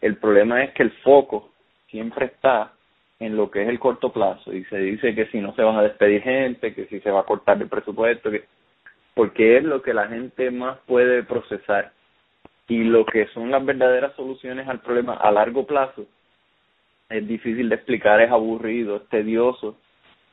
el 0.00 0.16
problema 0.16 0.62
es 0.62 0.72
que 0.74 0.84
el 0.84 0.92
foco 1.02 1.50
siempre 1.88 2.26
está 2.26 2.72
en 3.18 3.36
lo 3.36 3.50
que 3.50 3.62
es 3.62 3.68
el 3.68 3.80
corto 3.80 4.12
plazo. 4.12 4.52
Y 4.52 4.64
se 4.66 4.78
dice 4.78 5.14
que 5.14 5.26
si 5.26 5.40
no 5.40 5.54
se 5.54 5.62
van 5.62 5.76
a 5.76 5.82
despedir 5.82 6.22
gente, 6.22 6.72
que 6.72 6.86
si 6.86 7.00
se 7.00 7.10
va 7.10 7.20
a 7.20 7.26
cortar 7.26 7.60
el 7.60 7.68
presupuesto, 7.68 8.30
que 8.30 8.44
porque 9.16 9.56
es 9.56 9.64
lo 9.64 9.80
que 9.80 9.94
la 9.94 10.08
gente 10.08 10.50
más 10.50 10.78
puede 10.86 11.22
procesar 11.22 11.90
y 12.68 12.84
lo 12.84 13.06
que 13.06 13.26
son 13.28 13.50
las 13.50 13.64
verdaderas 13.64 14.14
soluciones 14.14 14.68
al 14.68 14.80
problema 14.80 15.14
a 15.14 15.30
largo 15.30 15.66
plazo 15.66 16.06
es 17.08 17.26
difícil 17.26 17.70
de 17.70 17.76
explicar, 17.76 18.20
es 18.20 18.30
aburrido, 18.30 18.96
es 18.96 19.08
tedioso 19.08 19.78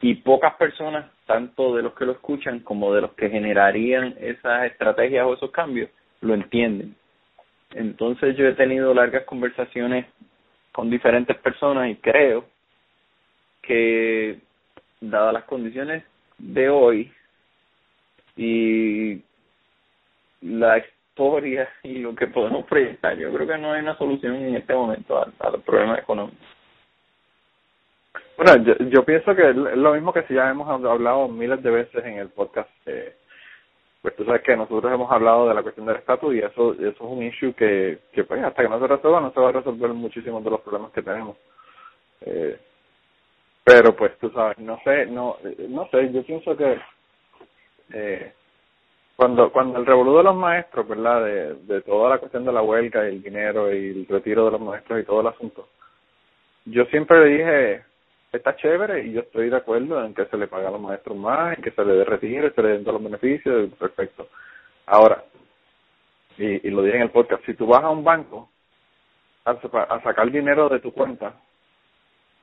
y 0.01 0.15
pocas 0.15 0.55
personas, 0.55 1.09
tanto 1.25 1.77
de 1.77 1.81
los 1.81 1.93
que 1.93 2.03
lo 2.03 2.11
escuchan 2.11 2.59
como 2.59 2.93
de 2.93 2.99
los 2.99 3.13
que 3.13 3.29
generarían 3.29 4.15
esas 4.19 4.65
estrategias 4.65 5.25
o 5.25 5.35
esos 5.35 5.51
cambios, 5.51 5.89
lo 6.19 6.33
entienden. 6.33 6.93
Entonces 7.71 8.35
yo 8.35 8.45
he 8.45 8.53
tenido 8.53 8.93
largas 8.93 9.23
conversaciones 9.23 10.07
con 10.73 10.89
diferentes 10.89 11.37
personas 11.37 11.89
y 11.89 11.95
creo 11.95 12.43
que 13.61 14.39
dadas 14.99 15.33
las 15.33 15.45
condiciones 15.45 16.03
de 16.37 16.67
hoy 16.67 17.13
y 18.35 19.21
la 20.41 20.77
historia 20.79 21.69
y 21.83 21.99
lo 21.99 22.15
que 22.15 22.27
podemos 22.27 22.65
proyectar, 22.65 23.17
yo 23.17 23.31
creo 23.33 23.47
que 23.47 23.57
no 23.57 23.73
hay 23.73 23.81
una 23.81 23.97
solución 23.97 24.35
en 24.35 24.55
este 24.55 24.73
momento 24.73 25.17
a, 25.17 25.31
a 25.39 25.49
los 25.51 25.61
problemas 25.63 25.99
económicos. 25.99 26.39
Bueno, 28.35 28.63
yo, 28.63 28.73
yo 28.89 29.05
pienso 29.05 29.35
que 29.35 29.49
es 29.49 29.55
lo 29.55 29.93
mismo 29.93 30.11
que 30.11 30.23
si 30.23 30.33
ya 30.33 30.49
hemos 30.49 30.67
hablado 30.67 31.27
miles 31.27 31.61
de 31.61 31.69
veces 31.69 32.03
en 32.03 32.17
el 32.17 32.29
podcast. 32.29 32.69
Eh, 32.85 33.15
pues 34.01 34.15
tú 34.17 34.25
sabes 34.25 34.41
que 34.41 34.57
nosotros 34.57 34.91
hemos 34.91 35.09
hablado 35.09 35.47
de 35.47 35.53
la 35.53 35.63
cuestión 35.63 35.85
del 35.85 35.95
estatus 35.95 36.35
y 36.35 36.39
eso, 36.39 36.73
eso 36.73 36.89
es 36.89 36.99
un 36.99 37.23
issue 37.23 37.53
que, 37.53 37.99
que 38.11 38.25
pues 38.25 38.43
hasta 38.43 38.61
que 38.61 38.67
no 38.67 38.79
se 38.79 38.87
resuelva 38.87 39.21
no 39.21 39.31
se 39.31 39.39
va 39.39 39.49
a 39.49 39.53
resolver 39.53 39.93
muchísimos 39.93 40.43
de 40.43 40.49
los 40.49 40.59
problemas 40.61 40.91
que 40.91 41.01
tenemos. 41.01 41.37
Eh, 42.21 42.59
pero 43.63 43.95
pues 43.95 44.17
tú 44.19 44.29
sabes, 44.31 44.57
no 44.57 44.77
sé, 44.83 45.05
no, 45.05 45.37
no 45.69 45.87
sé, 45.87 46.11
yo 46.11 46.21
pienso 46.23 46.57
que 46.57 46.77
eh, 47.91 48.33
cuando 49.15 49.51
cuando 49.51 49.79
el 49.79 49.85
revolú 49.85 50.17
de 50.17 50.23
los 50.23 50.35
maestros, 50.35 50.87
¿verdad? 50.87 51.23
De, 51.23 51.81
toda 51.81 52.09
la 52.09 52.17
cuestión 52.17 52.45
de 52.45 52.51
la 52.51 52.61
huelga 52.61 53.05
y 53.05 53.09
el 53.09 53.23
dinero 53.23 53.73
y 53.73 53.89
el 53.89 54.07
retiro 54.07 54.45
de 54.45 54.51
los 54.51 54.61
maestros 54.61 55.01
y 55.01 55.05
todo 55.05 55.21
el 55.21 55.27
asunto, 55.27 55.67
yo 56.65 56.85
siempre 56.85 57.19
le 57.19 57.37
dije, 57.37 57.85
está 58.31 58.55
chévere 58.55 59.05
y 59.05 59.13
yo 59.13 59.21
estoy 59.21 59.49
de 59.49 59.57
acuerdo 59.57 60.03
en 60.03 60.13
que 60.13 60.25
se 60.25 60.37
le 60.37 60.47
pague 60.47 60.67
a 60.67 60.71
los 60.71 60.81
maestros 60.81 61.17
más, 61.17 61.57
en 61.57 61.63
que 61.63 61.71
se 61.71 61.85
le 61.85 61.93
dé 61.93 62.05
retiro, 62.05 62.51
se 62.53 62.61
le 62.61 62.69
den 62.69 62.83
todos 62.83 63.01
los 63.01 63.11
beneficios, 63.11 63.71
perfecto. 63.73 64.27
Ahora, 64.87 65.23
y, 66.37 66.67
y 66.67 66.71
lo 66.71 66.81
dije 66.81 66.97
en 66.97 67.03
el 67.03 67.11
podcast, 67.11 67.45
si 67.45 67.53
tú 67.53 67.67
vas 67.67 67.83
a 67.83 67.89
un 67.89 68.03
banco 68.03 68.49
a, 69.45 69.51
a 69.51 70.01
sacar 70.01 70.31
dinero 70.31 70.69
de 70.69 70.79
tu 70.79 70.91
cuenta 70.91 71.33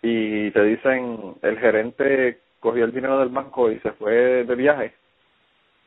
y 0.02 0.50
te 0.50 0.62
dicen 0.62 1.34
el 1.42 1.58
gerente 1.58 2.40
cogió 2.60 2.84
el 2.84 2.92
dinero 2.92 3.18
del 3.18 3.30
banco 3.30 3.70
y 3.70 3.78
se 3.80 3.92
fue 3.92 4.44
de 4.44 4.54
viaje, 4.54 4.94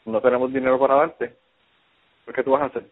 no 0.06 0.22
tenemos 0.22 0.52
dinero 0.52 0.80
para 0.80 0.96
darte, 0.96 1.36
¿por 2.26 2.34
qué 2.34 2.44
tú 2.44 2.52
vas 2.52 2.64
a 2.64 2.66
hacer? 2.66 2.84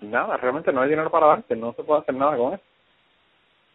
Nada, 0.00 0.36
realmente 0.36 0.72
no 0.72 0.80
hay 0.80 0.90
dinero 0.90 1.10
para 1.10 1.26
darte, 1.26 1.56
no 1.56 1.72
se 1.72 1.82
puede 1.82 2.00
hacer 2.00 2.14
nada 2.14 2.36
con 2.36 2.54
eso. 2.54 2.62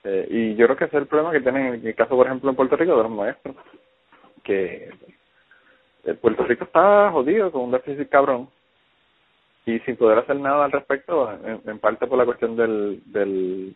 Eh, 0.05 0.27
y 0.29 0.55
yo 0.55 0.65
creo 0.65 0.77
que 0.77 0.85
ese 0.85 0.97
es 0.97 1.01
el 1.03 1.07
problema 1.07 1.31
que 1.31 1.41
tienen 1.41 1.73
en 1.75 1.87
el 1.87 1.95
caso, 1.95 2.15
por 2.15 2.25
ejemplo, 2.25 2.49
en 2.49 2.55
Puerto 2.55 2.75
Rico 2.75 2.95
de 2.95 3.03
los 3.03 3.11
maestros, 3.11 3.55
que 4.43 4.89
eh, 6.03 6.13
Puerto 6.15 6.43
Rico 6.43 6.65
está 6.65 7.09
jodido 7.11 7.51
con 7.51 7.63
un 7.63 7.71
déficit 7.71 8.09
cabrón 8.09 8.49
y 9.65 9.79
sin 9.79 9.95
poder 9.95 10.19
hacer 10.19 10.35
nada 10.35 10.65
al 10.65 10.71
respecto, 10.71 11.31
en, 11.31 11.61
en 11.65 11.79
parte 11.79 12.05
por 12.05 12.17
la 12.17 12.25
cuestión 12.25 12.55
del 12.55 13.01
del 13.05 13.75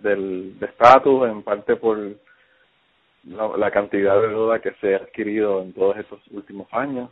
del 0.00 0.56
estatus, 0.60 1.28
en 1.28 1.42
parte 1.42 1.76
por 1.76 1.98
la, 3.24 3.56
la, 3.56 3.70
cantidad 3.70 4.20
de 4.20 4.28
deuda 4.28 4.60
que 4.60 4.72
se 4.80 4.94
ha 4.94 4.98
adquirido 4.98 5.62
en 5.62 5.72
todos 5.72 5.96
estos 5.96 6.20
últimos 6.28 6.66
años, 6.72 7.10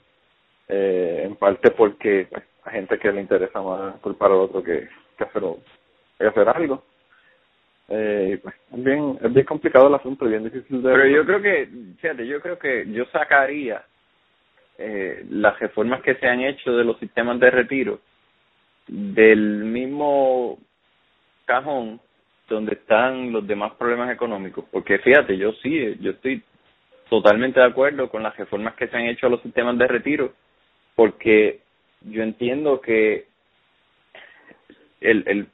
eh, 0.69 1.23
en 1.25 1.37
parte 1.37 1.71
porque 1.71 2.27
pues, 2.31 2.45
hay 2.65 2.73
gente 2.75 2.99
que 2.99 3.13
le 3.13 3.21
interesa 3.21 3.61
más 3.61 3.97
culpar 4.01 4.31
al 4.31 4.39
otro 4.39 4.63
que, 4.63 4.89
que 5.17 5.25
hacer, 5.25 5.43
que 6.19 6.27
hacer 6.27 6.49
algo. 6.49 6.83
Eh, 7.91 8.39
pues, 8.43 8.55
es 8.71 8.85
bien 8.85 9.19
es 9.23 9.33
bien 9.33 9.47
complicado 9.47 9.89
el 9.89 9.95
asunto 9.95 10.27
bien 10.27 10.45
difícil 10.45 10.83
de 10.83 10.93
pero 10.93 11.07
yo 11.07 11.25
creo 11.25 11.41
que 11.41 11.71
fíjate 11.99 12.27
yo 12.27 12.39
creo 12.43 12.59
que 12.59 12.85
yo 12.93 13.07
sacaría 13.07 13.83
eh, 14.77 15.25
las 15.31 15.59
reformas 15.59 16.03
que 16.03 16.17
se 16.17 16.29
han 16.29 16.43
hecho 16.43 16.77
de 16.77 16.85
los 16.85 16.99
sistemas 16.99 17.41
de 17.41 17.51
retiro 17.51 18.01
del 18.89 19.65
mismo 19.65 20.59
cajón 21.47 21.99
donde 22.49 22.75
están 22.75 23.33
los 23.33 23.47
demás 23.47 23.73
problemas 23.75 24.11
económicos. 24.11 24.65
Porque 24.71 24.99
fíjate 24.99 25.37
yo 25.37 25.53
sí 25.63 25.97
yo 26.01 26.13
estoy 26.13 26.43
totalmente 27.09 27.61
de 27.61 27.67
acuerdo 27.67 28.09
con 28.09 28.23
las 28.23 28.37
reformas 28.37 28.75
que 28.75 28.89
se 28.89 28.97
han 28.97 29.07
hecho 29.07 29.27
a 29.27 29.31
los 29.31 29.43
sistemas 29.43 29.79
de 29.79 29.87
retiro 29.87 30.33
porque 30.95 31.61
yo 32.03 32.23
entiendo 32.23 32.81
que 32.81 33.27
el, 35.01 35.25
el 35.27 35.47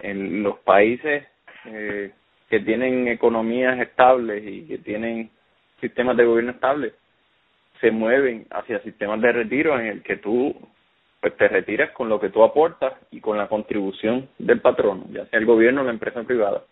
en 0.00 0.42
los 0.42 0.58
países 0.60 1.26
eh, 1.64 2.12
que 2.48 2.60
tienen 2.60 3.08
economías 3.08 3.78
estables 3.80 4.44
y 4.46 4.66
que 4.66 4.78
tienen 4.78 5.30
sistemas 5.80 6.16
de 6.16 6.24
gobierno 6.24 6.52
estables 6.52 6.94
se 7.80 7.90
mueven 7.90 8.46
hacia 8.50 8.80
sistemas 8.82 9.20
de 9.20 9.32
retiro 9.32 9.78
en 9.78 9.86
el 9.86 10.02
que 10.02 10.16
tú 10.16 10.54
pues 11.20 11.36
te 11.36 11.48
retiras 11.48 11.90
con 11.92 12.08
lo 12.08 12.20
que 12.20 12.30
tú 12.30 12.44
aportas 12.44 12.94
y 13.10 13.20
con 13.20 13.36
la 13.38 13.48
contribución 13.48 14.28
del 14.38 14.60
patrono, 14.60 15.06
ya 15.10 15.26
sea 15.26 15.38
el 15.38 15.46
gobierno 15.46 15.80
o 15.80 15.84
la 15.84 15.90
empresa 15.90 16.22
privada. 16.22 16.62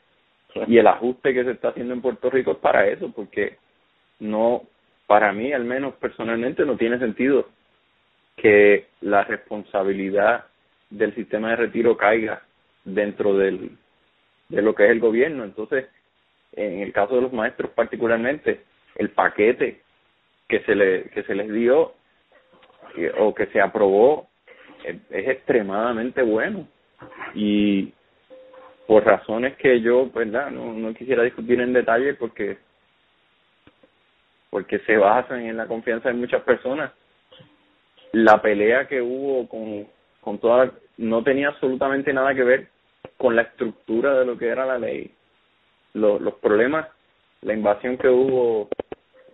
Y 0.66 0.78
el 0.78 0.86
ajuste 0.86 1.34
que 1.34 1.44
se 1.44 1.50
está 1.50 1.68
haciendo 1.68 1.92
en 1.92 2.00
Puerto 2.00 2.30
Rico 2.30 2.52
es 2.52 2.58
para 2.58 2.86
eso, 2.86 3.12
porque 3.12 3.58
no, 4.20 4.62
para 5.06 5.32
mí 5.32 5.52
al 5.52 5.64
menos 5.64 5.94
personalmente 5.94 6.64
no 6.64 6.76
tiene 6.76 6.98
sentido 6.98 7.48
que 8.36 8.86
la 9.00 9.24
responsabilidad 9.24 10.46
del 10.90 11.14
sistema 11.14 11.50
de 11.50 11.56
retiro 11.56 11.96
caiga 11.96 12.42
dentro 12.84 13.36
del 13.36 13.76
de 14.48 14.62
lo 14.62 14.74
que 14.74 14.84
es 14.84 14.90
el 14.90 15.00
gobierno. 15.00 15.42
Entonces, 15.42 15.86
en 16.52 16.80
el 16.80 16.92
caso 16.92 17.16
de 17.16 17.22
los 17.22 17.32
maestros 17.32 17.72
particularmente, 17.72 18.60
el 18.94 19.10
paquete 19.10 19.80
que 20.48 20.60
se 20.60 20.74
le 20.74 21.04
que 21.10 21.24
se 21.24 21.34
les 21.34 21.52
dio 21.52 21.94
o 23.18 23.34
que 23.34 23.46
se 23.46 23.60
aprobó 23.60 24.28
es, 24.86 25.28
extremadamente 25.28 26.22
bueno. 26.22 26.66
Y 27.34 27.92
por 28.86 29.04
razones 29.04 29.56
que 29.56 29.80
yo 29.80 30.10
verdad 30.10 30.50
no, 30.50 30.72
no 30.72 30.94
quisiera 30.94 31.22
discutir 31.22 31.60
en 31.60 31.72
detalle 31.72 32.14
porque 32.14 32.58
porque 34.50 34.78
se 34.80 34.96
basan 34.96 35.40
en 35.40 35.56
la 35.56 35.66
confianza 35.66 36.08
de 36.08 36.14
muchas 36.14 36.42
personas. 36.42 36.92
La 38.12 38.40
pelea 38.40 38.86
que 38.86 39.02
hubo 39.02 39.48
con 39.48 39.86
con 40.20 40.38
toda 40.38 40.72
no 40.96 41.22
tenía 41.22 41.48
absolutamente 41.48 42.12
nada 42.12 42.34
que 42.34 42.42
ver 42.42 42.68
con 43.16 43.36
la 43.36 43.42
estructura 43.42 44.18
de 44.18 44.24
lo 44.24 44.38
que 44.38 44.48
era 44.48 44.66
la 44.66 44.78
ley. 44.78 45.10
Los, 45.94 46.20
los 46.20 46.34
problemas, 46.34 46.88
la 47.42 47.54
invasión 47.54 47.96
que 47.96 48.08
hubo 48.08 48.68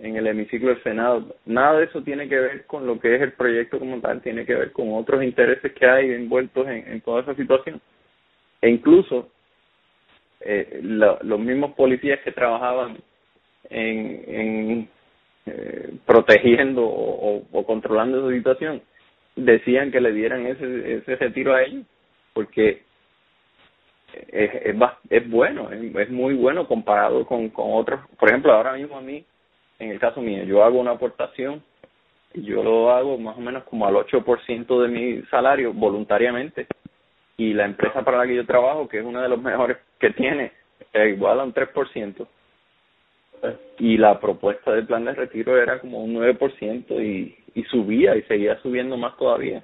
en 0.03 0.17
el 0.17 0.27
hemiciclo 0.27 0.71
del 0.71 0.83
Senado, 0.83 1.37
nada 1.47 1.79
de 1.79 1.85
eso 1.85 2.03
tiene 2.03 2.29
que 2.29 2.39
ver 2.39 2.67
con 2.67 2.87
lo 2.87 2.99
que 2.99 3.15
es 3.15 3.23
el 3.23 3.33
proyecto 3.33 3.79
como 3.79 4.01
tal, 4.01 4.21
tiene 4.21 4.45
que 4.45 4.55
ver 4.55 4.73
con 4.73 4.93
otros 4.95 5.23
intereses 5.23 5.73
que 5.73 5.87
hay 5.87 6.11
envueltos 6.11 6.67
en, 6.67 6.93
en 6.93 7.01
toda 7.03 7.23
esa 7.23 7.37
situación. 7.37 7.81
E 8.61 8.69
incluso 8.69 9.31
eh, 10.41 10.81
los 10.83 11.39
mismos 11.39 11.75
policías 11.75 12.19
que 12.21 12.33
trabajaban 12.33 12.99
en, 13.71 14.25
en 14.27 14.89
eh, 15.47 15.95
protegiendo 16.05 16.85
o, 16.85 17.45
o, 17.53 17.67
controlando 17.67 18.19
esa 18.19 18.37
situación 18.37 18.83
decían 19.37 19.93
que 19.93 20.01
le 20.01 20.13
dieran 20.13 20.47
ese, 20.47 20.95
ese 20.95 21.17
retiro 21.17 21.55
a 21.55 21.63
ellos 21.63 21.85
porque 22.33 22.83
es, 24.33 24.51
es, 24.53 24.77
es 25.11 25.31
bueno, 25.31 25.71
es, 25.71 26.11
muy 26.11 26.35
bueno 26.35 26.67
comparado 26.67 27.25
con, 27.25 27.49
con 27.51 27.67
otros. 27.73 28.01
Por 28.19 28.29
ejemplo, 28.29 28.53
ahora 28.53 28.75
mismo 28.75 28.99
a 28.99 29.01
mí, 29.01 29.25
en 29.83 29.91
el 29.91 29.99
caso 29.99 30.21
mío, 30.21 30.45
yo 30.45 30.65
hago 30.65 30.79
una 30.79 30.93
aportación 30.93 31.63
yo 32.35 32.63
lo 32.63 32.91
hago 32.91 33.19
más 33.19 33.37
o 33.37 33.41
menos 33.41 33.65
como 33.65 33.87
al 33.87 33.95
8% 33.95 34.83
de 34.83 34.89
mi 34.89 35.23
salario 35.23 35.73
voluntariamente 35.73 36.67
y 37.37 37.53
la 37.53 37.65
empresa 37.65 38.03
para 38.03 38.19
la 38.19 38.27
que 38.27 38.37
yo 38.37 38.47
trabajo, 38.47 38.89
que 38.89 38.99
es 38.99 39.05
una 39.05 39.23
de 39.23 39.29
los 39.29 39.41
mejores 39.41 39.79
que 39.99 40.11
tiene, 40.11 40.53
es 40.93 41.15
igual 41.15 41.41
a 41.41 41.45
un 41.45 41.53
3%. 41.53 42.27
Y 43.79 43.97
la 43.97 44.21
propuesta 44.21 44.73
del 44.73 44.87
plan 44.87 45.05
de 45.05 45.15
retiro 45.15 45.61
era 45.61 45.81
como 45.81 46.03
un 46.03 46.15
9% 46.15 47.03
y, 47.03 47.37
y 47.55 47.65
subía 47.65 48.17
y 48.17 48.23
seguía 48.23 48.61
subiendo 48.63 48.97
más 48.97 49.17
todavía. 49.17 49.63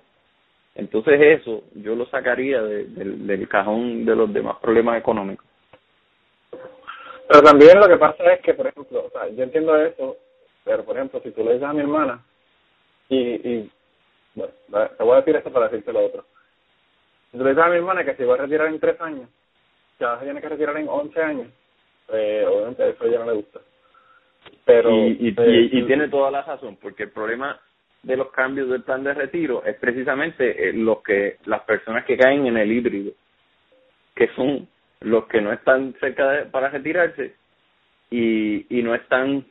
Entonces 0.74 1.40
eso 1.40 1.64
yo 1.74 1.94
lo 1.94 2.06
sacaría 2.06 2.60
de, 2.62 2.84
del 2.84 3.48
cajón 3.48 4.04
de 4.04 4.16
los 4.16 4.32
demás 4.32 4.56
problemas 4.60 4.98
económicos. 4.98 5.46
Pero 7.28 7.42
también 7.42 7.78
lo 7.78 7.86
que 7.86 7.98
pasa 7.98 8.32
es 8.32 8.40
que, 8.40 8.54
por 8.54 8.66
ejemplo, 8.66 9.04
o 9.06 9.10
sea, 9.10 9.28
yo 9.28 9.44
entiendo 9.44 9.76
eso, 9.76 10.16
pero 10.64 10.82
por 10.84 10.96
ejemplo, 10.96 11.20
si 11.22 11.30
tú 11.30 11.44
le 11.44 11.54
dices 11.54 11.68
a 11.68 11.74
mi 11.74 11.80
hermana 11.80 12.24
y, 13.10 13.18
y 13.18 13.70
bueno, 14.34 14.52
te 14.96 15.04
voy 15.04 15.12
a 15.12 15.16
decir 15.16 15.36
esto 15.36 15.52
para 15.52 15.68
decirte 15.68 15.92
lo 15.92 16.06
otro. 16.06 16.24
Yo 17.34 17.44
le 17.44 17.62
a 17.62 17.68
mi 17.68 17.76
hermana 17.76 18.04
que 18.04 18.14
si 18.14 18.24
va 18.24 18.34
a 18.34 18.38
retirar 18.38 18.68
en 18.68 18.80
tres 18.80 18.98
años, 19.02 19.28
ya 20.00 20.18
se 20.18 20.24
tiene 20.24 20.40
que 20.40 20.48
retirar 20.48 20.76
en 20.78 20.88
once 20.88 21.20
años, 21.20 21.48
eh, 22.08 22.46
obviamente 22.48 22.88
eso 22.88 23.06
ya 23.06 23.18
no 23.18 23.26
le 23.26 23.36
gusta. 23.36 23.60
Pero, 24.64 24.90
y, 24.90 25.34
y, 25.36 25.82
tiene 25.86 26.08
toda 26.08 26.30
la 26.30 26.42
razón, 26.42 26.78
porque 26.80 27.02
el 27.02 27.10
problema 27.10 27.60
de 28.02 28.16
los 28.16 28.30
cambios 28.30 28.70
del 28.70 28.84
plan 28.84 29.04
de 29.04 29.12
retiro 29.12 29.62
es 29.64 29.76
precisamente 29.76 30.68
eh, 30.68 30.72
los 30.72 31.02
que 31.02 31.36
las 31.44 31.62
personas 31.64 32.06
que 32.06 32.16
caen 32.16 32.46
en 32.46 32.56
el 32.56 32.72
híbrido, 32.72 33.12
que 34.14 34.28
son 34.34 34.66
los 35.00 35.26
que 35.26 35.40
no 35.40 35.52
están 35.52 35.94
cerca 36.00 36.30
de, 36.30 36.46
para 36.46 36.70
retirarse 36.70 37.34
y, 38.10 38.66
y 38.76 38.82
no 38.82 38.94
están 38.94 39.44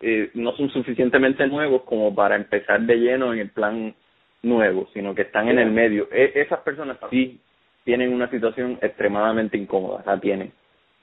eh, 0.00 0.30
no 0.34 0.52
son 0.56 0.70
suficientemente 0.70 1.46
nuevos 1.46 1.82
como 1.82 2.14
para 2.14 2.34
empezar 2.34 2.80
de 2.80 2.96
lleno 2.96 3.34
en 3.34 3.40
el 3.40 3.50
plan 3.50 3.94
nuevo, 4.42 4.88
sino 4.94 5.14
que 5.14 5.22
están 5.22 5.48
en 5.48 5.58
el 5.58 5.70
medio. 5.70 6.08
E, 6.10 6.32
esas 6.36 6.60
personas 6.60 6.96
sí 7.10 7.38
tienen 7.84 8.12
una 8.12 8.30
situación 8.30 8.78
extremadamente 8.80 9.58
incómoda, 9.58 10.02
la 10.06 10.18
tienen. 10.18 10.52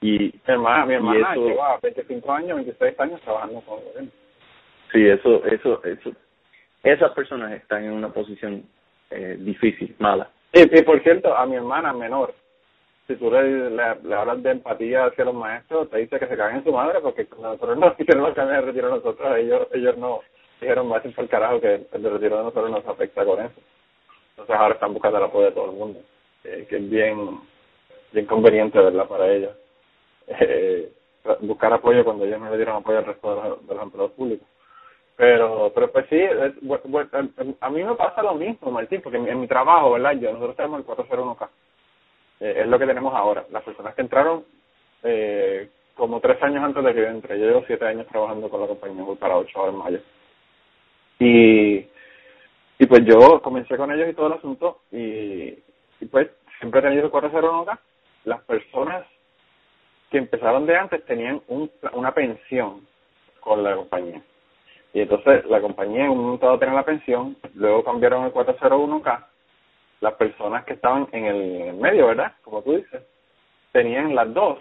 Y, 0.00 0.18
mi 0.18 0.32
hermana, 0.46 0.86
mi 0.86 0.94
hermana 0.94 1.36
lleva 1.36 1.78
25 1.80 2.32
años, 2.32 2.56
26 2.56 3.00
años 3.00 3.20
trabajando 3.22 3.60
con 3.60 3.78
el 3.98 4.10
Sí, 4.92 5.06
eso, 5.06 5.44
eso, 5.44 5.84
eso. 5.84 6.12
Esas 6.82 7.12
personas 7.12 7.52
están 7.52 7.84
en 7.84 7.92
una 7.92 8.08
posición 8.08 8.64
eh, 9.10 9.36
difícil, 9.38 9.94
mala. 9.98 10.30
Y, 10.52 10.62
y 10.62 10.82
por 10.82 11.00
cierto, 11.02 11.36
a 11.36 11.46
mi 11.46 11.56
hermana 11.56 11.92
menor, 11.92 12.34
si 13.08 13.16
tú 13.16 13.30
le, 13.30 14.14
hablas 14.14 14.42
de 14.42 14.50
empatía 14.50 15.06
hacia 15.06 15.24
los 15.24 15.34
maestros, 15.34 15.88
te 15.88 15.96
dice 15.98 16.18
que 16.18 16.26
se 16.26 16.36
caen 16.36 16.56
en 16.56 16.64
su 16.64 16.72
madre 16.72 17.00
porque 17.00 17.26
nosotros 17.40 17.78
no 17.78 17.94
hicieron 17.98 18.34
que 18.34 18.42
me 18.42 18.60
retiro 18.60 18.90
nosotros, 18.90 19.36
ellos 19.38 19.66
ellos 19.72 19.96
no 19.96 20.20
dijeron 20.60 20.88
más 20.88 21.02
por 21.02 21.24
el 21.24 21.30
carajo 21.30 21.60
que 21.60 21.86
el 21.90 22.02
retiro 22.02 22.36
de 22.36 22.42
nosotros 22.44 22.70
nos 22.70 22.86
afecta 22.86 23.24
con 23.24 23.40
eso. 23.40 23.60
Entonces 24.30 24.54
ahora 24.54 24.74
están 24.74 24.92
buscando 24.92 25.16
el 25.18 25.24
apoyo 25.24 25.46
de 25.46 25.52
todo 25.52 25.70
el 25.70 25.76
mundo, 25.76 26.00
que 26.42 26.66
es 26.68 26.90
bien 26.90 27.40
bien 28.12 28.26
conveniente, 28.26 28.78
¿verdad?, 28.78 29.08
para 29.08 29.32
ellos. 29.32 29.52
Eh, 30.26 30.92
buscar 31.40 31.72
apoyo 31.72 32.04
cuando 32.04 32.26
ellos 32.26 32.40
no 32.40 32.50
le 32.50 32.56
dieron 32.56 32.76
apoyo 32.76 32.98
al 32.98 33.06
resto 33.06 33.34
de 33.34 33.48
los, 33.48 33.66
de 33.66 33.74
los 33.74 33.82
empleados 33.82 34.12
públicos. 34.12 34.46
Pero, 35.16 35.72
pero 35.74 35.90
pues 35.90 36.06
sí, 36.10 36.20
a 37.60 37.70
mí 37.70 37.82
me 37.82 37.94
pasa 37.94 38.22
lo 38.22 38.34
mismo, 38.34 38.70
Martín, 38.70 39.00
porque 39.02 39.16
en, 39.16 39.40
mi 39.40 39.48
trabajo, 39.48 39.92
¿verdad? 39.92 40.12
Yo, 40.12 40.32
nosotros 40.32 40.56
tenemos 40.56 40.80
el 40.80 40.86
401k 40.86 41.48
eh, 42.40 42.54
es 42.58 42.66
lo 42.66 42.78
que 42.78 42.86
tenemos 42.86 43.14
ahora. 43.14 43.44
Las 43.50 43.62
personas 43.62 43.94
que 43.94 44.02
entraron 44.02 44.44
eh, 45.02 45.68
como 45.94 46.20
tres 46.20 46.42
años 46.42 46.62
antes 46.62 46.82
de 46.84 46.94
que 46.94 47.00
yo 47.00 47.06
entré, 47.06 47.38
yo 47.38 47.46
llevo 47.46 47.64
siete 47.66 47.86
años 47.86 48.06
trabajando 48.06 48.48
con 48.48 48.60
la 48.60 48.66
compañía, 48.66 49.02
voy 49.02 49.16
para 49.16 49.36
ocho 49.36 49.58
ahora 49.58 49.72
en 49.72 49.78
mayo. 49.78 50.00
Y, 51.18 51.86
y 52.78 52.86
pues 52.86 53.04
yo 53.04 53.42
comencé 53.42 53.76
con 53.76 53.90
ellos 53.90 54.08
y 54.08 54.14
todo 54.14 54.28
el 54.28 54.34
asunto 54.34 54.82
y, 54.92 55.58
y 56.00 56.06
pues 56.10 56.28
siempre 56.58 56.80
he 56.80 56.82
tenido 56.84 57.04
el 57.04 57.10
401 57.10 57.62
acá. 57.62 57.80
Las 58.24 58.40
personas 58.42 59.04
que 60.10 60.18
empezaron 60.18 60.66
de 60.66 60.76
antes 60.76 61.04
tenían 61.04 61.42
un, 61.48 61.70
una 61.92 62.12
pensión 62.14 62.86
con 63.40 63.62
la 63.62 63.74
compañía. 63.74 64.22
Y 64.92 65.00
entonces 65.00 65.44
la 65.46 65.60
compañía 65.60 66.04
en 66.04 66.10
un 66.10 66.18
momento 66.18 66.46
dado 66.46 66.58
tenía 66.58 66.74
la 66.74 66.84
pensión, 66.84 67.36
luego 67.54 67.84
cambiaron 67.84 68.24
el 68.24 68.32
401k 68.32 69.26
las 70.00 70.14
personas 70.14 70.64
que 70.64 70.74
estaban 70.74 71.08
en 71.12 71.24
el, 71.26 71.74
medio, 71.74 72.08
¿verdad? 72.08 72.32
Como 72.42 72.62
tú 72.62 72.76
dices, 72.76 73.02
tenían 73.72 74.14
las 74.14 74.32
dos, 74.32 74.58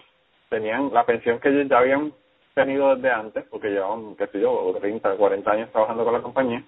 tenían 0.50 0.94
la 0.94 1.06
pensión 1.06 1.40
que 1.40 1.50
ellos 1.50 1.68
ya 1.70 1.80
habían 1.80 2.14
tenido 2.54 2.96
desde 2.96 3.12
antes, 3.12 3.46
porque 3.50 3.70
llevaban, 3.70 4.16
qué 4.16 4.28
sé 4.28 4.40
yo, 4.40 4.76
30, 4.80 5.16
40 5.16 5.52
años 5.52 5.72
trabajando 5.72 6.04
con 6.04 6.14
la 6.14 6.22
compañía, 6.22 6.64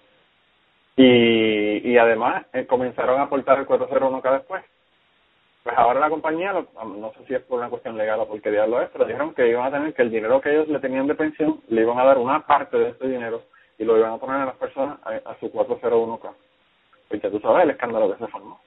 y, 0.95 1.91
y 1.91 1.97
además 1.97 2.45
eh, 2.53 2.67
comenzaron 2.67 3.20
a 3.20 3.24
aportar 3.24 3.59
el 3.59 3.65
401 3.65 4.22
cada 4.22 4.39
después. 4.39 4.63
Pues 5.63 5.78
ahora 5.78 5.99
la 5.99 6.09
compañía, 6.09 6.53
no 6.53 7.11
sé 7.13 7.26
si 7.28 7.34
es 7.36 7.41
por 7.41 7.59
una 7.59 7.70
cuestión 7.70 7.97
legal 7.97 8.20
o 8.20 8.28
por 8.28 8.41
qué 8.41 8.51
diablo 8.51 8.82
es, 8.82 8.89
pero 8.91 9.05
dijeron 9.05 9.34
que 9.34 9.47
iban 9.47 9.67
a 9.67 9.72
tener 9.72 9.93
que 9.93 10.01
el 10.03 10.11
dinero 10.11 10.41
que 10.41 10.51
ellos 10.51 10.67
le 10.67 10.80
tenían 10.80 11.07
de 11.07 11.15
pensión, 11.15 11.61
le 11.67 11.82
iban 11.82 11.99
a 11.99 12.05
dar 12.05 12.17
una 12.17 12.45
parte 12.45 12.78
de 12.78 12.89
ese 12.89 13.07
dinero 13.07 13.43
y 13.78 13.84
lo 13.84 13.97
iban 13.97 14.13
a 14.13 14.17
poner 14.17 14.41
a 14.41 14.45
las 14.45 14.55
personas 14.55 14.99
a, 15.03 15.30
a 15.30 15.39
su 15.39 15.51
401k 15.51 16.34
porque 17.10 17.30
tú 17.30 17.39
sabes 17.39 17.64
el 17.64 17.72
escándalo 17.72 18.12
que 18.12 18.24
se 18.24 18.32
formó. 18.32 18.62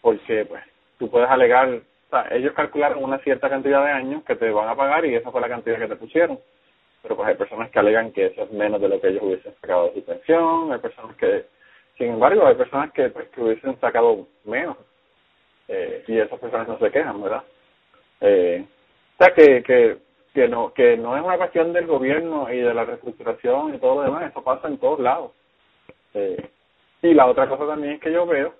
Porque, 0.00 0.46
pues, 0.46 0.62
tú 0.98 1.10
puedes 1.10 1.28
alegar, 1.28 1.68
o 1.68 2.10
sea, 2.10 2.26
ellos 2.30 2.54
calcularon 2.54 3.04
una 3.04 3.18
cierta 3.18 3.50
cantidad 3.50 3.84
de 3.84 3.90
años 3.92 4.24
que 4.24 4.36
te 4.36 4.50
van 4.50 4.68
a 4.68 4.74
pagar 4.74 5.04
y 5.04 5.14
esa 5.14 5.30
fue 5.30 5.40
la 5.40 5.48
cantidad 5.48 5.78
que 5.78 5.88
te 5.88 5.96
pusieron. 5.96 6.38
Pero, 7.02 7.16
pues, 7.16 7.28
hay 7.28 7.34
personas 7.34 7.70
que 7.70 7.78
alegan 7.78 8.12
que 8.12 8.26
eso 8.26 8.44
es 8.44 8.50
menos 8.52 8.80
de 8.80 8.88
lo 8.88 9.00
que 9.00 9.08
ellos 9.08 9.22
hubiesen 9.22 9.54
sacado 9.60 9.88
de 9.88 9.94
su 9.94 10.04
pensión, 10.04 10.72
hay 10.72 10.78
personas 10.78 11.14
que, 11.16 11.44
sin 11.98 12.08
embargo, 12.12 12.46
hay 12.46 12.54
personas 12.54 12.92
que, 12.92 13.10
pues, 13.10 13.28
que 13.28 13.42
hubiesen 13.42 13.78
sacado 13.80 14.26
menos. 14.44 14.76
Eh, 15.68 16.04
y 16.06 16.18
esas 16.18 16.38
personas 16.38 16.68
no 16.68 16.78
se 16.78 16.90
quejan, 16.90 17.22
¿verdad? 17.22 17.42
Eh, 18.20 18.64
o 19.18 19.24
sea, 19.24 19.34
que, 19.34 19.62
que, 19.62 19.98
que, 20.32 20.48
no, 20.48 20.72
que 20.72 20.96
no 20.96 21.16
es 21.16 21.22
una 21.22 21.36
cuestión 21.36 21.72
del 21.72 21.86
gobierno 21.86 22.50
y 22.52 22.58
de 22.58 22.72
la 22.72 22.84
reestructuración 22.84 23.74
y 23.74 23.78
todo 23.78 23.96
lo 23.96 24.02
demás, 24.02 24.30
eso 24.30 24.42
pasa 24.42 24.68
en 24.68 24.78
todos 24.78 25.00
lados. 25.00 25.32
Eh, 26.14 26.50
y 27.10 27.14
la 27.14 27.26
otra 27.26 27.48
cosa 27.48 27.66
también 27.66 27.94
es 27.94 28.00
que 28.00 28.12
yo 28.12 28.26
veo, 28.26 28.54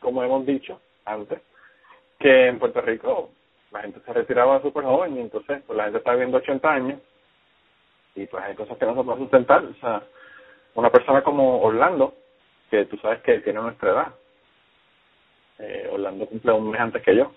como 0.00 0.22
hemos 0.22 0.44
dicho 0.46 0.80
antes, 1.04 1.40
que 2.18 2.46
en 2.46 2.58
Puerto 2.58 2.80
Rico 2.80 3.30
la 3.70 3.82
gente 3.82 4.00
se 4.04 4.12
retiraba 4.12 4.60
súper 4.62 4.84
joven 4.84 5.16
y 5.16 5.20
entonces 5.20 5.62
pues 5.66 5.76
la 5.76 5.84
gente 5.84 5.98
está 5.98 6.12
viviendo 6.12 6.38
80 6.38 6.70
años 6.70 7.00
y 8.14 8.26
pues 8.26 8.42
hay 8.44 8.54
cosas 8.54 8.76
que 8.78 8.86
no 8.86 8.94
se 8.94 9.02
pueden 9.02 9.20
sustentar. 9.20 9.64
O 9.64 9.74
sea, 9.74 10.02
una 10.74 10.90
persona 10.90 11.22
como 11.22 11.60
Orlando, 11.60 12.14
que 12.70 12.84
tú 12.86 12.96
sabes 12.98 13.22
que 13.22 13.40
tiene 13.40 13.60
nuestra 13.60 13.90
edad, 13.90 14.14
eh, 15.58 15.88
Orlando 15.92 16.26
cumple 16.26 16.52
un 16.52 16.70
mes 16.70 16.80
antes 16.80 17.02
que 17.02 17.16
yo, 17.16 17.32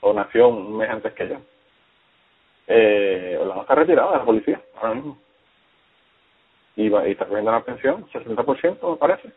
o 0.00 0.12
nació 0.12 0.48
un 0.48 0.76
mes 0.76 0.90
antes 0.90 1.12
que 1.14 1.28
yo. 1.28 1.36
Eh, 2.66 3.36
Orlando 3.40 3.62
está 3.62 3.74
retirado 3.74 4.12
de 4.12 4.18
la 4.18 4.24
policía 4.24 4.60
ahora 4.76 4.94
mismo 4.94 5.18
y, 6.78 6.88
va, 6.88 7.08
y 7.08 7.12
está 7.12 7.26
cogiendo 7.26 7.50
una 7.50 7.64
pensión, 7.64 8.06
60% 8.10 8.90
me 8.90 8.96
parece, 8.96 9.32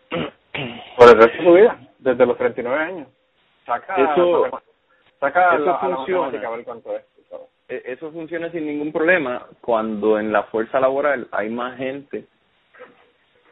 por 0.97 1.09
el 1.09 1.15
resto 1.15 1.37
de 1.37 1.43
su 1.43 1.53
vida, 1.53 1.79
desde 1.99 2.25
los 2.25 2.37
39 2.37 2.83
años. 2.83 3.07
Saca, 3.65 3.95
eso, 3.95 4.49
saca 5.19 5.55
eso 5.55 5.79
funciona. 5.79 6.31
E, 7.69 7.83
eso 7.85 8.11
funciona 8.11 8.51
sin 8.51 8.65
ningún 8.65 8.91
problema 8.91 9.47
cuando 9.61 10.19
en 10.19 10.31
la 10.31 10.43
fuerza 10.43 10.79
laboral 10.79 11.27
hay 11.31 11.49
más 11.49 11.77
gente 11.77 12.25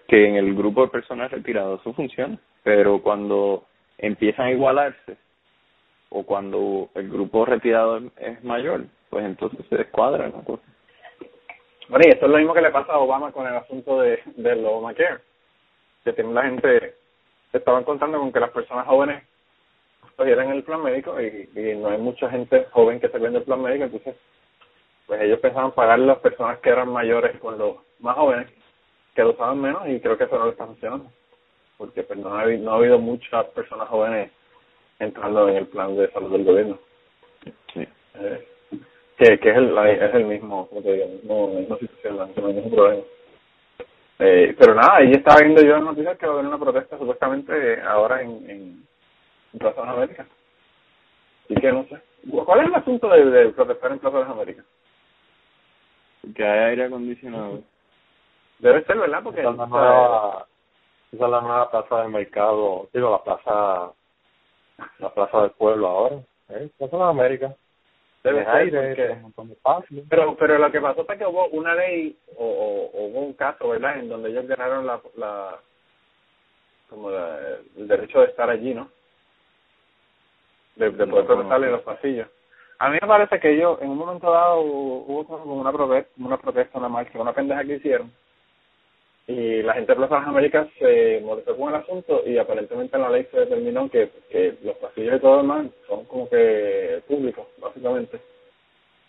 que 0.07 0.27
en 0.27 0.35
el 0.35 0.55
grupo 0.55 0.81
de 0.81 0.89
personas 0.89 1.31
retiradas. 1.31 1.79
Eso 1.79 1.93
funciona. 1.93 2.37
Pero 2.63 3.01
cuando 3.01 3.65
empiezan 3.97 4.47
a 4.47 4.51
igualarse 4.51 5.17
o 6.09 6.23
cuando 6.23 6.89
el 6.95 7.09
grupo 7.09 7.45
retirado 7.45 8.01
es 8.17 8.43
mayor, 8.43 8.85
pues 9.09 9.25
entonces 9.25 9.65
se 9.69 9.77
descuadra 9.77 10.27
la 10.27 10.41
cosa. 10.43 10.63
Bueno, 11.87 12.05
y 12.07 12.11
esto 12.11 12.25
es 12.25 12.31
lo 12.31 12.37
mismo 12.37 12.53
que 12.53 12.61
le 12.61 12.71
pasa 12.71 12.93
a 12.93 12.99
Obama 12.99 13.31
con 13.31 13.47
el 13.47 13.55
asunto 13.55 13.99
de, 13.99 14.21
del 14.35 14.65
Obamacare, 14.65 15.21
que 16.03 16.13
tiene 16.13 16.33
la 16.33 16.43
gente, 16.43 16.95
estaban 17.53 17.83
contando 17.83 18.19
con 18.19 18.31
que 18.31 18.39
las 18.39 18.51
personas 18.51 18.87
jóvenes 18.87 19.23
cogieran 20.15 20.49
el 20.49 20.63
plan 20.63 20.83
médico 20.83 21.19
y, 21.21 21.49
y 21.55 21.75
no 21.75 21.89
hay 21.89 21.97
mucha 21.97 22.29
gente 22.29 22.65
joven 22.71 22.99
que 22.99 23.09
se 23.09 23.17
vende 23.17 23.39
el 23.39 23.45
plan 23.45 23.61
médico, 23.61 23.85
entonces 23.85 24.15
pues 25.07 25.21
ellos 25.21 25.39
pensaban 25.39 25.71
pagar 25.71 25.99
a 25.99 26.03
las 26.03 26.19
personas 26.19 26.59
que 26.59 26.69
eran 26.69 26.89
mayores 26.89 27.35
con 27.39 27.57
los 27.57 27.77
más 27.99 28.15
jóvenes, 28.15 28.47
que 29.15 29.23
lo 29.23 29.31
usaban 29.31 29.59
menos 29.59 29.87
y 29.87 29.99
creo 29.99 30.17
que 30.17 30.25
eso 30.25 30.37
no 30.37 30.45
le 30.45 30.51
está 30.51 30.67
funcionando, 30.67 31.11
porque 31.77 32.03
pues 32.03 32.19
no 32.19 32.37
ha, 32.37 32.45
no 32.45 32.71
ha 32.71 32.75
habido 32.75 32.99
muchas 32.99 33.45
personas 33.47 33.89
jóvenes 33.89 34.31
entrando 34.99 35.49
en 35.49 35.55
el 35.55 35.67
plan 35.67 35.95
de 35.95 36.11
salud 36.11 36.31
del 36.31 36.43
gobierno. 36.43 36.79
Sí. 37.73 37.87
Eh, 38.15 38.47
que, 39.17 39.39
que 39.39 39.49
es, 39.49 39.57
el, 39.57 39.77
es 39.77 40.13
el 40.13 40.25
mismo, 40.25 40.67
como 40.67 40.81
te 40.81 40.93
digo, 40.93 41.07
no, 41.23 41.59
no 41.67 41.77
situación, 41.77 42.17
no 42.17 42.47
hay 42.47 42.69
problema. 42.69 43.03
Eh, 44.19 44.53
pero 44.59 44.75
nada, 44.75 44.97
ahí 44.97 45.11
estaba 45.13 45.39
viendo 45.39 45.61
yo 45.61 45.77
en 45.77 45.85
noticias 45.85 46.17
que 46.17 46.27
va 46.27 46.33
a 46.33 46.35
haber 46.35 46.47
una 46.47 46.59
protesta 46.59 46.97
supuestamente 46.97 47.81
ahora 47.81 48.21
en, 48.21 48.49
en, 48.49 48.89
Plaza 49.57 49.81
de 49.81 49.87
las 49.87 49.95
Américas. 49.95 50.27
Y 51.47 51.55
que 51.55 51.71
no 51.71 51.85
sé. 51.85 52.01
¿Cuál 52.45 52.59
es 52.59 52.67
el 52.67 52.75
asunto 52.75 53.09
de, 53.09 53.25
de 53.25 53.49
protestar 53.49 53.91
en 53.91 53.99
Plaza 53.99 54.17
de 54.17 54.23
las 54.23 54.31
Américas? 54.31 54.65
Que 56.35 56.43
hay 56.45 56.59
aire 56.71 56.85
acondicionado. 56.85 57.63
Debe 58.59 58.83
ser, 58.83 58.97
¿verdad? 58.99 59.23
Porque 59.23 59.39
esa 59.39 59.51
es 59.51 59.57
la 59.57 59.65
nueva, 59.65 60.45
esa 61.13 61.25
es 61.25 61.31
la 61.31 61.41
nueva 61.41 61.71
plaza 61.71 62.01
del 62.01 62.11
mercado, 62.11 62.89
digo, 62.93 63.09
la 63.09 63.23
plaza, 63.23 63.93
la 64.99 65.13
plaza 65.13 65.41
del 65.41 65.51
pueblo 65.51 65.87
ahora, 65.87 66.15
¿eh? 66.49 66.69
Plaza 66.77 66.97
de 66.97 67.03
las 67.03 67.09
Américas. 67.09 67.55
Debe 68.23 68.43
ser 68.43 69.17
pero 70.09 70.35
pero 70.35 70.57
lo 70.57 70.71
que 70.71 70.81
pasó 70.81 71.05
fue 71.05 71.17
que 71.17 71.25
hubo 71.25 71.47
una 71.49 71.73
ley 71.73 72.17
o, 72.35 72.45
o, 72.93 73.05
hubo 73.05 73.19
un 73.21 73.33
caso 73.33 73.69
verdad 73.69 73.97
en 73.97 74.09
donde 74.09 74.29
ellos 74.29 74.45
ganaron 74.45 74.85
la 74.85 74.99
la 75.15 75.57
como 76.89 77.11
el 77.11 77.87
derecho 77.87 78.19
de 78.19 78.25
estar 78.25 78.49
allí 78.49 78.73
no 78.73 78.89
de, 80.75 80.91
de 80.91 81.07
poder 81.07 81.25
protestar 81.25 81.63
en 81.63 81.71
los 81.71 81.81
pasillos. 81.81 82.27
A 82.79 82.89
mí 82.89 82.97
me 83.01 83.07
parece 83.07 83.39
que 83.39 83.51
ellos 83.51 83.77
en 83.81 83.89
un 83.89 83.97
momento 83.97 84.31
dado 84.31 84.61
hubo 84.61 85.25
como 85.25 85.55
una 85.55 85.71
protesta 85.71 86.11
una 86.17 86.37
protesta 86.37 86.77
una 86.77 86.89
marcha 86.89 87.19
una 87.21 87.33
pendeja 87.33 87.63
que 87.63 87.75
hicieron 87.75 88.11
y 89.29 89.61
la 89.61 89.75
gente 89.75 89.91
de 89.91 89.95
Plaza 89.95 90.15
de 90.15 90.21
las 90.21 90.29
Américas 90.29 90.67
se 90.79 91.21
molestó 91.23 91.55
con 91.55 91.69
el 91.69 91.75
asunto 91.75 92.23
y 92.25 92.39
aparentemente 92.39 92.95
en 92.95 93.03
la 93.03 93.11
ley 93.11 93.27
se 93.29 93.41
determinó 93.41 93.87
que, 93.87 94.09
que 94.27 94.57
los 94.63 94.75
pasillos 94.77 95.17
y 95.17 95.19
todo 95.19 95.35
lo 95.35 95.41
demás 95.43 95.67
son 95.87 96.03
como 96.05 96.27
que 96.27 97.03
públicos, 97.07 97.45
básicamente, 97.59 98.19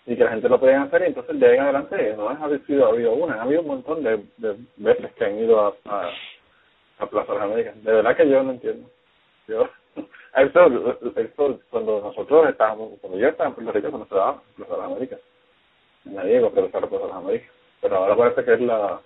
y 0.04 0.14
que 0.14 0.24
la 0.24 0.32
gente 0.32 0.50
lo 0.50 0.60
podía 0.60 0.82
hacer 0.82 1.02
y 1.02 1.06
entonces 1.06 1.40
de 1.40 1.46
ahí 1.46 1.54
en 1.54 1.62
adelante 1.62 2.14
no 2.18 2.28
ha 2.28 2.34
habido, 2.34 2.84
ha 2.84 2.88
habido 2.90 3.12
una, 3.14 3.36
ha 3.36 3.42
habido 3.44 3.62
un 3.62 3.68
montón 3.68 4.02
de, 4.02 4.22
de 4.36 4.56
veces 4.76 5.10
que 5.14 5.24
han 5.24 5.38
ido 5.38 5.58
a, 5.58 5.74
a, 5.86 6.10
a 6.98 7.06
Plaza 7.06 7.32
de 7.32 7.38
las 7.38 7.48
Américas. 7.48 7.82
De 7.82 7.90
verdad 7.90 8.14
que 8.14 8.28
yo 8.28 8.42
no 8.42 8.50
entiendo. 8.50 8.90
Yo, 9.48 9.70
esto, 10.36 10.98
esto 11.16 11.60
cuando 11.70 11.98
nosotros 12.02 12.46
estábamos, 12.50 12.90
cuando 13.00 13.18
yo 13.18 13.28
estaba 13.28 13.48
en 13.48 13.54
Puerto 13.54 13.72
Rico, 13.72 13.88
cuando 13.88 14.06
se 14.06 14.14
daba 14.14 14.42
Plaza 14.54 14.72
de 14.74 14.78
las 14.82 14.90
Américas, 14.90 15.20
nadie 16.04 16.36
iba 16.36 16.48
a 16.48 16.50
Plaza 16.50 16.78
de 16.78 16.98
las 16.98 17.16
Américas, 17.16 17.50
pero 17.80 17.96
ahora 17.96 18.14
parece 18.16 18.44
que 18.44 18.52
es 18.52 18.60
la 18.60 19.00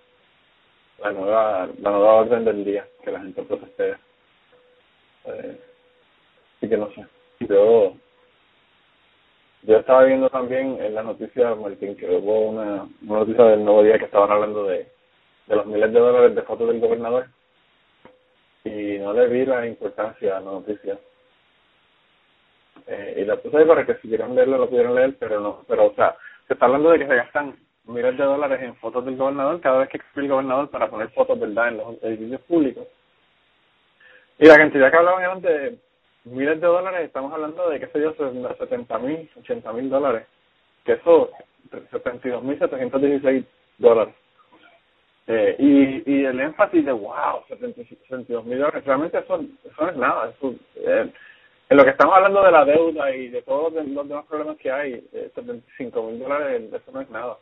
la 1.00 1.12
nueva 1.12 1.68
la 1.80 1.90
nueva 1.90 2.14
orden 2.14 2.44
del 2.44 2.64
día 2.64 2.86
que 3.02 3.10
la 3.10 3.20
gente 3.20 3.42
proteste 3.42 3.96
eh, 5.26 5.60
así 6.56 6.68
que 6.68 6.76
no 6.76 6.90
sé. 6.92 7.06
Yo 7.40 7.94
yo 9.62 9.78
estaba 9.78 10.04
viendo 10.04 10.28
también 10.28 10.78
en 10.80 10.94
la 10.94 11.02
noticia 11.02 11.54
Martín 11.54 11.96
que 11.96 12.06
hubo 12.08 12.50
una, 12.50 12.86
una 13.02 13.18
noticia 13.20 13.44
del 13.44 13.64
nuevo 13.64 13.82
día 13.82 13.98
que 13.98 14.04
estaban 14.04 14.30
hablando 14.30 14.64
de 14.64 14.92
de 15.46 15.56
los 15.56 15.66
miles 15.66 15.92
de 15.92 16.00
dólares 16.00 16.34
de 16.34 16.42
fotos 16.42 16.68
del 16.68 16.80
gobernador. 16.80 17.26
Y 18.64 18.98
no 18.98 19.12
le 19.12 19.26
vi 19.28 19.44
la 19.44 19.66
importancia 19.66 20.38
a 20.38 20.40
la 20.40 20.52
noticia. 20.52 20.98
Eh, 22.86 23.18
y 23.18 23.24
la 23.24 23.36
puse 23.36 23.56
ahí 23.56 23.64
para 23.64 23.86
que 23.86 23.94
si 23.96 24.08
quieran 24.08 24.34
leerlo 24.34 24.58
lo 24.58 24.68
pudieran 24.68 24.94
leer 24.94 25.16
pero 25.18 25.40
no 25.40 25.64
pero 25.66 25.86
o 25.86 25.94
sea 25.94 26.14
se 26.46 26.52
está 26.52 26.66
hablando 26.66 26.90
de 26.90 26.98
que 26.98 27.06
se 27.06 27.16
gastan 27.16 27.56
miles 27.86 28.16
de 28.16 28.24
dólares 28.24 28.60
en 28.62 28.74
fotos 28.76 29.04
del 29.04 29.16
gobernador 29.16 29.60
cada 29.60 29.78
vez 29.78 29.88
que 29.88 30.00
el 30.16 30.28
gobernador 30.28 30.70
para 30.70 30.88
poner 30.88 31.10
fotos, 31.10 31.38
¿verdad?, 31.38 31.68
en 31.68 31.76
los 31.78 32.02
edificios 32.02 32.40
públicos. 32.42 32.86
Y 34.38 34.46
la 34.46 34.56
cantidad 34.56 34.90
que 34.90 34.96
hablaban 34.96 35.22
eran 35.22 35.40
de 35.40 35.78
miles 36.24 36.60
de 36.60 36.66
dólares, 36.66 37.04
estamos 37.04 37.32
hablando 37.32 37.68
de, 37.68 37.80
qué 37.80 37.86
sé 37.88 38.00
yo, 38.00 38.14
70 38.14 38.98
mil, 38.98 39.30
80 39.38 39.72
mil 39.72 39.90
dólares, 39.90 40.26
que 40.84 40.92
eso, 40.94 41.30
72 41.90 42.42
mil 42.42 42.58
716 42.58 43.44
dólares. 43.78 44.14
Eh, 45.26 45.56
y, 45.58 46.12
y 46.12 46.24
el 46.24 46.38
énfasis 46.38 46.84
de, 46.84 46.92
wow, 46.92 47.44
72 47.48 48.44
mil 48.44 48.58
dólares, 48.58 48.84
realmente 48.84 49.18
eso, 49.18 49.40
eso 49.64 49.82
no 49.82 49.90
es 49.90 49.96
nada. 49.96 50.30
Eso, 50.30 50.54
eh, 50.76 51.10
en 51.70 51.76
lo 51.76 51.84
que 51.84 51.90
estamos 51.90 52.14
hablando 52.14 52.42
de 52.42 52.50
la 52.50 52.64
deuda 52.64 53.14
y 53.14 53.28
de 53.28 53.42
todos 53.42 53.72
los 53.72 54.08
demás 54.08 54.26
problemas 54.26 54.56
que 54.58 54.70
hay, 54.70 55.06
eh, 55.12 55.30
75 55.34 56.02
mil 56.02 56.18
dólares, 56.18 56.62
eso 56.72 56.92
no 56.92 57.00
es 57.00 57.10
nada. 57.10 57.38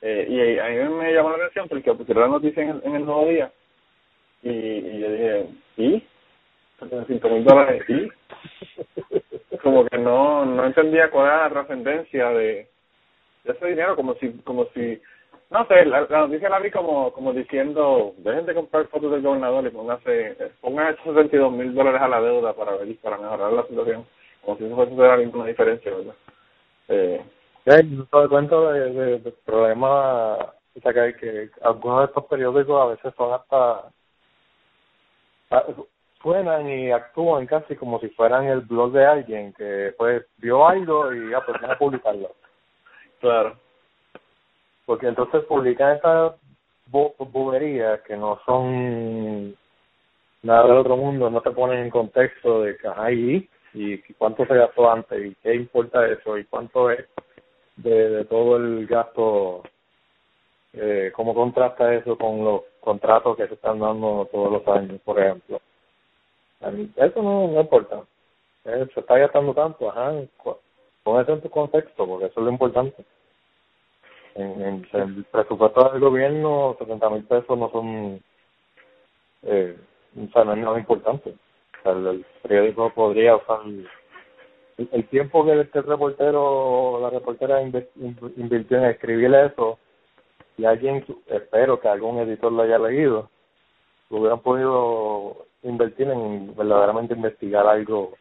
Eh, 0.00 0.26
y 0.28 0.58
a 0.58 0.68
mí 0.68 0.94
me 0.94 1.12
llamó 1.12 1.30
la 1.30 1.36
atención 1.36 1.68
porque 1.68 1.92
pusieron 1.94 2.24
la 2.24 2.28
noticia 2.28 2.62
en 2.62 2.70
el, 2.70 2.80
en 2.84 2.94
el 2.96 3.04
nuevo 3.04 3.26
día 3.26 3.50
y, 4.42 5.00
yo 5.00 5.10
dije, 5.10 5.46
¿y? 5.76 6.04
cinco 7.08 7.28
mil 7.30 7.44
dólares, 7.44 7.82
¿y? 7.88 8.08
Como 9.58 9.84
que 9.86 9.98
no 9.98 10.44
no 10.44 10.64
entendía 10.64 11.10
cuál 11.10 11.26
era 11.26 11.42
la 11.42 11.50
trascendencia 11.50 12.30
de, 12.30 12.68
ese 13.44 13.66
dinero, 13.66 13.96
como 13.96 14.14
si, 14.14 14.30
como 14.44 14.66
si, 14.66 15.00
no 15.50 15.66
sé, 15.66 15.84
la, 15.86 16.02
la 16.02 16.18
noticia 16.20 16.48
la 16.48 16.60
vi 16.60 16.70
como, 16.70 17.12
como 17.12 17.32
diciendo, 17.32 18.14
dejen 18.18 18.46
de 18.46 18.54
comprar 18.54 18.86
fotos 18.88 19.10
del 19.10 19.22
gobernador 19.22 19.66
y 19.66 19.70
póngase, 19.70 20.36
pongan 20.60 20.94
esos 20.94 21.06
62 21.06 21.52
mil 21.52 21.74
dólares 21.74 22.00
a 22.00 22.08
la 22.08 22.20
deuda 22.20 22.52
para 22.52 22.72
para 23.02 23.18
mejorar 23.18 23.52
la 23.52 23.66
situación, 23.66 24.06
como 24.42 24.58
si 24.58 24.64
eso 24.64 24.76
fuese 24.76 25.16
misma 25.24 25.46
diferencia, 25.46 25.90
¿verdad? 25.90 26.14
Eh, 26.88 27.20
te 27.68 28.28
cuento 28.28 28.72
de, 28.72 28.92
de, 28.92 29.18
de 29.18 29.32
problemas, 29.44 30.38
o 30.74 30.80
sea, 30.82 30.92
que, 30.92 31.14
que 31.16 31.50
algunos 31.62 32.00
de 32.00 32.04
estos 32.06 32.24
periódicos 32.26 32.80
a 32.80 32.86
veces 32.86 33.14
son 33.16 33.34
hasta, 33.34 33.90
suenan 36.22 36.68
y 36.68 36.90
actúan 36.90 37.46
casi 37.46 37.76
como 37.76 38.00
si 38.00 38.08
fueran 38.10 38.46
el 38.46 38.60
blog 38.60 38.92
de 38.92 39.06
alguien 39.06 39.52
que 39.52 39.94
pues 39.96 40.24
vio 40.38 40.66
algo 40.66 41.12
y 41.12 41.30
ya 41.30 41.40
pues 41.44 41.60
van 41.60 41.70
a 41.72 41.78
publicarlo. 41.78 42.30
Claro. 43.20 43.56
Porque 44.86 45.08
entonces 45.08 45.44
publican 45.44 45.96
estas 45.96 46.34
boberías 46.86 48.00
que 48.02 48.16
no 48.16 48.40
son 48.46 49.54
nada 50.42 50.62
del 50.62 50.78
otro 50.78 50.96
mundo, 50.96 51.28
no 51.28 51.40
te 51.40 51.50
ponen 51.50 51.80
en 51.80 51.90
contexto 51.90 52.62
de 52.62 52.76
que 52.76 52.88
hay 52.88 53.48
y 53.74 53.98
cuánto 54.14 54.46
se 54.46 54.54
gastó 54.54 54.90
antes 54.90 55.24
y 55.24 55.34
qué 55.36 55.54
importa 55.54 56.06
eso 56.06 56.38
y 56.38 56.44
cuánto 56.44 56.90
es 56.90 57.06
de, 57.78 58.10
de 58.10 58.24
todo 58.24 58.56
el 58.56 58.86
gasto, 58.86 59.62
eh, 60.72 61.12
cómo 61.14 61.34
contrasta 61.34 61.94
eso 61.94 62.16
con 62.16 62.44
los 62.44 62.62
contratos 62.80 63.36
que 63.36 63.46
se 63.46 63.54
están 63.54 63.78
dando 63.78 64.28
todos 64.30 64.52
los 64.52 64.68
años, 64.68 65.00
por 65.04 65.20
ejemplo. 65.20 65.60
Eso 66.96 67.22
no, 67.22 67.48
no 67.48 67.60
importa. 67.60 68.02
Eh, 68.64 68.86
se 68.92 69.00
está 69.00 69.16
gastando 69.16 69.54
tanto, 69.54 69.88
ajá, 69.88 70.12
pon 71.02 71.20
eso 71.20 71.32
en 71.32 71.40
tu 71.40 71.50
contexto, 71.50 72.06
porque 72.06 72.26
eso 72.26 72.40
es 72.40 72.44
lo 72.44 72.50
importante. 72.50 73.04
En, 74.34 74.62
en, 74.62 74.86
el 74.92 75.24
presupuesto 75.24 75.90
del 75.90 76.00
gobierno, 76.00 76.76
70 76.78 77.10
mil 77.10 77.24
pesos 77.24 77.58
no 77.58 77.70
son, 77.70 78.22
eh, 79.42 79.76
o 80.16 80.32
sea, 80.32 80.44
no 80.44 80.52
es 80.52 80.58
nada 80.58 80.78
importante. 80.78 81.30
O 81.30 81.82
sea, 81.82 81.92
el, 81.92 82.06
el 82.06 82.26
periódico 82.42 82.90
podría 82.90 83.36
usar 83.36 83.60
el 84.78 85.08
tiempo 85.08 85.44
que 85.44 85.60
este 85.60 85.82
reportero 85.82 87.00
la 87.02 87.10
reportera 87.10 87.60
invirtió 87.62 88.78
en 88.78 88.84
escribir 88.84 89.34
eso 89.34 89.78
y 90.56 90.64
alguien, 90.64 91.04
espero 91.26 91.80
que 91.80 91.88
algún 91.88 92.18
editor 92.18 92.52
lo 92.52 92.62
haya 92.62 92.78
leído, 92.78 93.28
hubieran 94.10 94.40
podido 94.40 95.46
invertir 95.62 96.08
en 96.08 96.54
verdaderamente 96.56 97.14
investigar 97.14 97.66
algo, 97.66 98.14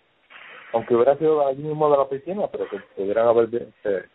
aunque 0.73 0.95
hubiera 0.95 1.15
sido 1.17 1.45
allí 1.47 1.63
mismo 1.63 1.89
de 1.89 1.97
la 1.97 2.03
oficina, 2.03 2.47
pero 2.51 2.67
que 2.69 2.79
pudieran 2.95 3.27
haber 3.27 3.49
este, 3.53 4.05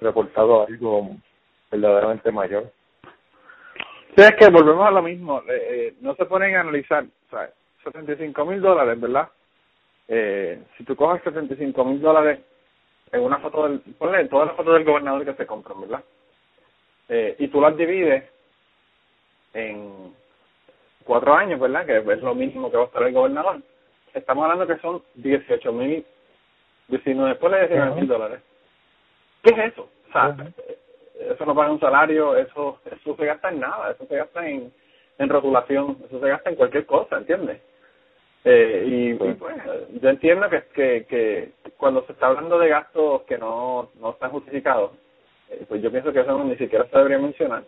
reportado 0.00 0.66
algo 0.66 1.10
verdaderamente 1.70 2.32
mayor. 2.32 2.70
Sí, 4.16 4.22
es 4.22 4.34
que 4.36 4.50
volvemos 4.50 4.86
a 4.86 4.90
lo 4.90 5.02
mismo, 5.02 5.42
eh, 5.48 5.66
eh, 5.70 5.94
no 6.00 6.14
se 6.14 6.24
ponen 6.24 6.56
a 6.56 6.60
analizar, 6.60 7.04
o 7.04 7.30
sea, 7.30 7.50
75 7.84 8.44
mil 8.46 8.60
dólares, 8.60 8.98
¿verdad? 8.98 9.28
Eh, 10.08 10.62
si 10.76 10.84
tú 10.84 10.94
coges 10.94 11.22
75 11.22 11.84
mil 11.84 12.00
dólares 12.00 12.40
en 13.12 13.20
una 13.22 13.38
foto 13.38 13.68
del, 13.68 13.80
ponle 13.98 14.26
todas 14.26 14.48
las 14.48 14.56
fotos 14.56 14.74
del 14.74 14.84
gobernador 14.84 15.24
que 15.24 15.34
se 15.34 15.46
compran, 15.46 15.80
¿verdad? 15.80 16.04
Eh, 17.08 17.36
y 17.38 17.48
tú 17.48 17.60
las 17.60 17.76
divides 17.76 18.24
en 19.54 20.14
cuatro 21.04 21.34
años, 21.34 21.58
¿verdad? 21.58 21.86
Que 21.86 21.98
es 21.98 22.22
lo 22.22 22.34
mínimo 22.34 22.70
que 22.70 22.76
va 22.76 22.84
a 22.84 22.86
estar 22.86 23.02
el 23.02 23.12
gobernador. 23.12 23.60
Estamos 24.12 24.44
hablando 24.44 24.66
que 24.66 24.80
son 24.80 25.02
18 25.14 25.72
mil, 25.72 26.04
19, 26.88 27.34
ponle 27.36 27.66
19 27.66 27.94
mil 27.94 28.08
dólares. 28.08 28.40
¿Qué 29.42 29.50
es 29.50 29.72
eso? 29.72 29.88
O 30.08 30.12
sea, 30.12 30.36
eso 31.20 31.44
no 31.44 31.54
paga 31.54 31.70
un 31.70 31.80
salario, 31.80 32.36
eso, 32.36 32.80
eso 32.84 33.16
se 33.16 33.26
gasta 33.26 33.48
en 33.48 33.60
nada, 33.60 33.92
eso 33.92 34.06
se 34.06 34.16
gasta 34.16 34.46
en, 34.48 34.72
en 35.18 35.28
rotulación, 35.28 35.98
eso 36.06 36.20
se 36.20 36.28
gasta 36.28 36.50
en 36.50 36.56
cualquier 36.56 36.86
cosa, 36.86 37.18
¿entiendes? 37.18 37.60
Eh, 38.44 38.84
y, 38.86 39.14
pues, 39.14 39.36
yo 40.00 40.08
entiendo 40.08 40.48
que, 40.48 40.62
que, 40.74 41.06
que 41.08 41.52
cuando 41.76 42.04
se 42.06 42.12
está 42.12 42.28
hablando 42.28 42.58
de 42.58 42.68
gastos 42.68 43.22
que 43.22 43.38
no, 43.38 43.90
no 44.00 44.10
están 44.10 44.30
justificados, 44.30 44.92
eh, 45.50 45.64
pues 45.68 45.82
yo 45.82 45.90
pienso 45.90 46.12
que 46.12 46.20
eso 46.20 46.44
ni 46.44 46.56
siquiera 46.56 46.86
se 46.88 46.96
debería 46.96 47.18
mencionar, 47.18 47.64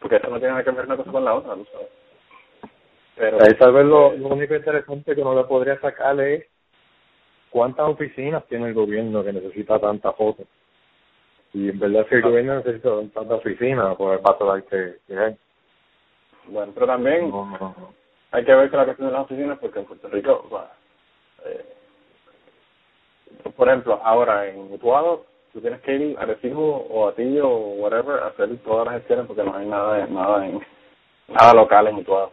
porque 0.00 0.16
eso 0.16 0.28
no 0.28 0.38
tiene 0.38 0.52
nada 0.52 0.64
que 0.64 0.70
ver 0.72 0.86
una 0.86 0.96
cosa 0.96 1.12
con 1.12 1.24
la 1.24 1.34
otra, 1.34 1.50
sabes? 1.50 1.88
Pero, 3.16 3.38
Ahí 3.40 3.54
tal 3.58 3.72
vez 3.72 3.86
lo, 3.86 4.12
lo 4.12 4.28
único 4.28 4.54
interesante 4.54 5.14
que 5.14 5.22
no 5.22 5.34
le 5.34 5.44
podría 5.44 5.80
sacar 5.80 6.20
es 6.20 6.44
cuántas 7.50 7.88
oficinas 7.88 8.44
tiene 8.46 8.68
el 8.68 8.74
gobierno 8.74 9.24
que 9.24 9.32
necesita 9.32 9.78
tanta 9.78 10.12
foto. 10.12 10.44
Y 11.54 11.70
en 11.70 11.78
verdad 11.78 12.06
si 12.08 12.16
el 12.16 12.24
ah. 12.24 12.28
gobierno 12.28 12.56
necesita 12.56 12.90
tantas 13.14 13.38
oficinas, 13.38 13.96
pues 13.96 14.20
va 14.20 14.30
a 14.30 14.38
tener 14.38 14.64
que, 14.64 14.98
que 15.06 15.36
Bueno, 16.48 16.72
pero 16.74 16.86
también 16.86 17.32
hay 18.32 18.44
que 18.44 18.54
ver 18.54 18.70
con 18.70 18.78
la 18.78 18.84
cuestión 18.84 19.08
de 19.08 19.14
las 19.14 19.24
oficinas 19.24 19.58
porque 19.58 19.78
en 19.78 19.84
Puerto 19.86 20.08
Rico, 20.08 20.48
eh, 21.44 21.64
por 23.56 23.68
ejemplo, 23.68 24.00
ahora 24.02 24.46
en 24.48 24.68
Mutuado, 24.68 25.24
tú 25.52 25.60
tienes 25.60 25.80
que 25.82 25.94
ir 25.94 26.18
a 26.18 26.26
Recibo 26.26 26.86
o 26.90 27.08
a 27.08 27.14
Tillo 27.14 27.48
o 27.48 27.74
whatever 27.76 28.22
a 28.22 28.28
hacer 28.28 28.56
todas 28.58 28.86
las 28.86 28.96
gestiones 28.96 29.26
porque 29.26 29.44
no 29.44 29.56
hay 29.56 29.66
nada 29.66 30.06
nada 30.06 30.46
en 30.46 30.60
nada 31.28 31.54
local 31.54 31.86
en 31.86 31.94
Mutuado 31.96 32.32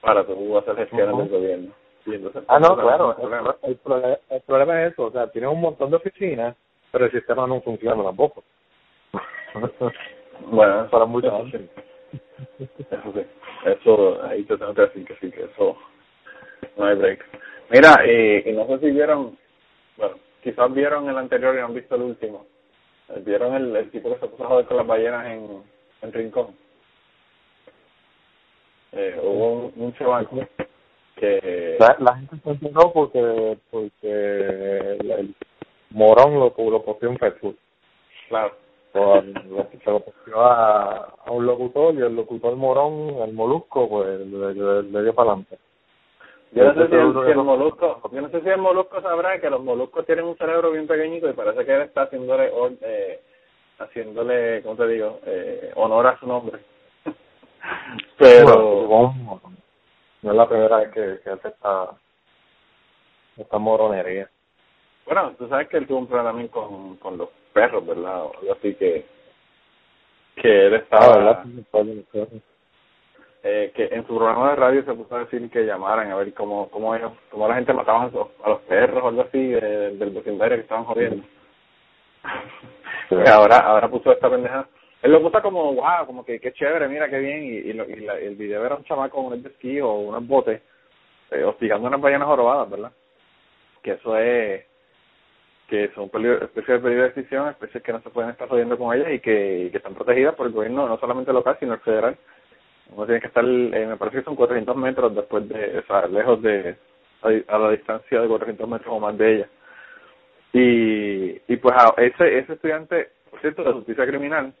para 0.00 0.24
tú 0.24 0.56
hacer 0.58 0.76
gestiones 0.76 1.16
del 1.16 1.28
gobierno. 1.28 1.72
ah, 2.46 2.60
no, 2.60 2.76
claro. 2.76 3.16
El, 3.18 3.76
el, 4.30 4.40
problema 4.42 4.82
es 4.82 4.92
eso. 4.92 5.06
O 5.06 5.10
sea, 5.10 5.28
tienes 5.32 5.50
un 5.50 5.60
montón 5.60 5.90
de 5.90 5.96
oficinas, 5.96 6.54
pero 6.92 7.06
el 7.06 7.10
sistema 7.10 7.46
no 7.46 7.60
funciona 7.60 8.02
tampoco. 8.04 8.44
bueno, 10.46 10.88
para 10.90 11.04
muchas 11.06 11.32
Eso 12.58 13.12
sí. 13.14 13.26
Eso, 13.66 14.22
ahí 14.24 14.44
te 14.44 14.56
tengo 14.56 14.72
que 14.74 14.82
decir 14.82 15.04
que 15.04 15.16
sí, 15.16 15.30
que 15.30 15.44
eso 15.44 15.76
no 16.76 16.84
hay 16.84 16.96
break. 16.96 17.24
Mira, 17.70 17.94
y, 18.06 18.48
y 18.48 18.52
no 18.52 18.66
sé 18.68 18.78
si 18.78 18.90
vieron, 18.92 19.36
bueno, 19.96 20.16
quizás 20.42 20.72
vieron 20.72 21.08
el 21.08 21.18
anterior 21.18 21.54
y 21.56 21.58
han 21.58 21.74
visto 21.74 21.96
el 21.96 22.02
último. 22.02 22.46
Vieron 23.24 23.54
el, 23.54 23.74
el 23.74 23.90
tipo 23.90 24.12
que 24.14 24.20
se 24.20 24.28
puso 24.28 24.44
a 24.44 24.48
joder 24.48 24.66
con 24.66 24.76
las 24.76 24.86
ballenas 24.86 25.26
en, 25.26 25.62
en 26.02 26.12
Rincón. 26.12 26.54
eh, 28.92 29.20
hubo 29.22 29.70
un, 29.74 29.74
un 29.76 30.48
que... 31.16 31.76
La, 31.80 31.96
la 31.98 32.16
gente 32.16 32.36
se 32.42 32.50
enteró 32.50 32.92
porque, 32.92 33.58
porque 33.70 34.96
el, 35.00 35.34
Morón 35.90 36.34
lo, 36.34 36.54
lo 36.70 36.84
posteó 36.84 37.10
en 37.10 37.18
Facebook. 37.18 37.58
Claro. 38.28 38.54
Lo, 38.96 39.22
se 39.84 39.90
lo 39.90 40.00
posteó 40.00 40.40
a, 40.40 41.14
a 41.24 41.30
un 41.30 41.46
locutor 41.46 41.94
y 41.94 41.98
el 41.98 42.16
locutor 42.16 42.56
Morón, 42.56 43.22
el 43.22 43.32
Molusco, 43.32 43.88
pues 43.88 44.20
le, 44.20 44.54
le, 44.54 45.02
dio 45.02 45.14
para 45.14 45.32
adelante. 45.32 45.58
Yo 46.52 46.64
no, 46.64 46.74
sé 46.74 46.88
si 46.88 46.94
el, 46.94 47.12
si 47.12 47.30
el, 47.32 47.36
molusco, 47.36 48.00
yo 48.12 48.22
no 48.22 48.28
sé 48.30 48.40
si 48.40 48.48
el 48.48 48.58
molusco 48.58 49.02
sabrá 49.02 49.38
que 49.40 49.50
los 49.50 49.62
moluscos 49.62 50.06
tienen 50.06 50.24
un 50.24 50.36
cerebro 50.36 50.70
bien 50.70 50.86
pequeñito 50.86 51.28
y 51.28 51.34
parece 51.34 51.66
que 51.66 51.74
él 51.74 51.82
está 51.82 52.02
haciéndole, 52.02 52.50
eh, 52.80 53.20
haciéndole, 53.78 54.62
¿cómo 54.62 54.76
te 54.76 54.88
digo?, 54.88 55.20
eh, 55.26 55.72
honor 55.74 56.06
a 56.06 56.18
su 56.18 56.26
nombre. 56.26 56.60
Pero... 58.18 59.12
no 60.22 60.30
es 60.30 60.36
la 60.36 60.48
primera 60.48 60.76
vez 60.78 60.90
que, 60.92 61.20
que 61.22 61.30
hace 61.30 61.48
esta, 61.48 61.90
esta 63.36 63.58
moronería. 63.58 64.30
Bueno, 65.04 65.34
tú 65.38 65.48
sabes 65.48 65.68
que 65.68 65.76
él 65.76 65.86
tuvo 65.86 65.98
un 65.98 66.06
problema 66.06 66.30
también 66.30 66.48
con, 66.48 66.96
con 66.96 67.18
los 67.18 67.28
perros, 67.56 67.86
¿verdad? 67.86 68.24
O 68.24 68.38
algo 68.38 68.52
así 68.52 68.74
que, 68.74 69.06
que 70.36 70.66
él 70.66 70.74
estaba... 70.74 71.30
Ah, 71.30 71.44
eh, 73.48 73.72
que 73.74 73.84
en 73.84 74.04
su 74.06 74.16
programa 74.16 74.50
de 74.50 74.56
radio 74.56 74.84
se 74.84 74.92
puso 74.92 75.14
a 75.14 75.20
decir 75.20 75.48
que 75.50 75.64
llamaran 75.64 76.10
a 76.10 76.16
ver 76.16 76.34
cómo, 76.34 76.68
cómo 76.68 76.94
ellos, 76.96 77.12
cómo 77.30 77.46
la 77.48 77.54
gente 77.54 77.72
mataba 77.72 78.02
a 78.02 78.08
los, 78.08 78.28
a 78.42 78.48
los 78.50 78.60
perros 78.62 79.02
o 79.02 79.08
algo 79.08 79.22
así 79.22 79.38
del 79.38 80.10
vecindario 80.10 80.56
que 80.56 80.62
estaban 80.62 80.84
jodiendo. 80.84 81.24
ahora, 83.32 83.58
ahora 83.58 83.88
puso 83.88 84.12
esta 84.12 84.28
pendeja. 84.28 84.66
Él 85.00 85.12
lo 85.12 85.22
puso 85.22 85.40
como, 85.42 85.74
wow, 85.74 86.06
como 86.06 86.24
que 86.24 86.40
qué 86.40 86.52
chévere, 86.52 86.88
mira 86.88 87.08
qué 87.08 87.18
bien. 87.18 87.44
Y, 87.44 87.56
y, 87.68 87.72
lo, 87.72 87.88
y 87.88 88.04
el 88.26 88.34
video 88.34 88.66
era 88.66 88.74
un 88.74 88.84
chamaco 88.84 89.22
con 89.22 89.38
un 89.38 89.46
esquí 89.46 89.80
o 89.80 89.92
unos 89.92 90.26
botes 90.26 90.60
eh, 91.30 91.44
hostigando 91.44 91.86
unas 91.86 92.00
ballenas 92.00 92.26
jorobadas, 92.26 92.68
¿verdad? 92.68 92.92
Que 93.82 93.92
eso 93.92 94.18
es 94.18 94.64
que 95.68 95.90
son 95.94 96.04
especies 96.04 96.68
de 96.68 96.78
peligro 96.78 97.02
de 97.02 97.08
extinción, 97.08 97.48
especies 97.48 97.82
que 97.82 97.92
no 97.92 98.00
se 98.00 98.10
pueden 98.10 98.30
estar 98.30 98.48
jodiendo 98.48 98.78
con 98.78 98.94
ellas 98.94 99.12
y 99.12 99.18
que, 99.18 99.68
que 99.70 99.78
están 99.78 99.94
protegidas 99.94 100.34
por 100.34 100.46
el 100.46 100.52
gobierno 100.52 100.86
no 100.86 100.98
solamente 100.98 101.32
local, 101.32 101.56
sino 101.58 101.74
el 101.74 101.80
federal. 101.80 102.16
Uno 102.90 103.04
tiene 103.04 103.20
que 103.20 103.26
estar, 103.26 103.44
eh, 103.44 103.86
me 103.86 103.96
parece 103.96 104.18
que 104.18 104.24
son 104.24 104.36
400 104.36 104.76
metros 104.76 105.14
después 105.14 105.48
de, 105.48 105.78
o 105.78 105.82
sea, 105.86 106.06
lejos 106.06 106.40
de, 106.40 106.76
a, 107.22 107.58
la 107.58 107.70
distancia 107.70 108.20
de 108.20 108.28
400 108.28 108.68
metros 108.68 108.94
o 108.94 109.00
más 109.00 109.18
de 109.18 109.34
ella. 109.34 109.48
Y, 110.52 111.52
y 111.52 111.56
pues 111.56 111.74
ese, 111.96 112.38
ese 112.38 112.52
estudiante, 112.52 113.08
por 113.28 113.40
cierto, 113.40 113.64
de 113.64 113.72
justicia 113.72 114.06
criminal, 114.06 114.54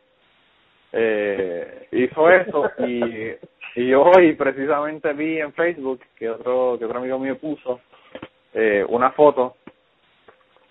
eh, 0.92 1.88
hizo 1.92 2.30
eso 2.30 2.70
y, 2.78 3.34
y 3.76 3.94
hoy 3.94 4.32
precisamente 4.34 5.12
vi 5.12 5.38
en 5.38 5.52
Facebook 5.52 6.00
que 6.16 6.30
otro, 6.30 6.76
que 6.78 6.84
otro 6.84 6.98
amigo 6.98 7.18
mío 7.18 7.38
puso 7.38 7.80
eh, 8.54 8.84
una 8.88 9.10
foto 9.12 9.56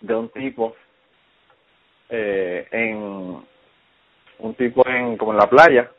de 0.02 0.16
un 0.16 0.30
tipo 0.30 0.76
eh, 2.10 2.68
en 2.72 3.44
un 4.40 4.56
tipo 4.56 4.88
en 4.88 5.18
como 5.18 5.32
en 5.32 5.38
la 5.38 5.50
playa 5.50 5.92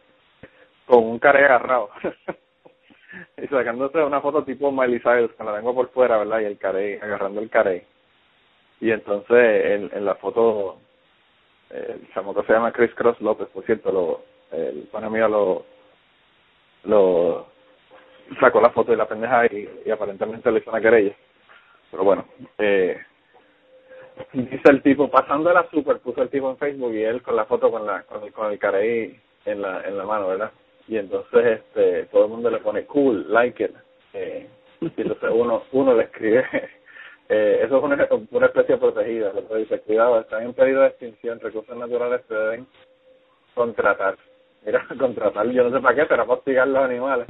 con 0.87 1.05
un 1.05 1.19
carey 1.19 1.45
agarrado. 1.45 1.91
Y 3.39 3.47
sacándose 3.47 3.99
una 3.99 4.21
foto 4.21 4.45
tipo 4.45 4.71
Miley 4.71 4.99
Cyrus 5.01 5.33
con 5.33 5.47
la 5.47 5.57
lengua 5.57 5.73
por 5.73 5.89
fuera 5.91 6.19
verdad 6.19 6.41
y 6.41 6.45
el 6.45 6.59
carey 6.59 6.99
agarrando 7.01 7.41
el 7.41 7.49
carey 7.49 7.83
y 8.81 8.91
entonces 8.91 9.65
en, 9.65 9.91
en 9.95 10.05
la 10.05 10.17
foto 10.17 10.79
el 11.71 12.07
chamaco 12.13 12.45
se 12.45 12.53
llama 12.53 12.73
Chris 12.73 12.95
Cross 12.95 13.21
López 13.23 13.49
por 13.49 13.65
cierto 13.65 13.91
lo 13.91 14.23
el 14.53 14.89
pana 14.93 15.09
mío 15.09 15.29
lo 15.29 15.65
lo 16.85 17.47
sacó 18.39 18.61
la 18.61 18.71
foto 18.71 18.91
de 18.91 18.99
la 18.99 19.09
pendeja 19.09 19.47
y, 19.47 19.83
y 19.87 19.91
aparentemente 19.91 20.51
le 20.51 20.59
hizo 20.59 20.71
una 20.71 20.81
querella. 20.81 21.15
Pero 21.91 22.05
bueno 22.05 22.27
eh 22.59 23.01
dice 24.33 24.71
el 24.71 24.83
tipo 24.83 25.11
pasando 25.11 25.53
la 25.53 25.69
super 25.71 25.99
puso 25.99 26.23
el 26.23 26.31
tipo 26.31 26.51
en 26.51 26.57
Facebook 26.57 26.95
y 26.95 27.03
él 27.03 27.23
con 27.23 27.37
la 27.37 27.45
foto 27.45 27.71
con 27.71 27.87
la 27.87 28.03
con 28.03 28.23
el 28.23 28.33
con 28.33 28.51
el 28.51 28.59
carey 28.59 29.19
en 29.45 29.63
la 29.63 29.83
en 29.83 29.97
la 29.97 30.05
mano 30.05 30.29
verdad 30.29 30.51
y 30.89 30.97
entonces 30.97 31.61
este 31.61 32.05
todo 32.07 32.25
el 32.25 32.31
mundo 32.31 32.51
le 32.51 32.59
pone 32.59 32.85
cool 32.87 33.27
like 33.33 33.63
it 33.63 33.73
eh, 34.15 34.49
y 34.81 35.01
entonces 35.01 35.31
uno 35.33 35.63
uno 35.73 35.95
le 35.95 36.05
escribe 36.05 36.45
eh, 37.29 37.61
eso 37.63 37.79
es 37.79 37.83
una, 37.83 38.09
una 38.31 38.47
especie 38.47 38.77
protegida 38.79 39.33
lo 39.33 39.57
dice 39.57 39.81
cuidado 39.81 40.21
están 40.21 40.45
en 40.45 40.55
peligro 40.55 40.83
de 40.83 40.89
extinción 40.89 41.41
recursos 41.41 41.77
naturales 41.77 42.23
se 42.29 42.35
deben 42.35 42.67
contratar 43.55 44.17
mira 44.65 44.87
contratar 44.99 45.47
yo 45.49 45.65
no 45.65 45.77
sé 45.77 45.83
para 45.83 45.95
qué 45.95 46.07
pero 46.07 46.27
para 46.27 46.39
hostigar 46.39 46.69
los 46.69 46.85
animales. 46.85 47.27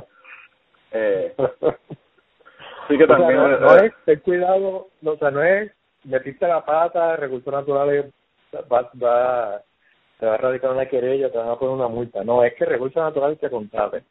Eh 0.92 1.34
sí 2.88 2.96
que 2.96 3.06
también 3.06 3.38
no, 3.38 3.76
es 3.76 3.92
ten 4.04 4.20
cuidado 4.20 4.88
o 5.04 5.16
sea 5.16 5.30
no 5.30 5.42
es 5.42 5.72
metiste 6.06 6.46
la 6.46 6.64
pata, 6.64 7.16
recursos 7.16 7.52
naturales, 7.52 8.06
va, 8.54 8.90
va, 9.02 9.62
te 10.18 10.26
va 10.26 10.34
a 10.34 10.38
radicar 10.38 10.70
una 10.70 10.86
querella, 10.86 11.30
te 11.30 11.38
van 11.38 11.50
a 11.50 11.56
poner 11.56 11.74
una 11.74 11.88
multa. 11.88 12.24
No, 12.24 12.42
es 12.42 12.54
que 12.54 12.64
recursos 12.64 13.02
naturales 13.02 13.38
te 13.38 13.50
contraten. 13.50 14.04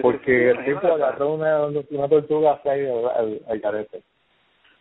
Porque 0.00 0.50
el 0.50 0.64
tipo 0.64 0.86
agarró 0.86 1.34
una, 1.34 1.66
una 1.66 2.08
tortuga 2.08 2.60
ahí 2.64 2.86
al, 2.86 3.40
al 3.46 3.60
carete. 3.60 4.02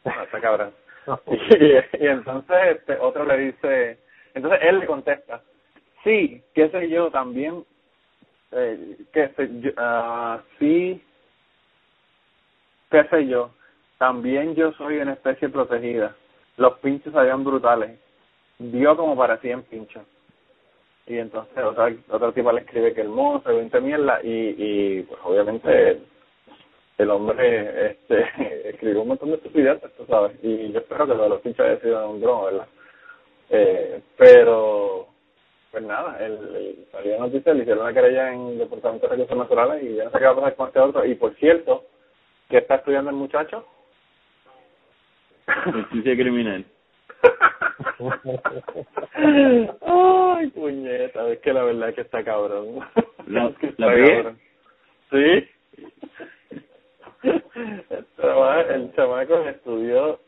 Ah, 0.05 0.23
está 0.23 0.39
cabrón. 0.39 0.73
y, 1.27 2.03
y, 2.03 2.07
entonces 2.07 2.57
este 2.77 2.97
otro 2.97 3.25
le 3.25 3.37
dice, 3.37 3.99
entonces 4.33 4.59
él 4.63 4.79
le 4.79 4.85
contesta, 4.85 5.41
sí, 6.03 6.41
qué 6.53 6.69
sé 6.69 6.89
yo, 6.89 7.11
también, 7.11 7.65
eh, 8.51 8.97
qué 9.11 9.29
sé 9.35 9.49
yo, 9.59 9.71
uh, 9.71 10.39
sí, 10.59 11.03
qué 12.89 13.03
sé 13.09 13.27
yo, 13.27 13.51
también 13.97 14.55
yo 14.55 14.71
soy 14.73 14.97
una 14.97 15.13
especie 15.13 15.49
protegida. 15.49 16.15
Los 16.57 16.77
pinchos 16.79 17.13
salían 17.13 17.43
brutales. 17.43 17.99
Dio 18.59 18.95
como 18.95 19.15
para 19.15 19.37
100 19.37 19.63
pinchos. 19.63 20.03
Y 21.07 21.17
entonces 21.17 21.63
otra, 21.63 21.93
otra 22.09 22.31
tipa 22.31 22.53
le 22.53 22.61
escribe 22.61 22.93
que 22.93 23.03
se 23.03 23.51
20 23.51 23.81
mierda 23.81 24.19
y, 24.23 24.55
y 24.57 25.01
pues 25.03 25.19
obviamente 25.23 25.99
el, 26.97 27.09
hombre 27.09 27.91
este 27.91 28.25
escribió 28.69 29.01
un 29.01 29.09
montón 29.09 29.29
de 29.29 29.35
estupideces, 29.35 29.91
tú 29.97 30.05
sabes. 30.05 30.33
Y 30.43 30.71
yo 30.71 30.79
espero 30.79 31.07
que 31.07 31.15
los 31.15 31.41
pinchos 31.41 31.65
haya 31.65 31.79
sido 31.79 32.09
un 32.09 32.21
dron, 32.21 32.45
¿verdad? 32.45 32.67
Eh, 33.49 34.01
pero 34.17 35.07
pues 35.71 35.83
nada, 35.83 36.17
el, 36.23 36.33
el, 36.55 36.87
salió 36.91 37.17
noticia, 37.17 37.53
le 37.53 37.61
hicieron 37.61 37.83
una 37.83 37.93
querella 37.93 38.33
en 38.33 38.47
el 38.49 38.57
Departamento 38.59 39.07
de 39.07 39.15
Recursos 39.15 39.37
Naturales 39.37 39.83
y 39.83 39.95
ya 39.95 40.05
no 40.05 40.11
sé 40.11 40.19
qué 40.19 40.25
va 40.25 40.31
a 40.31 40.35
pasar 40.35 40.55
con 40.55 40.67
este 40.67 40.79
otro. 40.79 41.05
Y 41.05 41.15
por 41.15 41.33
cierto, 41.35 41.85
¿qué 42.49 42.57
está 42.57 42.75
estudiando 42.75 43.09
el 43.09 43.15
muchacho? 43.15 43.65
Justicia 45.65 46.15
criminal. 46.15 46.65
Ay, 49.81 50.47
puñeta, 50.49 51.27
es 51.29 51.39
que 51.39 51.53
la 51.53 51.63
verdad 51.63 51.89
es 51.89 51.95
que 51.95 52.01
está 52.01 52.23
cabrón. 52.23 52.79
¿La, 53.27 53.51
la 53.77 54.35
Sí. 55.11 55.49
El 58.69 58.93
chamaco, 58.95 59.37
estudió 59.47 60.19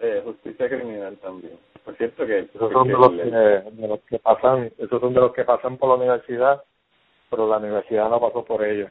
eh, 0.00 0.22
justicia 0.24 0.68
criminal 0.68 1.16
también. 1.18 1.58
Por 1.84 1.96
cierto 1.96 2.26
que... 2.26 2.40
Esos 2.40 2.72
son 2.72 2.88
de, 2.88 2.94
los 2.94 3.10
que, 3.10 3.24
de 3.24 3.88
los 3.88 4.00
que 4.00 4.18
pasan, 4.18 4.70
esos 4.78 5.00
son 5.00 5.14
de 5.14 5.20
los 5.20 5.32
que 5.32 5.44
pasan 5.44 5.76
por 5.76 5.90
la 5.90 5.94
universidad, 5.96 6.62
pero 7.28 7.48
la 7.48 7.58
universidad 7.58 8.08
no 8.08 8.20
pasó 8.20 8.44
por 8.44 8.64
ellos. 8.64 8.90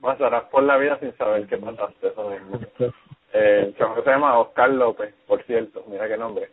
Pasarás 0.00 0.44
por 0.44 0.62
la 0.62 0.76
vida 0.76 0.98
sin 1.00 1.16
saber 1.16 1.46
qué 1.46 1.56
pasaste, 1.56 2.08
eso 2.08 2.30
mismo. 2.30 2.60
Eh, 3.36 3.74
el 3.76 4.04
se 4.04 4.10
llama 4.10 4.38
Oscar 4.38 4.70
López, 4.70 5.12
por 5.26 5.42
cierto, 5.42 5.84
mira 5.88 6.06
qué 6.06 6.16
nombre. 6.16 6.50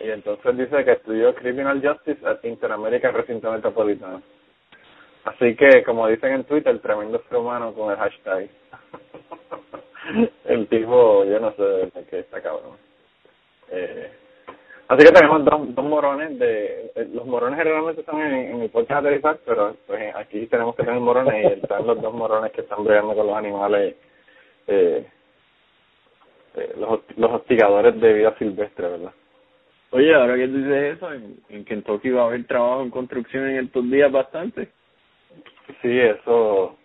Y 0.00 0.10
entonces 0.10 0.56
dice 0.58 0.84
que 0.84 0.92
estudió 0.92 1.32
Criminal 1.36 1.80
Justice 1.80 2.26
at 2.26 2.42
Interamerican 2.42 3.14
Recinto 3.14 3.52
Metropolitano. 3.52 4.22
Así 5.24 5.54
que, 5.54 5.84
como 5.84 6.08
dicen 6.08 6.32
en 6.32 6.44
Twitter, 6.44 6.76
tremendo 6.80 7.22
ser 7.28 7.38
humano 7.38 7.72
con 7.74 7.92
el 7.92 7.96
hashtag. 7.96 8.48
el 10.46 10.66
tipo, 10.66 11.24
yo 11.24 11.38
no 11.38 11.52
sé 11.52 11.62
de 11.62 12.06
qué 12.10 12.18
está 12.20 12.42
cabrón. 12.42 12.76
Eh, 13.70 14.10
así 14.88 15.06
que 15.06 15.12
tenemos 15.12 15.44
dos, 15.44 15.74
dos 15.76 15.84
morones 15.84 16.40
de... 16.40 16.90
Eh, 16.96 17.08
los 17.12 17.24
morones 17.24 17.56
generalmente 17.56 18.00
están 18.00 18.20
en, 18.20 18.62
el 18.62 18.70
podcast 18.70 19.06
aterrizar, 19.06 19.38
pero 19.46 19.76
pues 19.86 20.12
aquí 20.16 20.44
tenemos 20.48 20.74
que 20.74 20.82
tener 20.82 20.98
morones 20.98 21.34
y 21.44 21.60
están 21.60 21.86
los 21.86 22.02
dos 22.02 22.12
morones 22.12 22.50
que 22.50 22.62
están 22.62 22.82
bregando 22.82 23.14
con 23.14 23.28
los 23.28 23.36
animales 23.36 23.94
eh, 24.66 25.06
eh, 26.56 26.74
los, 26.78 27.00
los 27.16 27.30
hostigadores 27.32 28.00
de 28.00 28.12
vida 28.12 28.34
silvestre, 28.38 28.88
¿verdad? 28.88 29.12
Oye, 29.90 30.14
ahora 30.14 30.36
que 30.36 30.48
tú 30.48 30.56
dices 30.56 30.96
eso, 30.96 31.12
en, 31.12 31.36
en 31.50 31.64
Kentucky 31.64 32.10
va 32.10 32.22
a 32.22 32.26
haber 32.26 32.46
trabajo 32.46 32.82
en 32.82 32.90
construcción 32.90 33.46
en 33.48 33.66
estos 33.66 33.90
días 33.90 34.10
bastante. 34.10 34.70
Sí, 35.82 35.98
eso. 35.98 36.76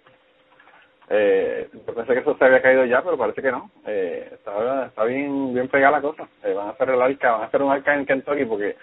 Eh, 1.10 1.70
yo 1.74 1.94
pensé 1.94 2.14
que 2.14 2.20
eso 2.20 2.38
se 2.38 2.46
había 2.46 2.62
caído 2.62 2.84
ya, 2.86 3.02
pero 3.02 3.18
parece 3.18 3.42
que 3.42 3.52
no. 3.52 3.72
Eh, 3.86 4.30
está, 4.34 4.88
está 4.88 5.04
bien 5.06 5.54
bien 5.54 5.70
pegada 5.70 5.98
la 5.98 6.02
cosa. 6.02 6.28
Eh, 6.44 6.54
van 6.54 6.68
a 6.68 6.72
hacer 6.72 6.90
el 6.90 7.02
arca, 7.02 7.32
van 7.32 7.42
a 7.42 7.46
hacer 7.46 7.62
un 7.62 7.72
arca 7.72 7.96
en 7.96 8.06
Kentucky 8.06 8.46
porque 8.46 8.76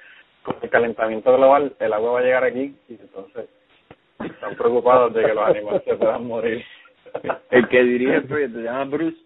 con 0.43 0.57
el 0.63 0.71
calentamiento 0.71 1.37
global 1.37 1.75
el 1.79 1.93
agua 1.93 2.13
va 2.13 2.21
a 2.21 2.23
llegar 2.23 2.45
aquí 2.45 2.75
y 2.89 2.95
entonces 2.95 3.49
Están 4.21 4.57
preocupados 4.57 5.13
de 5.13 5.23
que 5.23 5.35
los 5.35 5.47
animales 5.49 5.83
se 5.85 5.97
puedan 5.97 6.27
morir. 6.27 6.65
El 7.51 7.69
que 7.69 7.85
dirige 7.85 8.17
el 8.17 8.25
proyecto 8.25 8.59
se 8.59 8.65
llama 8.65 8.85
Bruce. 8.87 9.24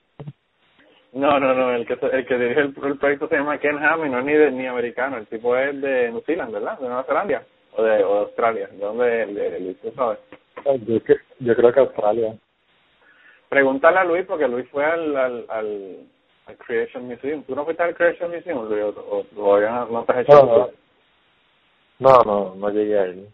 No, 1.12 1.40
no, 1.40 1.54
no, 1.54 1.72
el 1.74 1.86
que 1.86 1.94
el 1.94 2.26
que 2.26 2.38
dirige 2.38 2.60
el, 2.60 2.98
proyecto 2.98 3.28
se 3.28 3.36
llama 3.36 3.58
Ken 3.58 3.78
Ham 3.78 4.04
y 4.04 4.10
no 4.10 4.18
es 4.18 4.24
ni, 4.26 4.32
de, 4.34 4.50
ni 4.50 4.66
americano, 4.66 5.16
el 5.16 5.26
tipo 5.26 5.56
es 5.56 5.80
de 5.80 6.10
New 6.10 6.22
Zealand, 6.26 6.52
¿verdad? 6.52 6.78
De 6.78 6.86
Nueva 6.86 7.04
Zelanda 7.04 7.42
o 7.72 7.82
de, 7.82 8.04
o 8.04 8.14
de 8.14 8.20
Australia, 8.20 8.68
¿de 8.70 8.78
dónde 8.78 9.22
es 9.22 9.80
¿Tú 9.80 9.90
sabes? 9.96 10.18
Yo, 10.86 10.98
yo 11.38 11.56
creo 11.56 11.72
que 11.72 11.80
Australia. 11.80 12.34
Pregúntale 13.48 13.98
a 13.98 14.04
Luis, 14.04 14.26
porque 14.26 14.46
Luis 14.46 14.68
fue 14.70 14.84
al, 14.84 15.16
al, 15.16 15.46
al, 15.48 16.56
Creation 16.66 17.06
Museum. 17.06 17.42
¿Tú 17.44 17.54
no 17.54 17.64
fuiste 17.64 17.82
al 17.82 17.94
Creation 17.94 18.30
Museum, 18.30 18.68
Luis, 18.68 18.82
o, 18.82 19.24
o, 19.36 19.60
no 19.60 20.04
te 20.04 20.12
has 20.12 20.18
hecho? 20.20 20.70
No, 21.98 22.12
no, 22.12 22.22
no, 22.24 22.54
no, 22.54 22.70
llegué 22.70 22.98
ahí. 22.98 23.28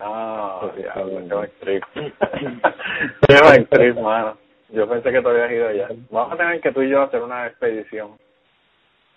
Ah, 0.00 0.70
ya, 0.76 0.94
qué 0.94 1.34
actriz. 1.34 1.82
qué 3.26 3.34
actriz, 3.34 3.94
mano. 3.96 4.38
Yo 4.70 4.88
pensé 4.88 5.10
que 5.10 5.22
te 5.22 5.28
habías 5.28 5.50
ido 5.50 5.68
allá. 5.68 5.88
Vamos 6.10 6.32
a 6.32 6.36
tener 6.36 6.60
que 6.60 6.72
tú 6.72 6.82
y 6.82 6.90
yo 6.90 7.02
hacer 7.02 7.22
una 7.22 7.46
expedición. 7.46 8.18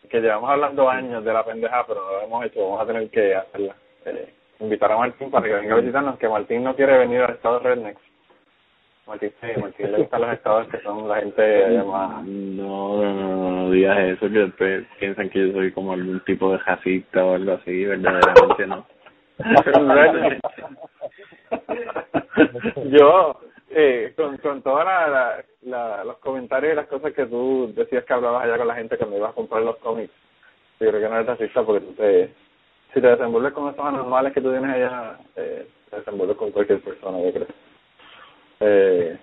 Que 0.10 0.22
llevamos 0.22 0.50
hablando 0.50 0.90
años 0.90 1.24
de 1.24 1.34
la 1.34 1.46
pendeja, 1.46 1.86
pero 1.86 2.02
no 2.02 2.12
lo 2.12 2.22
hemos 2.24 2.46
hecho. 2.46 2.62
Vamos 2.62 2.82
a 2.82 2.86
tener 2.86 3.10
que 3.10 3.36
hacerla. 3.36 3.76
Eh, 4.06 4.34
invitar 4.62 4.92
a 4.92 4.98
Martín 4.98 5.32
para 5.32 5.46
que 5.46 5.54
venga 5.54 5.76
a 5.76 5.80
visitarnos, 5.80 6.18
que 6.18 6.30
Martín 6.30 6.64
no 6.64 6.76
quiere 6.76 6.98
venir 6.98 7.22
al 7.22 7.32
estado 7.32 7.60
de 7.60 7.70
Rednex 7.70 8.00
Martín, 9.08 9.32
sí, 9.42 9.48
Martín 9.60 9.92
le 9.92 9.98
gustan 9.98 10.22
los 10.22 10.34
estados 10.34 10.68
que 10.68 10.80
son 10.82 11.10
la 11.10 11.16
gente 11.18 11.84
más... 11.84 12.24
No, 12.24 13.02
no, 13.02 13.14
no, 13.14 13.52
no 13.52 13.72
digas 13.72 13.98
eso, 14.00 14.30
que 14.30 14.40
después 14.40 14.86
piensan 15.00 15.30
que 15.30 15.48
yo 15.48 15.54
soy 15.54 15.72
como 15.72 15.94
algún 15.94 16.20
tipo 16.22 16.52
de 16.52 16.60
jacista 16.60 17.26
o 17.26 17.34
algo 17.36 17.54
así, 17.54 17.86
verdaderamente 17.86 18.68
no. 18.68 18.86
yo, 22.92 23.40
eh, 23.74 24.14
con, 24.16 24.38
con 24.38 24.62
todos 24.62 24.84
la, 24.84 26.04
los 26.04 26.18
comentarios 26.18 26.74
y 26.74 26.76
las 26.76 26.88
cosas 26.88 27.14
que 27.14 27.26
tú 27.26 27.72
decías 27.76 28.04
que 28.06 28.14
hablabas 28.14 28.44
allá 28.44 28.58
con 28.58 28.68
la 28.68 28.76
gente 28.76 28.98
cuando 28.98 29.18
ibas 29.18 29.32
a 29.32 29.36
comprar 29.36 29.64
los 29.64 29.78
cómics, 29.78 30.14
yo 30.80 30.90
creo 30.90 31.02
que 31.02 31.10
no 31.10 31.16
eres 31.16 31.28
racista 31.28 31.64
porque 31.64 31.86
tú 31.86 31.94
te, 31.94 32.30
si 32.94 33.02
te 33.02 33.08
desenvuelves 33.08 33.54
con 33.54 33.72
esos 33.72 33.86
anormales 33.86 34.34
que 34.34 34.42
tú 34.42 34.52
tienes 34.52 34.76
allá, 34.76 35.18
eh, 35.36 35.68
te 35.90 35.96
desenvuelves 35.98 36.38
con 36.38 36.52
cualquier 36.52 36.82
persona, 36.82 37.22
yo 37.22 37.34
creo. 37.34 37.48
Eh, 38.60 39.18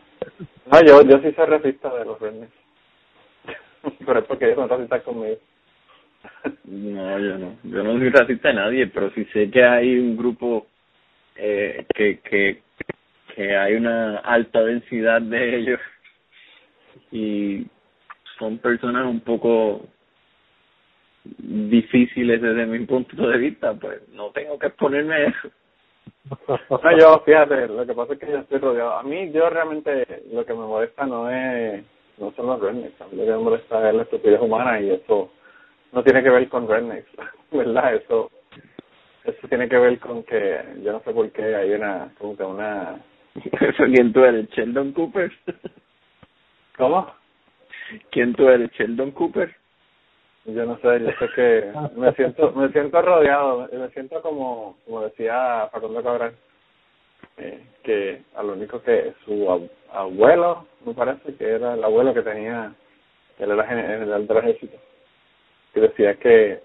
no, 0.67 0.81
yo, 0.85 1.03
yo 1.03 1.19
sí 1.19 1.33
soy 1.33 1.47
racista 1.47 1.95
de 1.95 2.05
los 2.05 2.21
rednecks. 2.21 2.53
pero 4.07 4.21
es 4.21 4.25
porque 4.27 4.47
ellos 4.47 4.57
son 4.57 4.69
racistas 4.69 5.03
conmigo. 5.03 5.37
no, 6.65 7.19
yo 7.19 7.39
no. 7.39 7.57
Yo 7.65 7.83
no 7.83 7.93
soy 7.99 8.11
racista 8.11 8.49
de 8.49 8.55
nadie, 8.55 8.87
pero 8.89 9.11
sí 9.11 9.25
sé 9.27 9.51
que 9.51 9.65
hay 9.65 9.99
un 9.99 10.17
grupo 10.17 10.67
eh, 11.37 11.87
que, 11.95 12.21
que, 12.21 12.63
que 13.39 13.57
hay 13.57 13.77
una 13.77 14.17
alta 14.19 14.65
densidad 14.65 15.23
de 15.23 15.59
ellos 15.59 15.81
y 17.13 17.65
son 18.37 18.59
personas 18.59 19.07
un 19.07 19.21
poco 19.21 19.87
difíciles 21.23 22.43
desde 22.43 22.67
mi 22.67 22.85
punto 22.85 23.29
de 23.29 23.39
vista, 23.39 23.75
pues 23.75 24.09
no 24.09 24.31
tengo 24.33 24.59
que 24.59 24.67
exponerme 24.67 25.15
a 25.15 25.25
eso. 25.27 25.51
No, 26.69 26.99
yo, 26.99 27.23
fíjate, 27.25 27.69
lo 27.69 27.87
que 27.87 27.95
pasa 27.95 28.15
es 28.15 28.19
que 28.19 28.27
yo 28.27 28.39
estoy 28.39 28.59
rodeado. 28.59 28.99
A 28.99 29.03
mí, 29.05 29.31
yo 29.31 29.49
realmente, 29.49 30.05
lo 30.33 30.45
que 30.45 30.53
me 30.53 30.67
molesta 30.67 31.07
no 31.07 31.31
es, 31.31 31.85
no 32.19 32.33
son 32.33 32.47
los 32.47 32.61
rednecks, 32.61 33.01
a 33.01 33.07
mí 33.07 33.19
lo 33.19 33.25
que 33.25 33.31
me 33.31 33.39
molesta 33.39 33.89
es 33.89 33.95
la 33.95 34.03
estupidez 34.03 34.41
humana 34.41 34.81
y 34.81 34.91
eso 34.91 35.31
no 35.93 36.03
tiene 36.03 36.25
que 36.25 36.31
ver 36.31 36.49
con 36.49 36.67
rednecks, 36.67 37.11
¿verdad? 37.53 37.95
Eso, 37.95 38.33
eso 39.23 39.49
tiene 39.49 39.69
que 39.69 39.79
ver 39.79 40.01
con 40.01 40.25
que, 40.25 40.61
yo 40.83 40.91
no 40.91 41.01
sé 41.05 41.13
por 41.13 41.31
qué 41.31 41.55
hay 41.55 41.71
una, 41.71 42.13
como 42.19 42.37
que 42.37 42.43
una... 42.43 42.99
¿Quién 43.95 44.13
tú 44.13 44.25
eres, 44.25 44.49
Sheldon 44.51 44.93
Cooper? 44.93 45.33
¿Cómo? 46.77 47.13
¿Quién 48.11 48.35
tú 48.35 48.49
eres, 48.49 48.71
Sheldon 48.73 49.11
Cooper? 49.13 49.55
Yo 50.45 50.65
no 50.65 50.79
sé, 50.79 51.01
yo 51.01 51.11
sé 51.19 51.29
que 51.35 51.73
me 51.97 52.13
siento 52.15 52.53
me 52.53 52.71
siento 52.71 53.03
rodeado, 53.03 53.69
me 53.71 53.89
siento 53.91 54.23
como 54.23 54.79
como 54.87 55.03
decía 55.03 55.69
Facundo 55.71 56.03
Cabral, 56.03 56.35
eh, 57.37 57.63
que 57.83 58.23
a 58.35 58.43
lo 58.43 58.55
único 58.55 58.81
que 58.83 59.13
su 59.25 59.69
abuelo, 59.93 60.67
me 60.87 60.95
parece 60.95 61.35
que 61.37 61.45
era 61.45 61.75
el 61.75 61.85
abuelo 61.85 62.15
que 62.15 62.23
tenía, 62.23 62.73
él 63.39 63.51
era 63.51 63.67
general 63.67 64.27
del 64.27 64.37
ejército, 64.39 64.79
que 65.75 65.81
decía 65.81 66.15
que 66.15 66.63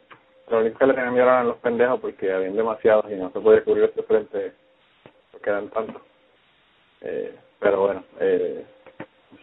lo 0.49 0.59
único 0.59 0.79
que 0.79 0.87
le 0.87 0.93
tenían 0.93 1.13
miedo 1.13 1.25
eran 1.25 1.47
los 1.47 1.57
pendejos 1.57 1.99
porque 1.99 2.31
habían 2.31 2.55
demasiados 2.55 3.11
y 3.11 3.15
no 3.15 3.31
se 3.31 3.39
podía 3.39 3.63
cubrir 3.63 3.85
este 3.85 4.03
frente 4.03 4.53
porque 5.31 5.49
eran 5.49 5.69
tantos. 5.69 6.01
Eh, 7.03 7.35
pero 7.59 7.81
bueno, 7.81 8.03
eh, 8.19 8.65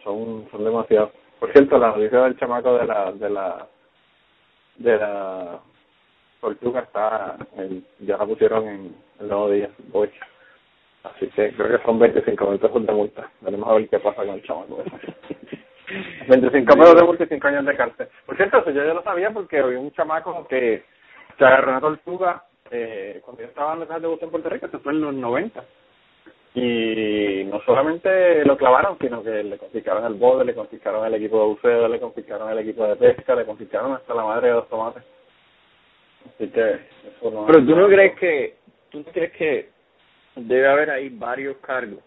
son 0.03 0.47
son 0.51 0.63
demasiados. 0.63 1.11
Por 1.39 1.51
cierto, 1.53 1.77
la 1.77 1.89
noticia 1.89 2.21
del 2.21 2.37
chamaco 2.37 2.77
de 2.77 2.85
la 2.85 3.11
de 3.11 3.29
la 3.29 3.67
de 4.77 4.97
la 4.97 5.59
tortuga 6.39 6.81
está 6.81 7.37
en, 7.57 7.85
ya 7.99 8.17
la 8.17 8.25
pusieron 8.25 8.67
en 8.67 8.95
el 9.19 9.27
nuevo 9.27 9.49
día 9.49 9.69
hoy 9.91 10.09
así 11.03 11.27
que 11.29 11.53
creo 11.53 11.77
que 11.77 11.85
son 11.85 11.99
25 11.99 12.45
mil 12.49 12.59
pesos 12.59 12.85
de 12.85 12.93
multa. 12.93 13.29
Veremos 13.41 13.69
a 13.69 13.73
ver 13.73 13.89
qué 13.89 13.99
pasa 13.99 14.17
con 14.25 14.29
el 14.29 14.43
chamaco. 14.43 14.83
25 16.27 16.73
pesos 16.73 16.95
de 16.95 17.03
multa 17.03 17.23
y 17.23 17.27
5 17.27 17.47
años 17.47 17.65
de 17.65 17.75
cárcel. 17.75 18.07
Por 18.25 18.37
cierto 18.37 18.59
eso 18.59 18.71
yo 18.71 18.85
ya 18.85 18.93
lo 18.93 19.03
sabía 19.03 19.31
porque 19.31 19.59
había 19.59 19.79
un 19.79 19.91
chamaco 19.91 20.47
que 20.47 20.83
se 21.37 21.45
agarró 21.45 21.71
una 21.71 21.81
tortuga 21.81 22.43
eh, 22.71 23.21
cuando 23.23 23.41
yo 23.41 23.49
estaba 23.49 23.75
en 23.75 23.81
el 23.81 24.01
de 24.01 24.17
en 24.21 24.29
Puerto 24.31 24.49
Rico 24.49 24.65
eso 24.65 24.79
fue 24.79 24.93
en 24.93 25.01
los 25.01 25.13
90 25.13 25.63
y 26.53 27.45
no 27.45 27.61
solamente 27.61 28.43
lo 28.43 28.57
clavaron, 28.57 28.97
sino 28.99 29.23
que 29.23 29.43
le 29.43 29.57
confiscaron 29.57 30.05
el 30.05 30.15
bote, 30.15 30.43
le 30.43 30.53
confiscaron 30.53 31.05
el 31.05 31.13
equipo 31.13 31.39
de 31.39 31.45
buceo, 31.45 31.87
le 31.87 31.99
confiscaron 31.99 32.51
el 32.51 32.59
equipo 32.59 32.85
de 32.85 32.95
pesca, 32.97 33.35
le 33.35 33.45
confiscaron 33.45 33.93
hasta 33.93 34.13
la 34.13 34.23
madre 34.23 34.49
de 34.49 34.53
los 34.55 34.67
tomates. 34.67 35.03
Así 36.27 36.49
que 36.49 36.71
eso 36.71 37.31
no 37.31 37.45
Pero 37.45 37.65
tú 37.65 37.75
no 37.75 37.87
crees 37.87 38.19
que, 38.19 38.55
tú 38.89 39.03
crees 39.05 39.31
que 39.31 39.69
debe 40.35 40.67
haber 40.67 40.89
ahí 40.91 41.09
varios 41.09 41.55
cargos, 41.57 41.99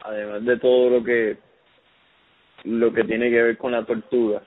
además 0.00 0.44
de 0.44 0.58
todo 0.58 0.90
lo 0.90 1.04
que 1.04 1.36
lo 2.64 2.92
que 2.92 3.04
tiene 3.04 3.30
que 3.30 3.42
ver 3.42 3.58
con 3.58 3.72
la 3.72 3.84
tortuga. 3.84 4.42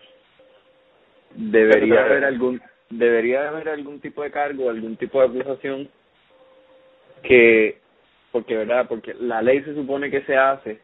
Debería 1.31 2.05
haber 2.05 2.25
algún 2.25 2.61
debería 2.89 3.49
haber 3.49 3.69
algún 3.69 3.99
tipo 3.99 4.21
de 4.23 4.31
cargo, 4.31 4.69
algún 4.69 4.95
tipo 4.95 5.19
de 5.19 5.25
acusación 5.27 5.89
que 7.23 7.79
porque 8.35 8.57
verdad 8.57 8.85
porque 8.89 9.13
la 9.13 9.41
ley 9.41 9.61
se 9.63 9.73
supone 9.73 10.11
que 10.11 10.21
se 10.23 10.35
hace 10.35 10.81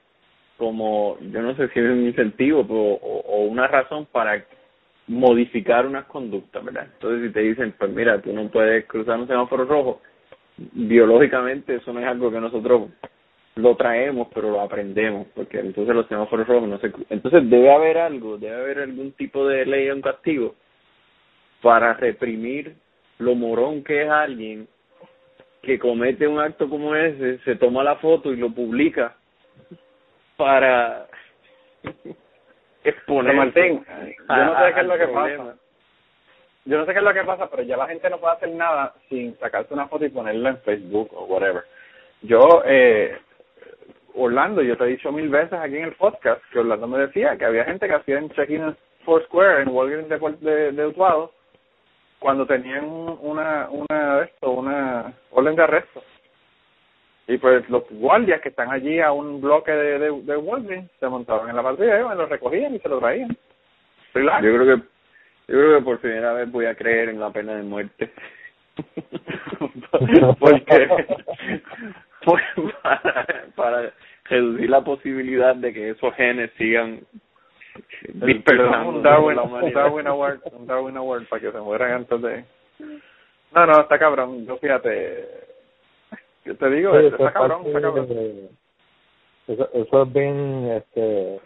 como 0.56 1.18
yo 1.20 1.42
no 1.42 1.54
sé 1.58 1.68
si 1.68 1.80
es 1.82 1.86
un 1.86 2.08
incentivo 2.08 2.62
o, 2.62 3.44
una 3.44 3.68
razón 3.68 4.08
para 4.10 4.46
modificar 5.08 5.86
unas 5.86 6.06
conductas 6.06 6.64
verdad 6.64 6.88
entonces 6.94 7.28
si 7.28 7.34
te 7.34 7.42
dicen 7.42 7.76
pues 7.78 7.92
mira 7.92 8.22
tú 8.22 8.32
no 8.32 8.48
puedes 8.48 8.86
cruzar 8.86 9.20
un 9.20 9.28
semáforo 9.28 9.66
rojo 9.66 10.02
biológicamente 10.56 11.76
eso 11.76 11.92
no 11.92 12.00
es 12.00 12.08
algo 12.08 12.32
que 12.32 12.40
nosotros 12.40 12.90
lo 13.56 13.76
traemos 13.76 14.30
pero 14.34 14.50
lo 14.50 14.62
aprendemos 14.62 15.28
porque 15.36 15.60
entonces 15.60 15.94
los 15.94 16.08
semáforos 16.08 16.48
rojos 16.48 16.70
no 16.70 16.80
se 16.80 16.90
entonces 17.10 17.50
debe 17.50 17.70
haber 17.70 17.98
algo 17.98 18.38
debe 18.38 18.56
haber 18.56 18.80
algún 18.80 19.12
tipo 19.12 19.46
de 19.46 19.66
ley 19.66 19.90
o 19.90 19.96
un 19.96 20.02
castigo 20.02 20.56
para 21.62 21.96
reprimir 21.96 22.76
lo 23.20 23.36
morón 23.36 23.84
que 23.84 24.04
es 24.04 24.10
alguien 24.10 24.70
que 25.62 25.78
comete 25.78 26.28
un 26.28 26.40
acto 26.40 26.68
como 26.70 26.96
ese, 26.96 27.38
se 27.40 27.56
toma 27.56 27.84
la 27.84 27.96
foto 27.98 28.34
y 28.34 28.38
lo 28.38 28.50
publica 28.50 29.16
para 30.36 31.06
exponer. 32.84 33.36
Martín, 33.36 33.86
yo 34.28 34.46
no 34.46 34.66
sé 34.66 34.74
qué 34.74 34.80
es 34.80 34.88
lo 34.88 34.98
que 34.98 35.08
pasa. 35.08 35.56
Yo 36.66 36.78
no 36.78 36.86
sé 36.86 36.94
qué 36.94 37.00
es 37.00 37.06
lo 37.06 37.14
que 37.14 37.24
pasa, 37.24 37.50
pero 37.50 37.64
ya 37.64 37.78
la 37.78 37.88
gente 37.88 38.10
no 38.10 38.20
puede 38.20 38.34
hacer 38.34 38.50
nada 38.50 38.94
sin 39.10 39.38
sacarse 39.40 39.74
una 39.74 39.88
foto 39.88 40.06
y 40.06 40.10
ponerla 40.10 40.50
en 40.50 40.58
Facebook 40.60 41.10
o 41.14 41.26
whatever. 41.26 41.64
Yo, 42.22 42.64
eh, 42.66 43.18
Orlando, 44.14 44.62
yo 44.62 44.78
te 44.78 44.84
he 44.84 44.88
dicho 44.88 45.12
mil 45.12 45.30
veces 45.30 45.54
aquí 45.54 45.78
en 45.78 45.86
el 45.86 45.96
podcast 45.96 46.44
que 46.52 46.60
Orlando 46.60 46.88
me 46.88 47.00
decía 47.00 47.36
que 47.38 47.46
había 47.46 47.66
gente 47.66 47.88
que 47.88 47.96
hacía 47.96 48.20
en 48.20 48.30
check-in 48.32 48.62
en 48.62 48.78
Foursquare, 49.06 49.64
en 49.64 49.70
Walgreens 49.70 50.10
de, 50.10 50.20
de, 50.52 50.72
de 50.72 50.88
Utuado, 50.88 51.34
cuando 52.22 52.46
tenían 52.46 52.86
una 52.86 53.68
una 53.72 54.22
esto 54.22 54.52
una 54.52 55.12
orden 55.32 55.56
de 55.56 55.64
arresto. 55.64 56.04
Y 57.28 57.40
pues 57.40 57.68
los 57.68 57.84
guardias 57.90 58.42
que 58.42 58.50
están 58.50 58.72
allí 58.72 59.00
a 59.00 59.12
un 59.12 59.42
bloque 59.42 59.72
de 59.72 59.98
de, 59.98 60.12
de 60.22 60.88
se 61.00 61.08
montaban 61.08 61.50
en 61.50 61.56
la 61.56 61.64
patrulla 61.64 62.14
lo 62.14 62.28
recogían 62.28 62.76
y 62.76 62.80
se 62.80 62.90
lo 62.90 63.00
traían. 63.00 63.36
Yo 64.14 64.54
creo 64.54 64.66
que 64.66 64.84
yo 65.48 65.58
creo 65.58 65.80
que 65.80 65.84
por 65.84 66.00
primera 66.00 66.34
vez 66.34 66.52
voy 66.52 66.68
a 66.68 66.76
creer 66.76 67.10
en 67.10 67.20
la 67.20 67.32
pena 67.32 67.56
de 67.56 67.64
muerte. 67.64 68.12
Porque 72.24 72.46
para, 72.84 73.48
para 73.56 73.94
reducir 74.26 74.70
la 74.70 74.82
posibilidad 74.82 75.56
de 75.56 75.74
que 75.74 75.90
esos 75.90 76.14
genes 76.14 76.52
sigan 76.58 77.00
un 78.14 79.04
Darwin, 79.04 79.40
un 79.40 79.74
Darwin 79.74 80.08
Award, 80.08 80.40
un 80.54 80.68
Darwin 80.68 80.98
Award 80.98 81.28
para 81.28 81.42
que 81.42 81.52
se 81.52 81.60
mueran 81.60 81.92
antes 81.92 82.22
de... 82.22 82.46
No, 83.54 83.66
no, 83.66 83.82
está 83.82 84.00
cabrón. 84.00 84.46
Yo 84.46 84.58
fíjate, 84.58 85.28
te 86.44 86.70
digo, 86.70 86.98
está 86.98 87.34
cabrón, 87.34 87.64
está 87.66 87.82
cabrón. 87.82 88.08
eso, 89.48 89.70
eso 89.74 90.04
es 90.04 90.14
bien, 90.14 90.70
este, 90.72 91.42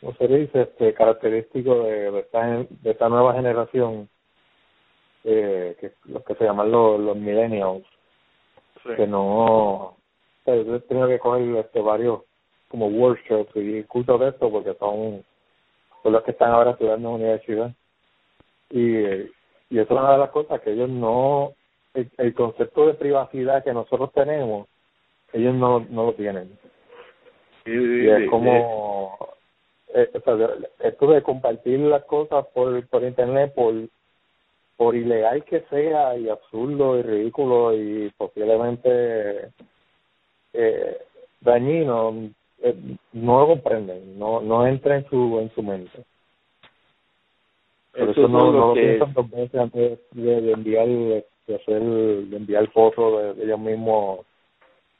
¿cómo 0.00 0.14
se 0.14 0.28
dice? 0.28 0.62
Este, 0.62 0.94
característico 0.94 1.84
de, 1.84 2.10
de, 2.10 2.20
esta, 2.20 2.46
de 2.46 2.90
esta 2.90 3.08
nueva 3.08 3.34
generación, 3.34 4.08
eh, 5.24 5.76
que 5.80 5.92
los 6.06 6.24
que 6.24 6.34
se 6.34 6.44
llaman 6.44 6.70
los, 6.70 7.00
los 7.00 7.16
millennials, 7.16 7.84
que 8.96 9.06
no, 9.06 9.96
he 10.46 10.80
tenido 10.80 11.08
que 11.08 11.18
coger 11.18 11.56
este, 11.56 11.80
varios 11.80 12.22
como 12.74 12.88
workshops 12.88 13.52
y 13.54 13.84
cursos 13.84 14.18
de 14.18 14.30
esto 14.30 14.50
porque 14.50 14.74
son, 14.80 15.24
son 16.02 16.12
los 16.12 16.24
que 16.24 16.32
están 16.32 16.50
ahora 16.50 16.72
estudiando 16.72 16.96
en 16.96 17.12
la 17.12 17.24
universidad. 17.24 17.72
Y, 18.68 18.96
y 18.96 19.78
eso 19.78 19.82
es 19.82 19.90
una 19.90 20.10
de 20.10 20.18
las 20.18 20.30
cosas 20.30 20.60
que 20.60 20.72
ellos 20.72 20.88
no, 20.88 21.52
el, 21.94 22.34
concepto 22.34 22.88
de 22.88 22.94
privacidad 22.94 23.62
que 23.62 23.72
nosotros 23.72 24.10
tenemos, 24.12 24.66
ellos 25.32 25.54
no, 25.54 25.86
no 25.88 26.06
lo 26.06 26.14
tienen. 26.14 26.58
y 27.64 28.08
es 28.08 28.28
como, 28.28 29.16
eh, 29.94 30.10
esto 30.80 31.06
de 31.06 31.22
compartir 31.22 31.78
las 31.78 32.04
cosas 32.06 32.44
por, 32.52 32.84
por 32.88 33.04
internet, 33.04 33.54
por 33.54 33.72
por 34.76 34.96
ilegal 34.96 35.44
que 35.44 35.60
sea 35.70 36.18
y 36.18 36.28
absurdo 36.28 36.98
y 36.98 37.02
ridículo 37.02 37.72
y 37.72 38.10
posiblemente 38.16 39.50
eh, 40.52 40.98
dañino, 41.40 42.30
eh, 42.62 42.74
no 43.12 43.40
lo 43.40 43.46
comprenden, 43.48 44.18
no 44.18 44.40
no 44.40 44.66
entra 44.66 44.96
en 44.96 45.08
su 45.08 45.38
en 45.40 45.50
su 45.54 45.62
mente. 45.62 46.04
Por 47.92 48.10
eso, 48.10 48.26
no, 48.26 48.52
no 48.52 48.68
lo 48.68 48.72
piensan 48.74 49.12
dos 49.12 49.30
veces 49.30 49.54
antes 49.54 50.00
de, 50.12 50.52
enviar 50.52 50.88
de 50.88 51.24
hacer 51.54 51.82
de 51.82 52.36
enviar 52.36 52.68
fotos 52.70 53.36
de, 53.36 53.44
ellos 53.44 53.58
mismos 53.60 54.20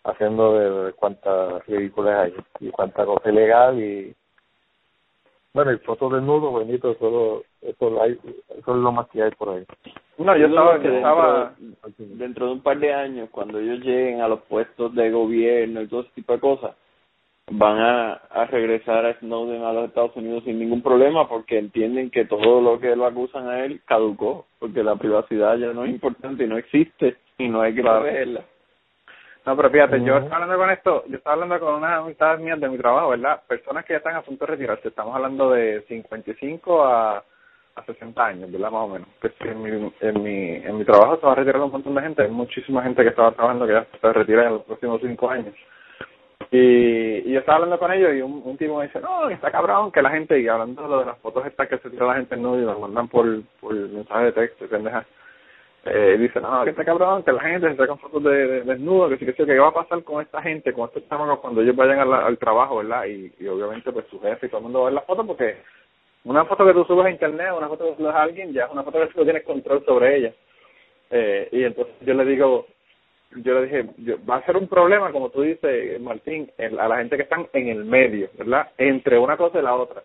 haciendo 0.04 0.84
de, 0.84 0.92
cuántas 0.92 1.66
ridículas 1.66 2.26
hay 2.26 2.34
y 2.60 2.70
cuánta 2.70 3.04
cosa 3.04 3.30
ilegal 3.30 3.80
y 3.80 4.14
bueno 5.52 5.72
y 5.72 5.78
fotos 5.78 6.12
desnudo 6.12 6.50
bonito 6.50 6.92
eso 6.92 7.42
eso 7.62 8.02
hay 8.02 8.12
eso 8.58 8.76
es 8.76 8.82
lo 8.82 8.92
más 8.92 9.08
que 9.08 9.22
hay 9.22 9.30
por 9.32 9.48
ahí 9.48 9.64
no 10.18 10.36
yo 10.36 10.46
estaba 10.46 10.78
que 10.78 10.94
estaba 10.94 11.54
dentro 11.98 12.46
de 12.46 12.52
un 12.52 12.60
par 12.60 12.78
de 12.78 12.92
años 12.92 13.28
cuando 13.30 13.58
ellos 13.58 13.80
lleguen 13.80 14.20
a 14.20 14.28
los 14.28 14.42
puestos 14.42 14.94
de 14.94 15.10
gobierno 15.10 15.82
y 15.82 15.88
todo 15.88 16.02
ese 16.02 16.10
tipo 16.14 16.34
de 16.34 16.40
cosas 16.40 16.76
van 17.50 17.78
a, 17.78 18.12
a 18.30 18.46
regresar 18.46 19.04
a 19.04 19.18
Snowden 19.18 19.62
a 19.64 19.72
los 19.72 19.88
Estados 19.88 20.16
Unidos 20.16 20.44
sin 20.44 20.58
ningún 20.58 20.82
problema 20.82 21.28
porque 21.28 21.58
entienden 21.58 22.10
que 22.10 22.24
todo 22.24 22.60
lo 22.60 22.80
que 22.80 22.96
lo 22.96 23.06
acusan 23.06 23.48
a 23.48 23.64
él 23.64 23.82
caducó, 23.84 24.46
porque 24.58 24.82
la 24.82 24.96
privacidad 24.96 25.56
ya 25.56 25.72
no 25.72 25.84
es 25.84 25.90
importante 25.90 26.44
y 26.44 26.48
no 26.48 26.56
existe 26.56 27.16
y 27.38 27.48
no 27.48 27.60
hay 27.60 27.74
que 27.74 27.82
protegerla. 27.82 28.44
No, 29.44 29.56
pero 29.56 29.68
fíjate, 29.68 30.02
yo 30.02 30.16
estaba 30.16 30.36
hablando 30.36 30.56
con 30.56 30.70
esto, 30.70 31.04
yo 31.06 31.18
estaba 31.18 31.34
hablando 31.34 31.60
con 31.60 31.74
unas 31.74 32.00
amistades 32.00 32.40
mías 32.40 32.58
de 32.58 32.68
mi 32.70 32.78
trabajo, 32.78 33.10
¿verdad? 33.10 33.42
Personas 33.46 33.84
que 33.84 33.92
ya 33.92 33.98
están 33.98 34.16
a 34.16 34.22
punto 34.22 34.46
de 34.46 34.52
retirarse, 34.52 34.88
estamos 34.88 35.14
hablando 35.14 35.50
de 35.50 35.82
55 35.86 36.82
a, 36.82 37.18
a 37.74 37.84
60 37.84 38.24
años, 38.24 38.50
¿verdad? 38.50 38.70
Más 38.70 38.84
o 38.84 38.88
menos. 38.88 39.08
Que 39.20 39.50
en 39.50 39.62
mi, 39.62 39.92
en 40.00 40.22
mi, 40.22 40.54
en 40.64 40.78
mi 40.78 40.84
trabajo 40.86 41.18
se 41.20 41.26
va 41.26 41.32
a 41.32 41.34
retirar 41.34 41.60
un 41.60 41.72
montón 41.72 41.94
de 41.94 42.00
gente, 42.00 42.22
hay 42.22 42.30
muchísima 42.30 42.82
gente 42.84 43.02
que 43.02 43.10
estaba 43.10 43.32
trabajando 43.32 43.66
que 43.66 43.74
ya 43.74 43.86
se 44.00 44.12
retira 44.14 44.46
en 44.46 44.54
los 44.54 44.62
próximos 44.62 45.02
5 45.02 45.28
años 45.28 45.54
y, 46.56 47.32
yo 47.32 47.40
estaba 47.40 47.56
hablando 47.56 47.80
con 47.80 47.92
ellos 47.92 48.14
y 48.14 48.22
un, 48.22 48.40
un 48.44 48.56
tipo 48.56 48.78
me 48.78 48.86
dice, 48.86 49.00
no, 49.00 49.28
está 49.28 49.50
cabrón 49.50 49.90
que 49.90 50.00
la 50.00 50.10
gente, 50.10 50.38
y 50.38 50.46
hablando 50.46 51.00
de 51.00 51.06
las 51.06 51.18
fotos 51.18 51.44
estas 51.46 51.68
que 51.68 51.78
se 51.78 51.90
tira 51.90 52.06
la 52.06 52.14
gente 52.14 52.36
en 52.36 52.46
y 52.46 52.64
las 52.64 52.78
mandan 52.78 53.08
por, 53.08 53.26
por 53.60 53.74
mensaje 53.74 54.26
de 54.26 54.32
texto 54.32 54.64
y 54.64 54.68
pendeja, 54.68 55.04
eh, 55.84 56.16
dice, 56.16 56.40
no, 56.40 56.62
que 56.62 56.70
está 56.70 56.84
cabrón 56.84 57.24
que 57.24 57.32
la 57.32 57.40
gente 57.42 57.70
se 57.70 57.76
saca 57.76 57.96
fotos 57.96 58.22
de, 58.22 58.46
de 58.46 58.60
desnudo, 58.62 59.08
que 59.08 59.18
sí 59.18 59.26
que 59.26 59.32
sí, 59.32 59.38
que 59.38 59.46
qué 59.46 59.58
va 59.58 59.68
a 59.68 59.74
pasar 59.74 60.04
con 60.04 60.22
esta 60.22 60.40
gente, 60.42 60.72
con 60.72 60.86
estos 60.86 61.08
chamacos 61.08 61.40
cuando 61.40 61.60
ellos 61.60 61.74
vayan 61.74 61.98
al, 61.98 62.38
trabajo, 62.38 62.76
¿verdad? 62.76 63.06
Y, 63.06 63.32
y 63.40 63.48
obviamente 63.48 63.90
pues 63.90 64.06
su 64.08 64.20
jefe 64.20 64.46
y 64.46 64.48
todo 64.48 64.58
el 64.58 64.64
mundo 64.64 64.82
va 64.82 64.86
a 64.86 64.90
ver 64.90 64.94
las 64.94 65.06
fotos 65.06 65.26
porque 65.26 65.56
una 66.22 66.44
foto 66.44 66.64
que 66.64 66.72
tú 66.72 66.84
subes 66.84 67.06
a 67.06 67.10
internet, 67.10 67.48
una 67.56 67.68
foto 67.68 67.90
que 67.90 67.96
subes 67.96 68.14
a 68.14 68.22
alguien, 68.22 68.52
ya 68.52 68.66
es 68.66 68.72
una 68.72 68.84
foto 68.84 69.00
que 69.00 69.08
tú 69.08 69.24
tienes 69.24 69.42
control 69.42 69.84
sobre 69.84 70.16
ella. 70.16 70.32
Eh, 71.10 71.48
y 71.50 71.64
entonces 71.64 71.94
yo 72.00 72.14
le 72.14 72.24
digo, 72.24 72.66
yo 73.36 73.54
le 73.54 73.66
dije, 73.66 74.18
va 74.28 74.36
a 74.36 74.46
ser 74.46 74.56
un 74.56 74.68
problema, 74.68 75.12
como 75.12 75.30
tú 75.30 75.42
dices, 75.42 76.00
Martín, 76.00 76.50
a 76.58 76.88
la 76.88 76.98
gente 76.98 77.16
que 77.16 77.24
están 77.24 77.46
en 77.52 77.68
el 77.68 77.84
medio, 77.84 78.28
¿verdad? 78.38 78.70
Entre 78.78 79.18
una 79.18 79.36
cosa 79.36 79.58
y 79.58 79.62
la 79.62 79.74
otra. 79.74 80.02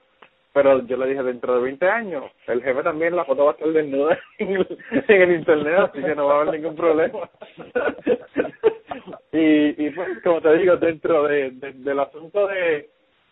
Pero 0.54 0.86
yo 0.86 0.98
le 0.98 1.08
dije, 1.08 1.22
dentro 1.24 1.56
de 1.56 1.62
20 1.62 1.88
años, 1.88 2.26
el 2.48 2.64
jefe 2.64 2.82
también 2.82 3.16
la 3.16 3.26
foto 3.26 3.46
va 3.46 3.52
a 3.52 3.54
estar 3.54 3.70
desnuda 3.72 4.20
en 4.40 4.56
el, 4.56 4.78
en 5.08 5.22
el 5.22 5.32
internet, 5.36 5.80
así 5.80 6.02
que 6.02 6.16
no 6.16 6.28
va 6.28 6.34
a 6.34 6.42
haber 6.42 6.56
ningún 6.56 6.76
problema. 6.76 7.30
y, 9.32 9.86
y 9.86 9.90
pues, 9.92 10.10
como 10.24 10.42
te 10.42 10.58
digo, 10.58 10.76
dentro 10.78 11.24
de, 11.24 11.52
del 11.52 12.00
asunto 12.00 12.48
de 12.48 12.90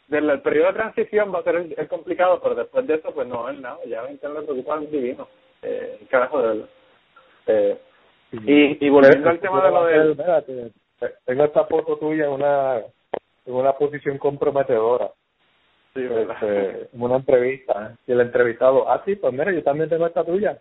del 0.07 0.41
periodo 0.41 0.67
de 0.67 0.73
transición 0.73 1.33
va 1.33 1.39
a 1.39 1.43
ser 1.43 1.55
el, 1.55 1.87
complicado, 1.89 2.39
pero 2.41 2.55
después 2.55 2.87
de 2.87 2.95
eso, 2.95 3.11
pues 3.13 3.27
no 3.27 3.49
es 3.49 3.59
nada, 3.59 3.77
ya 3.85 4.07
que 4.07 4.27
le 4.27 4.41
preocupa 4.41 4.79
divino. 4.79 5.27
Eh, 5.61 5.99
carajo 6.09 6.41
de 6.41 6.47
verdad. 6.47 6.69
Eh, 7.47 7.77
y, 8.31 8.85
y 8.85 8.89
volviendo 8.89 9.29
al 9.29 9.39
tema 9.39 9.63
de 9.63 9.71
lo 9.71 9.85
de... 9.85 10.71
tengo 11.25 11.43
esta 11.45 11.65
foto 11.65 11.97
tuya 11.97 12.25
en 12.25 12.31
una, 12.31 12.77
en 13.45 13.53
una 13.53 13.73
posición 13.73 14.17
comprometedora. 14.17 15.09
Sí, 15.93 16.03
este, 16.03 16.89
en 16.93 17.01
una 17.01 17.17
entrevista. 17.17 17.95
Y 18.05 18.11
el 18.11 18.21
entrevistado, 18.21 18.89
ah, 18.89 19.01
sí, 19.05 19.15
pues 19.15 19.33
mira, 19.33 19.51
yo 19.51 19.63
también 19.63 19.89
tengo 19.89 20.05
esta 20.05 20.23
tuya. 20.23 20.57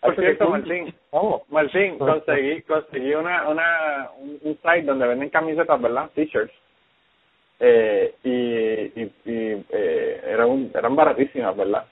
Por 0.00 0.16
cierto, 0.16 0.50
Martín, 0.50 0.94
Vamos. 1.12 1.42
Martín, 1.48 1.98
conseguí, 1.98 2.62
conseguí 2.62 3.14
una, 3.14 3.48
una, 3.48 4.10
un, 4.18 4.58
site 4.62 4.82
donde 4.82 5.06
venden 5.06 5.30
camisetas, 5.30 5.80
¿verdad? 5.80 6.10
T-shirts. 6.14 6.52
Eh, 7.60 8.14
y 8.24 9.00
y, 9.00 9.12
y 9.24 9.64
eh, 9.70 10.20
eran, 10.26 10.70
eran 10.74 10.96
baratísimas, 10.96 11.56
¿verdad? 11.56 11.86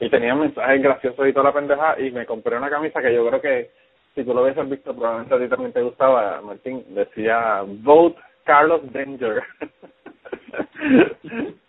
Y 0.00 0.10
tenían 0.10 0.40
mensajes 0.40 0.82
graciosos 0.82 1.28
y 1.28 1.32
toda 1.32 1.44
la 1.44 1.54
pendeja 1.54 1.98
y 2.00 2.10
me 2.10 2.26
compré 2.26 2.56
una 2.56 2.68
camisa 2.68 3.00
que 3.00 3.14
yo 3.14 3.26
creo 3.28 3.40
que 3.40 3.70
si 4.14 4.24
tú 4.24 4.34
lo 4.34 4.42
hubieses 4.42 4.68
visto, 4.68 4.94
probablemente 4.94 5.34
a 5.34 5.38
ti 5.38 5.48
también 5.48 5.72
te 5.72 5.82
gustaba, 5.82 6.40
Martín, 6.42 6.84
decía 6.88 7.62
Vote 7.66 8.18
Carlos 8.44 8.80
Danger. 8.92 9.42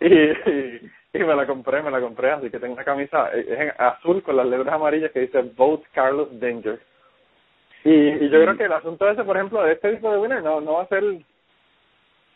y, 0.00 1.18
y, 1.18 1.24
me 1.24 1.34
la 1.34 1.46
compré, 1.46 1.82
me 1.82 1.90
la 1.90 2.00
compré, 2.00 2.30
así 2.30 2.50
que 2.50 2.58
tengo 2.58 2.74
una 2.74 2.84
camisa, 2.84 3.30
es 3.32 3.46
en 3.48 3.72
azul 3.78 4.22
con 4.22 4.36
las 4.36 4.46
letras 4.46 4.74
amarillas 4.74 5.10
que 5.12 5.20
dice 5.20 5.42
Vote 5.56 5.86
Carlos 5.92 6.28
Danger. 6.38 6.78
Y, 7.84 7.90
y 7.90 8.28
yo 8.28 8.42
creo 8.42 8.56
que 8.56 8.64
el 8.64 8.72
asunto 8.72 9.08
ese, 9.08 9.24
por 9.24 9.36
ejemplo, 9.36 9.62
de 9.62 9.72
este 9.72 9.94
tipo 9.94 10.10
de 10.10 10.18
winner 10.18 10.42
no, 10.42 10.60
no 10.60 10.74
va 10.74 10.82
a 10.82 10.88
ser 10.88 11.02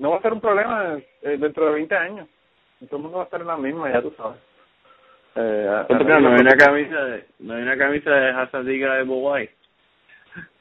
no 0.00 0.10
va 0.10 0.16
a 0.16 0.22
ser 0.22 0.32
un 0.32 0.40
problema 0.40 0.98
eh, 1.22 1.36
dentro 1.38 1.66
de 1.66 1.72
20 1.72 1.94
años. 1.94 2.28
Todo 2.88 2.96
el 2.96 3.02
mundo 3.02 3.18
va 3.18 3.24
a 3.24 3.26
estar 3.26 3.40
en 3.40 3.46
la 3.46 3.56
misma, 3.58 3.92
ya 3.92 4.00
tú 4.00 4.12
sabes. 4.16 4.38
Eh, 5.36 5.84
no 5.90 6.14
hay 6.30 6.40
una 6.40 6.56
camisa 6.56 7.04
de, 7.04 7.24
no 7.38 7.54
hay 7.54 7.62
una 7.62 7.76
camisa 7.76 8.10
de 8.10 8.30
Hasadiga 8.30 8.94
de 8.94 9.02
Bowai. 9.04 9.50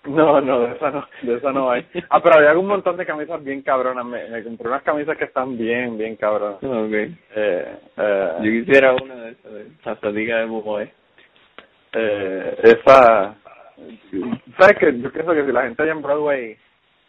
No, 0.06 0.40
no, 0.42 0.62
de 0.62 0.76
esa 0.76 0.92
no, 0.92 1.08
de 1.22 1.36
esa 1.36 1.52
no 1.52 1.72
hay. 1.72 1.86
Ah, 2.10 2.22
pero 2.22 2.38
había 2.38 2.58
un 2.58 2.68
montón 2.68 2.98
de 2.98 3.06
camisas 3.06 3.44
bien 3.44 3.62
cabronas. 3.62 4.06
Me, 4.06 4.28
me 4.30 4.44
compré 4.44 4.68
unas 4.68 4.82
camisas 4.84 5.18
que 5.18 5.26
están 5.26 5.58
bien, 5.58 5.98
bien 5.98 6.16
cabronas. 6.16 6.58
Okay. 6.64 7.18
Eh, 7.36 7.78
eh, 7.98 8.32
Yo 8.38 8.44
quisiera 8.44 8.94
una 8.94 9.16
de 9.16 9.32
esas, 9.32 9.54
de 9.54 9.68
Sastadiga 9.84 10.38
de 10.38 10.46
Bujoy. 10.46 10.90
Eh, 11.94 12.58
esa... 12.64 13.36
¿Sabes 14.58 14.78
que 14.80 15.00
Yo 15.00 15.12
pienso 15.12 15.34
que 15.34 15.46
si 15.46 15.52
la 15.52 15.64
gente 15.64 15.84
allá 15.84 15.92
en 15.92 16.02
Broadway 16.02 16.58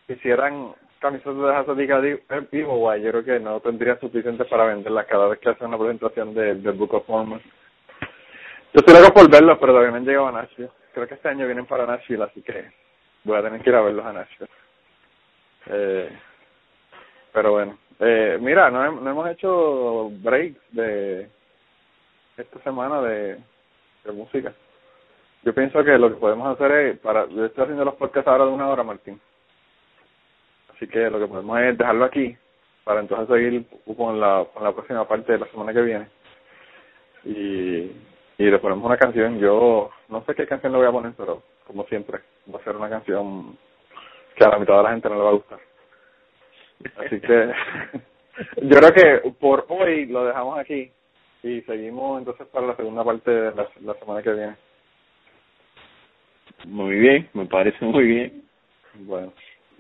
hicieran 0.08 0.72
camisas 0.98 1.34
de 1.34 1.54
Hasadiga 1.54 2.00
de 2.00 2.22
Bujoy, 2.64 3.02
yo 3.02 3.10
creo 3.12 3.24
que 3.24 3.40
no 3.40 3.60
tendría 3.60 3.98
suficiente 4.00 4.44
para 4.44 4.64
venderlas 4.64 5.06
cada 5.06 5.28
vez 5.28 5.38
que 5.38 5.48
hacen 5.48 5.68
una 5.68 5.78
presentación 5.78 6.34
del 6.34 6.62
de 6.62 6.70
Book 6.72 6.94
of 6.94 7.08
Mormon. 7.08 7.40
Yo 8.72 8.80
estoy 8.80 8.94
loco 9.00 9.14
por 9.14 9.30
verlos, 9.30 9.58
pero 9.58 9.72
todavía 9.72 9.90
no 9.90 9.96
han 9.96 10.04
llegado 10.04 10.28
a 10.28 10.32
Nashville 10.32 10.70
creo 10.92 11.06
que 11.08 11.14
este 11.14 11.28
año 11.28 11.46
vienen 11.46 11.66
para 11.66 11.86
Nashville, 11.86 12.24
así 12.24 12.42
que 12.42 12.70
voy 13.24 13.36
a 13.36 13.42
tener 13.42 13.62
que 13.62 13.70
ir 13.70 13.76
a 13.76 13.82
verlos 13.82 14.04
a 14.04 14.12
Nashville. 14.12 14.50
Eh, 15.66 16.10
pero 17.32 17.52
bueno, 17.52 17.78
eh, 18.00 18.38
mira, 18.40 18.70
no, 18.70 18.92
no 18.92 19.10
hemos 19.10 19.28
hecho 19.28 20.10
breaks 20.22 20.60
de 20.72 21.28
esta 22.36 22.62
semana 22.62 23.02
de, 23.02 23.38
música. 24.12 24.52
Yo 25.42 25.54
pienso 25.54 25.84
que 25.84 25.96
lo 25.98 26.08
que 26.08 26.16
podemos 26.16 26.54
hacer 26.54 26.72
es, 26.72 26.98
para, 26.98 27.26
yo 27.28 27.44
estoy 27.44 27.64
haciendo 27.64 27.84
los 27.84 27.94
podcasts 27.94 28.28
ahora 28.28 28.46
de 28.46 28.50
una 28.50 28.68
hora, 28.68 28.82
Martín. 28.82 29.20
Así 30.74 30.88
que 30.88 31.10
lo 31.10 31.20
que 31.20 31.26
podemos 31.26 31.60
es 31.60 31.78
dejarlo 31.78 32.06
aquí 32.06 32.36
para 32.84 33.00
entonces 33.00 33.28
seguir 33.28 33.66
con 33.96 34.18
la, 34.18 34.46
con 34.52 34.64
la 34.64 34.72
próxima 34.72 35.06
parte 35.06 35.32
de 35.32 35.38
la 35.38 35.46
semana 35.46 35.72
que 35.72 35.82
viene. 35.82 36.08
Y 37.24 37.92
y 38.40 38.50
le 38.50 38.58
ponemos 38.58 38.86
una 38.86 38.96
canción. 38.96 39.38
Yo 39.38 39.90
no 40.08 40.24
sé 40.24 40.34
qué 40.34 40.46
canción 40.46 40.72
le 40.72 40.78
voy 40.78 40.86
a 40.86 40.92
poner, 40.92 41.12
pero 41.14 41.42
como 41.66 41.84
siempre, 41.84 42.20
va 42.52 42.58
a 42.58 42.64
ser 42.64 42.74
una 42.74 42.88
canción 42.88 43.58
que 44.34 44.44
a 44.44 44.48
la 44.48 44.58
mitad 44.58 44.78
de 44.78 44.82
la 44.82 44.90
gente 44.92 45.10
no 45.10 45.16
le 45.16 45.22
va 45.22 45.28
a 45.28 45.34
gustar. 45.34 45.60
Así 46.96 47.20
que 47.20 47.52
yo 48.62 48.76
creo 48.78 48.92
que 48.94 49.30
por 49.32 49.66
hoy 49.68 50.06
lo 50.06 50.24
dejamos 50.24 50.58
aquí 50.58 50.90
y 51.42 51.60
seguimos 51.62 52.18
entonces 52.18 52.46
para 52.46 52.68
la 52.68 52.76
segunda 52.76 53.04
parte 53.04 53.30
de 53.30 53.54
la, 53.54 53.68
la 53.82 53.94
semana 53.94 54.22
que 54.22 54.32
viene. 54.32 54.56
Muy 56.64 56.94
bien, 56.94 57.28
me 57.34 57.44
parece 57.44 57.84
muy 57.84 58.06
bien. 58.06 58.42
Bueno, 58.94 59.34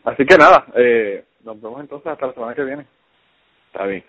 así 0.04 0.26
que 0.26 0.36
nada, 0.36 0.66
eh, 0.74 1.24
nos 1.44 1.58
vemos 1.62 1.80
entonces 1.80 2.12
hasta 2.12 2.26
la 2.26 2.34
semana 2.34 2.54
que 2.54 2.64
viene. 2.64 2.86
Está 3.72 3.86
bien. 3.86 4.04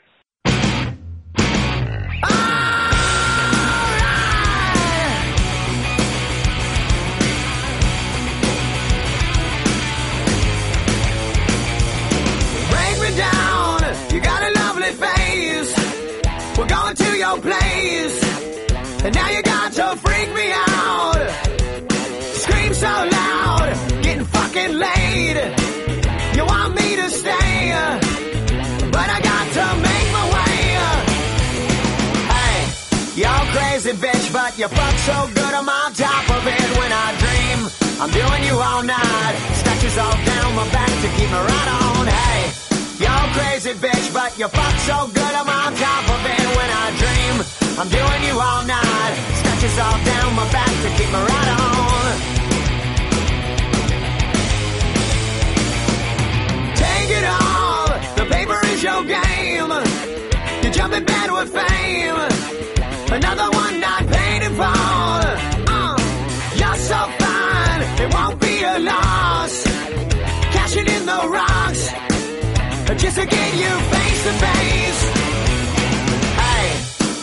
So 22.82 22.88
loud, 22.90 23.70
getting 24.02 24.26
fucking 24.26 24.74
laid. 24.74 25.38
You 26.34 26.44
want 26.46 26.74
me 26.74 26.88
to 26.98 27.08
stay, 27.14 27.70
but 28.90 29.08
I 29.16 29.20
got 29.22 29.46
to 29.58 29.66
make 29.86 30.08
my 30.18 30.26
way. 30.34 30.58
Hey, 32.34 32.58
you're 33.22 33.46
crazy 33.54 33.94
bitch, 33.94 34.34
but 34.34 34.58
you 34.58 34.68
fuck 34.68 34.96
so 35.10 35.18
good 35.38 35.54
I'm 35.54 35.70
on 35.70 35.94
top 35.94 36.26
of 36.38 36.42
it 36.58 36.70
when 36.80 36.92
I 37.06 37.08
dream. 37.22 37.60
I'm 38.02 38.10
doing 38.10 38.44
you 38.50 38.58
all 38.58 38.82
night. 38.82 39.36
Scratches 39.62 39.98
all 40.02 40.18
down 40.26 40.50
my 40.58 40.66
back 40.74 40.90
to 41.04 41.10
keep 41.18 41.30
me 41.30 41.42
right 41.52 41.70
on. 41.86 42.08
Hey. 42.08 42.42
You're 42.98 43.28
crazy 43.38 43.74
bitch, 43.78 44.08
but 44.12 44.32
you 44.40 44.48
fuck 44.48 44.76
so 44.90 44.98
good 45.14 45.34
I'm 45.40 45.50
on 45.50 45.70
top 45.78 46.06
of 46.16 46.22
it 46.34 46.48
when 46.58 46.70
I 46.82 46.86
dream. 47.02 47.36
I'm 47.78 47.90
doing 47.94 48.22
you 48.26 48.36
all 48.42 48.64
night. 48.66 49.16
Scratches 49.38 49.78
all 49.78 50.00
down 50.02 50.30
my 50.34 50.50
back 50.50 50.74
to 50.84 50.90
keep 50.98 51.10
me 51.14 51.22
right 51.30 51.50
on. 51.62 52.41
Jump 60.92 61.04
in 61.04 61.06
bed 61.06 61.32
with 61.32 61.54
fame. 61.54 62.16
Another 63.14 63.50
one 63.56 63.80
not 63.80 64.06
paid 64.08 64.44
in 64.44 64.54
full. 64.56 65.24
Uh, 65.72 65.96
you're 66.60 66.76
so 66.76 67.00
fine, 67.22 67.82
it 68.02 68.14
won't 68.14 68.40
be 68.42 68.64
a 68.64 68.78
loss. 68.80 69.64
Cashing 70.52 70.88
in 70.88 71.06
the 71.06 71.22
rocks 71.30 71.84
just 73.02 73.18
to 73.18 73.26
get 73.26 73.54
you 73.56 73.72
face 73.94 74.24
to 74.28 74.34
face. 74.46 75.02
Hey, 76.44 76.68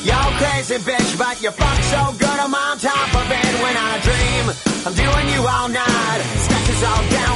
you're 0.09 0.33
crazy 0.41 0.79
bitch, 0.89 1.19
but 1.19 1.43
you 1.43 1.51
fuck 1.51 1.79
so 1.93 2.13
good 2.19 2.39
I'm 2.41 2.55
on 2.55 2.79
top 2.79 3.15
of 3.21 3.27
it 3.31 3.53
when 3.63 3.77
I 3.77 3.99
dream. 4.09 4.45
I'm 4.87 4.95
doing 4.95 5.29
you 5.35 5.47
all 5.47 5.69
night, 5.69 6.21
scratches 6.41 6.83
all 6.85 7.03
down 7.11 7.28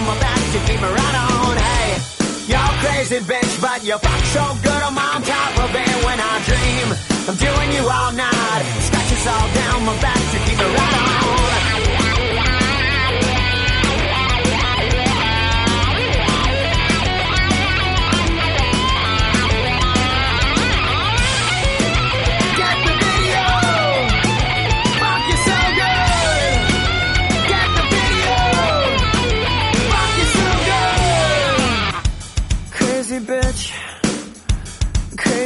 crazy 3.08 3.24
bitch, 3.24 3.60
but 3.60 3.82
you 3.82 3.98
fuck 3.98 4.24
so 4.26 4.56
good 4.62 4.82
I'm 4.82 4.96
on 4.96 5.22
top 5.22 5.58
of 5.58 5.74
it 5.74 6.04
when 6.04 6.18
I 6.20 6.38
dream. 6.46 6.86
I'm 7.28 7.36
doing 7.36 7.72
you 7.72 7.88
all 7.88 8.12
night, 8.12 8.62
scratches 8.80 9.26
all 9.26 9.48
down 9.54 9.84
my 9.84 10.00
back 10.00 10.14
to 10.14 10.38
keep 10.46 10.58
me 10.58 10.64
right 10.64 11.16
on. 11.16 11.21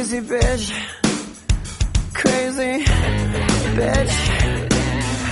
Crazy 0.07 0.27
bitch. 0.27 0.65
Crazy 2.13 2.85
bitch. 3.77 4.15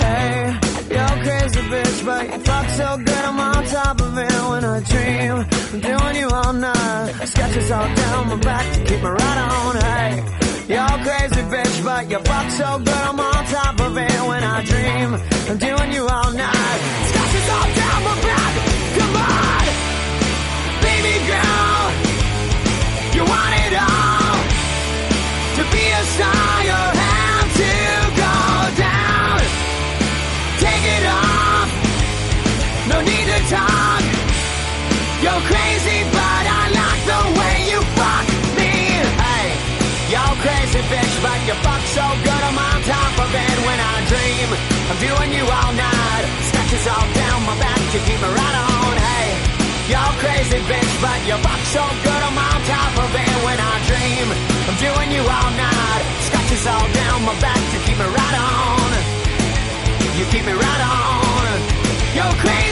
Hey, 0.02 0.58
you're 0.90 1.16
crazy 1.24 1.60
bitch, 1.72 2.04
but 2.04 2.24
you 2.26 2.38
fuck 2.40 2.68
so 2.68 2.96
good 2.98 3.24
I'm 3.24 3.40
on 3.40 3.64
top 3.64 4.00
of 4.02 4.18
it 4.18 4.50
when 4.50 4.64
I 4.64 4.80
dream. 4.80 5.46
I'm 5.72 5.80
doing 5.80 6.16
you 6.16 6.28
all 6.28 6.52
night. 6.52 7.12
Sketches 7.24 7.70
all 7.70 7.94
down 7.94 8.28
my 8.28 8.36
back 8.36 8.74
to 8.74 8.84
keep 8.84 9.02
me 9.02 9.08
right 9.08 9.38
on. 9.48 9.76
Hey, 9.76 10.10
you're 10.68 10.98
crazy 11.06 11.42
bitch, 11.52 11.84
but 11.84 12.10
you 12.10 12.18
fuck 12.18 12.50
so 12.50 12.78
good 12.78 13.04
I'm 13.10 13.20
on 13.20 13.44
top 13.46 13.80
of 13.80 13.96
it 13.96 14.28
when 14.28 14.44
I 14.44 14.62
dream. 14.62 15.14
I'm 15.48 15.56
doing 15.56 15.92
you 15.92 16.06
all 16.06 16.32
night. 16.32 16.78
Sketches 17.10 17.48
all 17.48 17.68
down 17.80 18.04
my 18.04 18.14
back. 18.28 18.52
Come 18.98 19.16
on, 19.24 19.64
baby 20.84 21.14
girl. 21.30 21.76
You 23.16 23.24
want 23.24 23.54
it 23.54 23.55
you 26.68 26.80
have 27.04 27.48
to 27.62 27.74
go 28.24 28.36
down. 28.86 29.38
Take 30.64 30.86
it 30.96 31.04
off. 31.06 31.68
No 32.90 32.98
need 33.10 33.26
to 33.32 33.40
talk. 33.54 34.02
Yo 35.24 35.32
crazy, 35.50 35.98
but 36.16 36.44
I 36.60 36.62
like 36.80 37.02
the 37.12 37.20
way 37.40 37.56
you 41.46 41.54
fuck 41.62 41.82
so 41.94 42.02
good 42.26 42.42
I'm 42.42 42.58
on 42.58 42.82
top 42.82 43.14
of 43.22 43.30
it 43.30 43.56
when 43.62 43.78
I 43.78 43.94
dream. 44.10 44.50
I'm 44.90 44.98
doing 44.98 45.30
you 45.30 45.46
all 45.46 45.72
night, 45.78 46.24
scratches 46.50 46.86
all 46.90 47.06
down 47.14 47.46
my 47.46 47.54
back 47.62 47.78
to 47.94 47.98
keep 48.02 48.18
me 48.18 48.30
right 48.34 48.56
on. 48.66 48.94
Hey, 48.98 49.28
you're 49.86 50.14
crazy 50.18 50.58
bitch, 50.66 50.94
but 50.98 51.20
you 51.22 51.38
fuck 51.38 51.62
so 51.70 51.84
good 52.02 52.22
I'm 52.28 52.34
on 52.34 52.58
top 52.66 52.94
of 52.98 53.10
it 53.14 53.36
when 53.46 53.58
I 53.62 53.74
dream. 53.86 54.55
I'm 54.68 54.76
doing 54.78 55.10
you 55.12 55.22
all 55.22 55.50
night. 55.54 56.02
Scratches 56.26 56.66
all 56.66 56.88
down 56.92 57.24
my 57.24 57.38
back. 57.40 57.60
You 57.72 57.78
keep 57.86 57.98
me 57.98 58.04
right 58.04 58.36
on. 58.36 58.90
You 60.18 60.24
keep 60.26 60.44
me 60.44 60.52
right 60.52 60.82
on. 60.82 61.60
You're 62.16 62.34
crazy. 62.42 62.65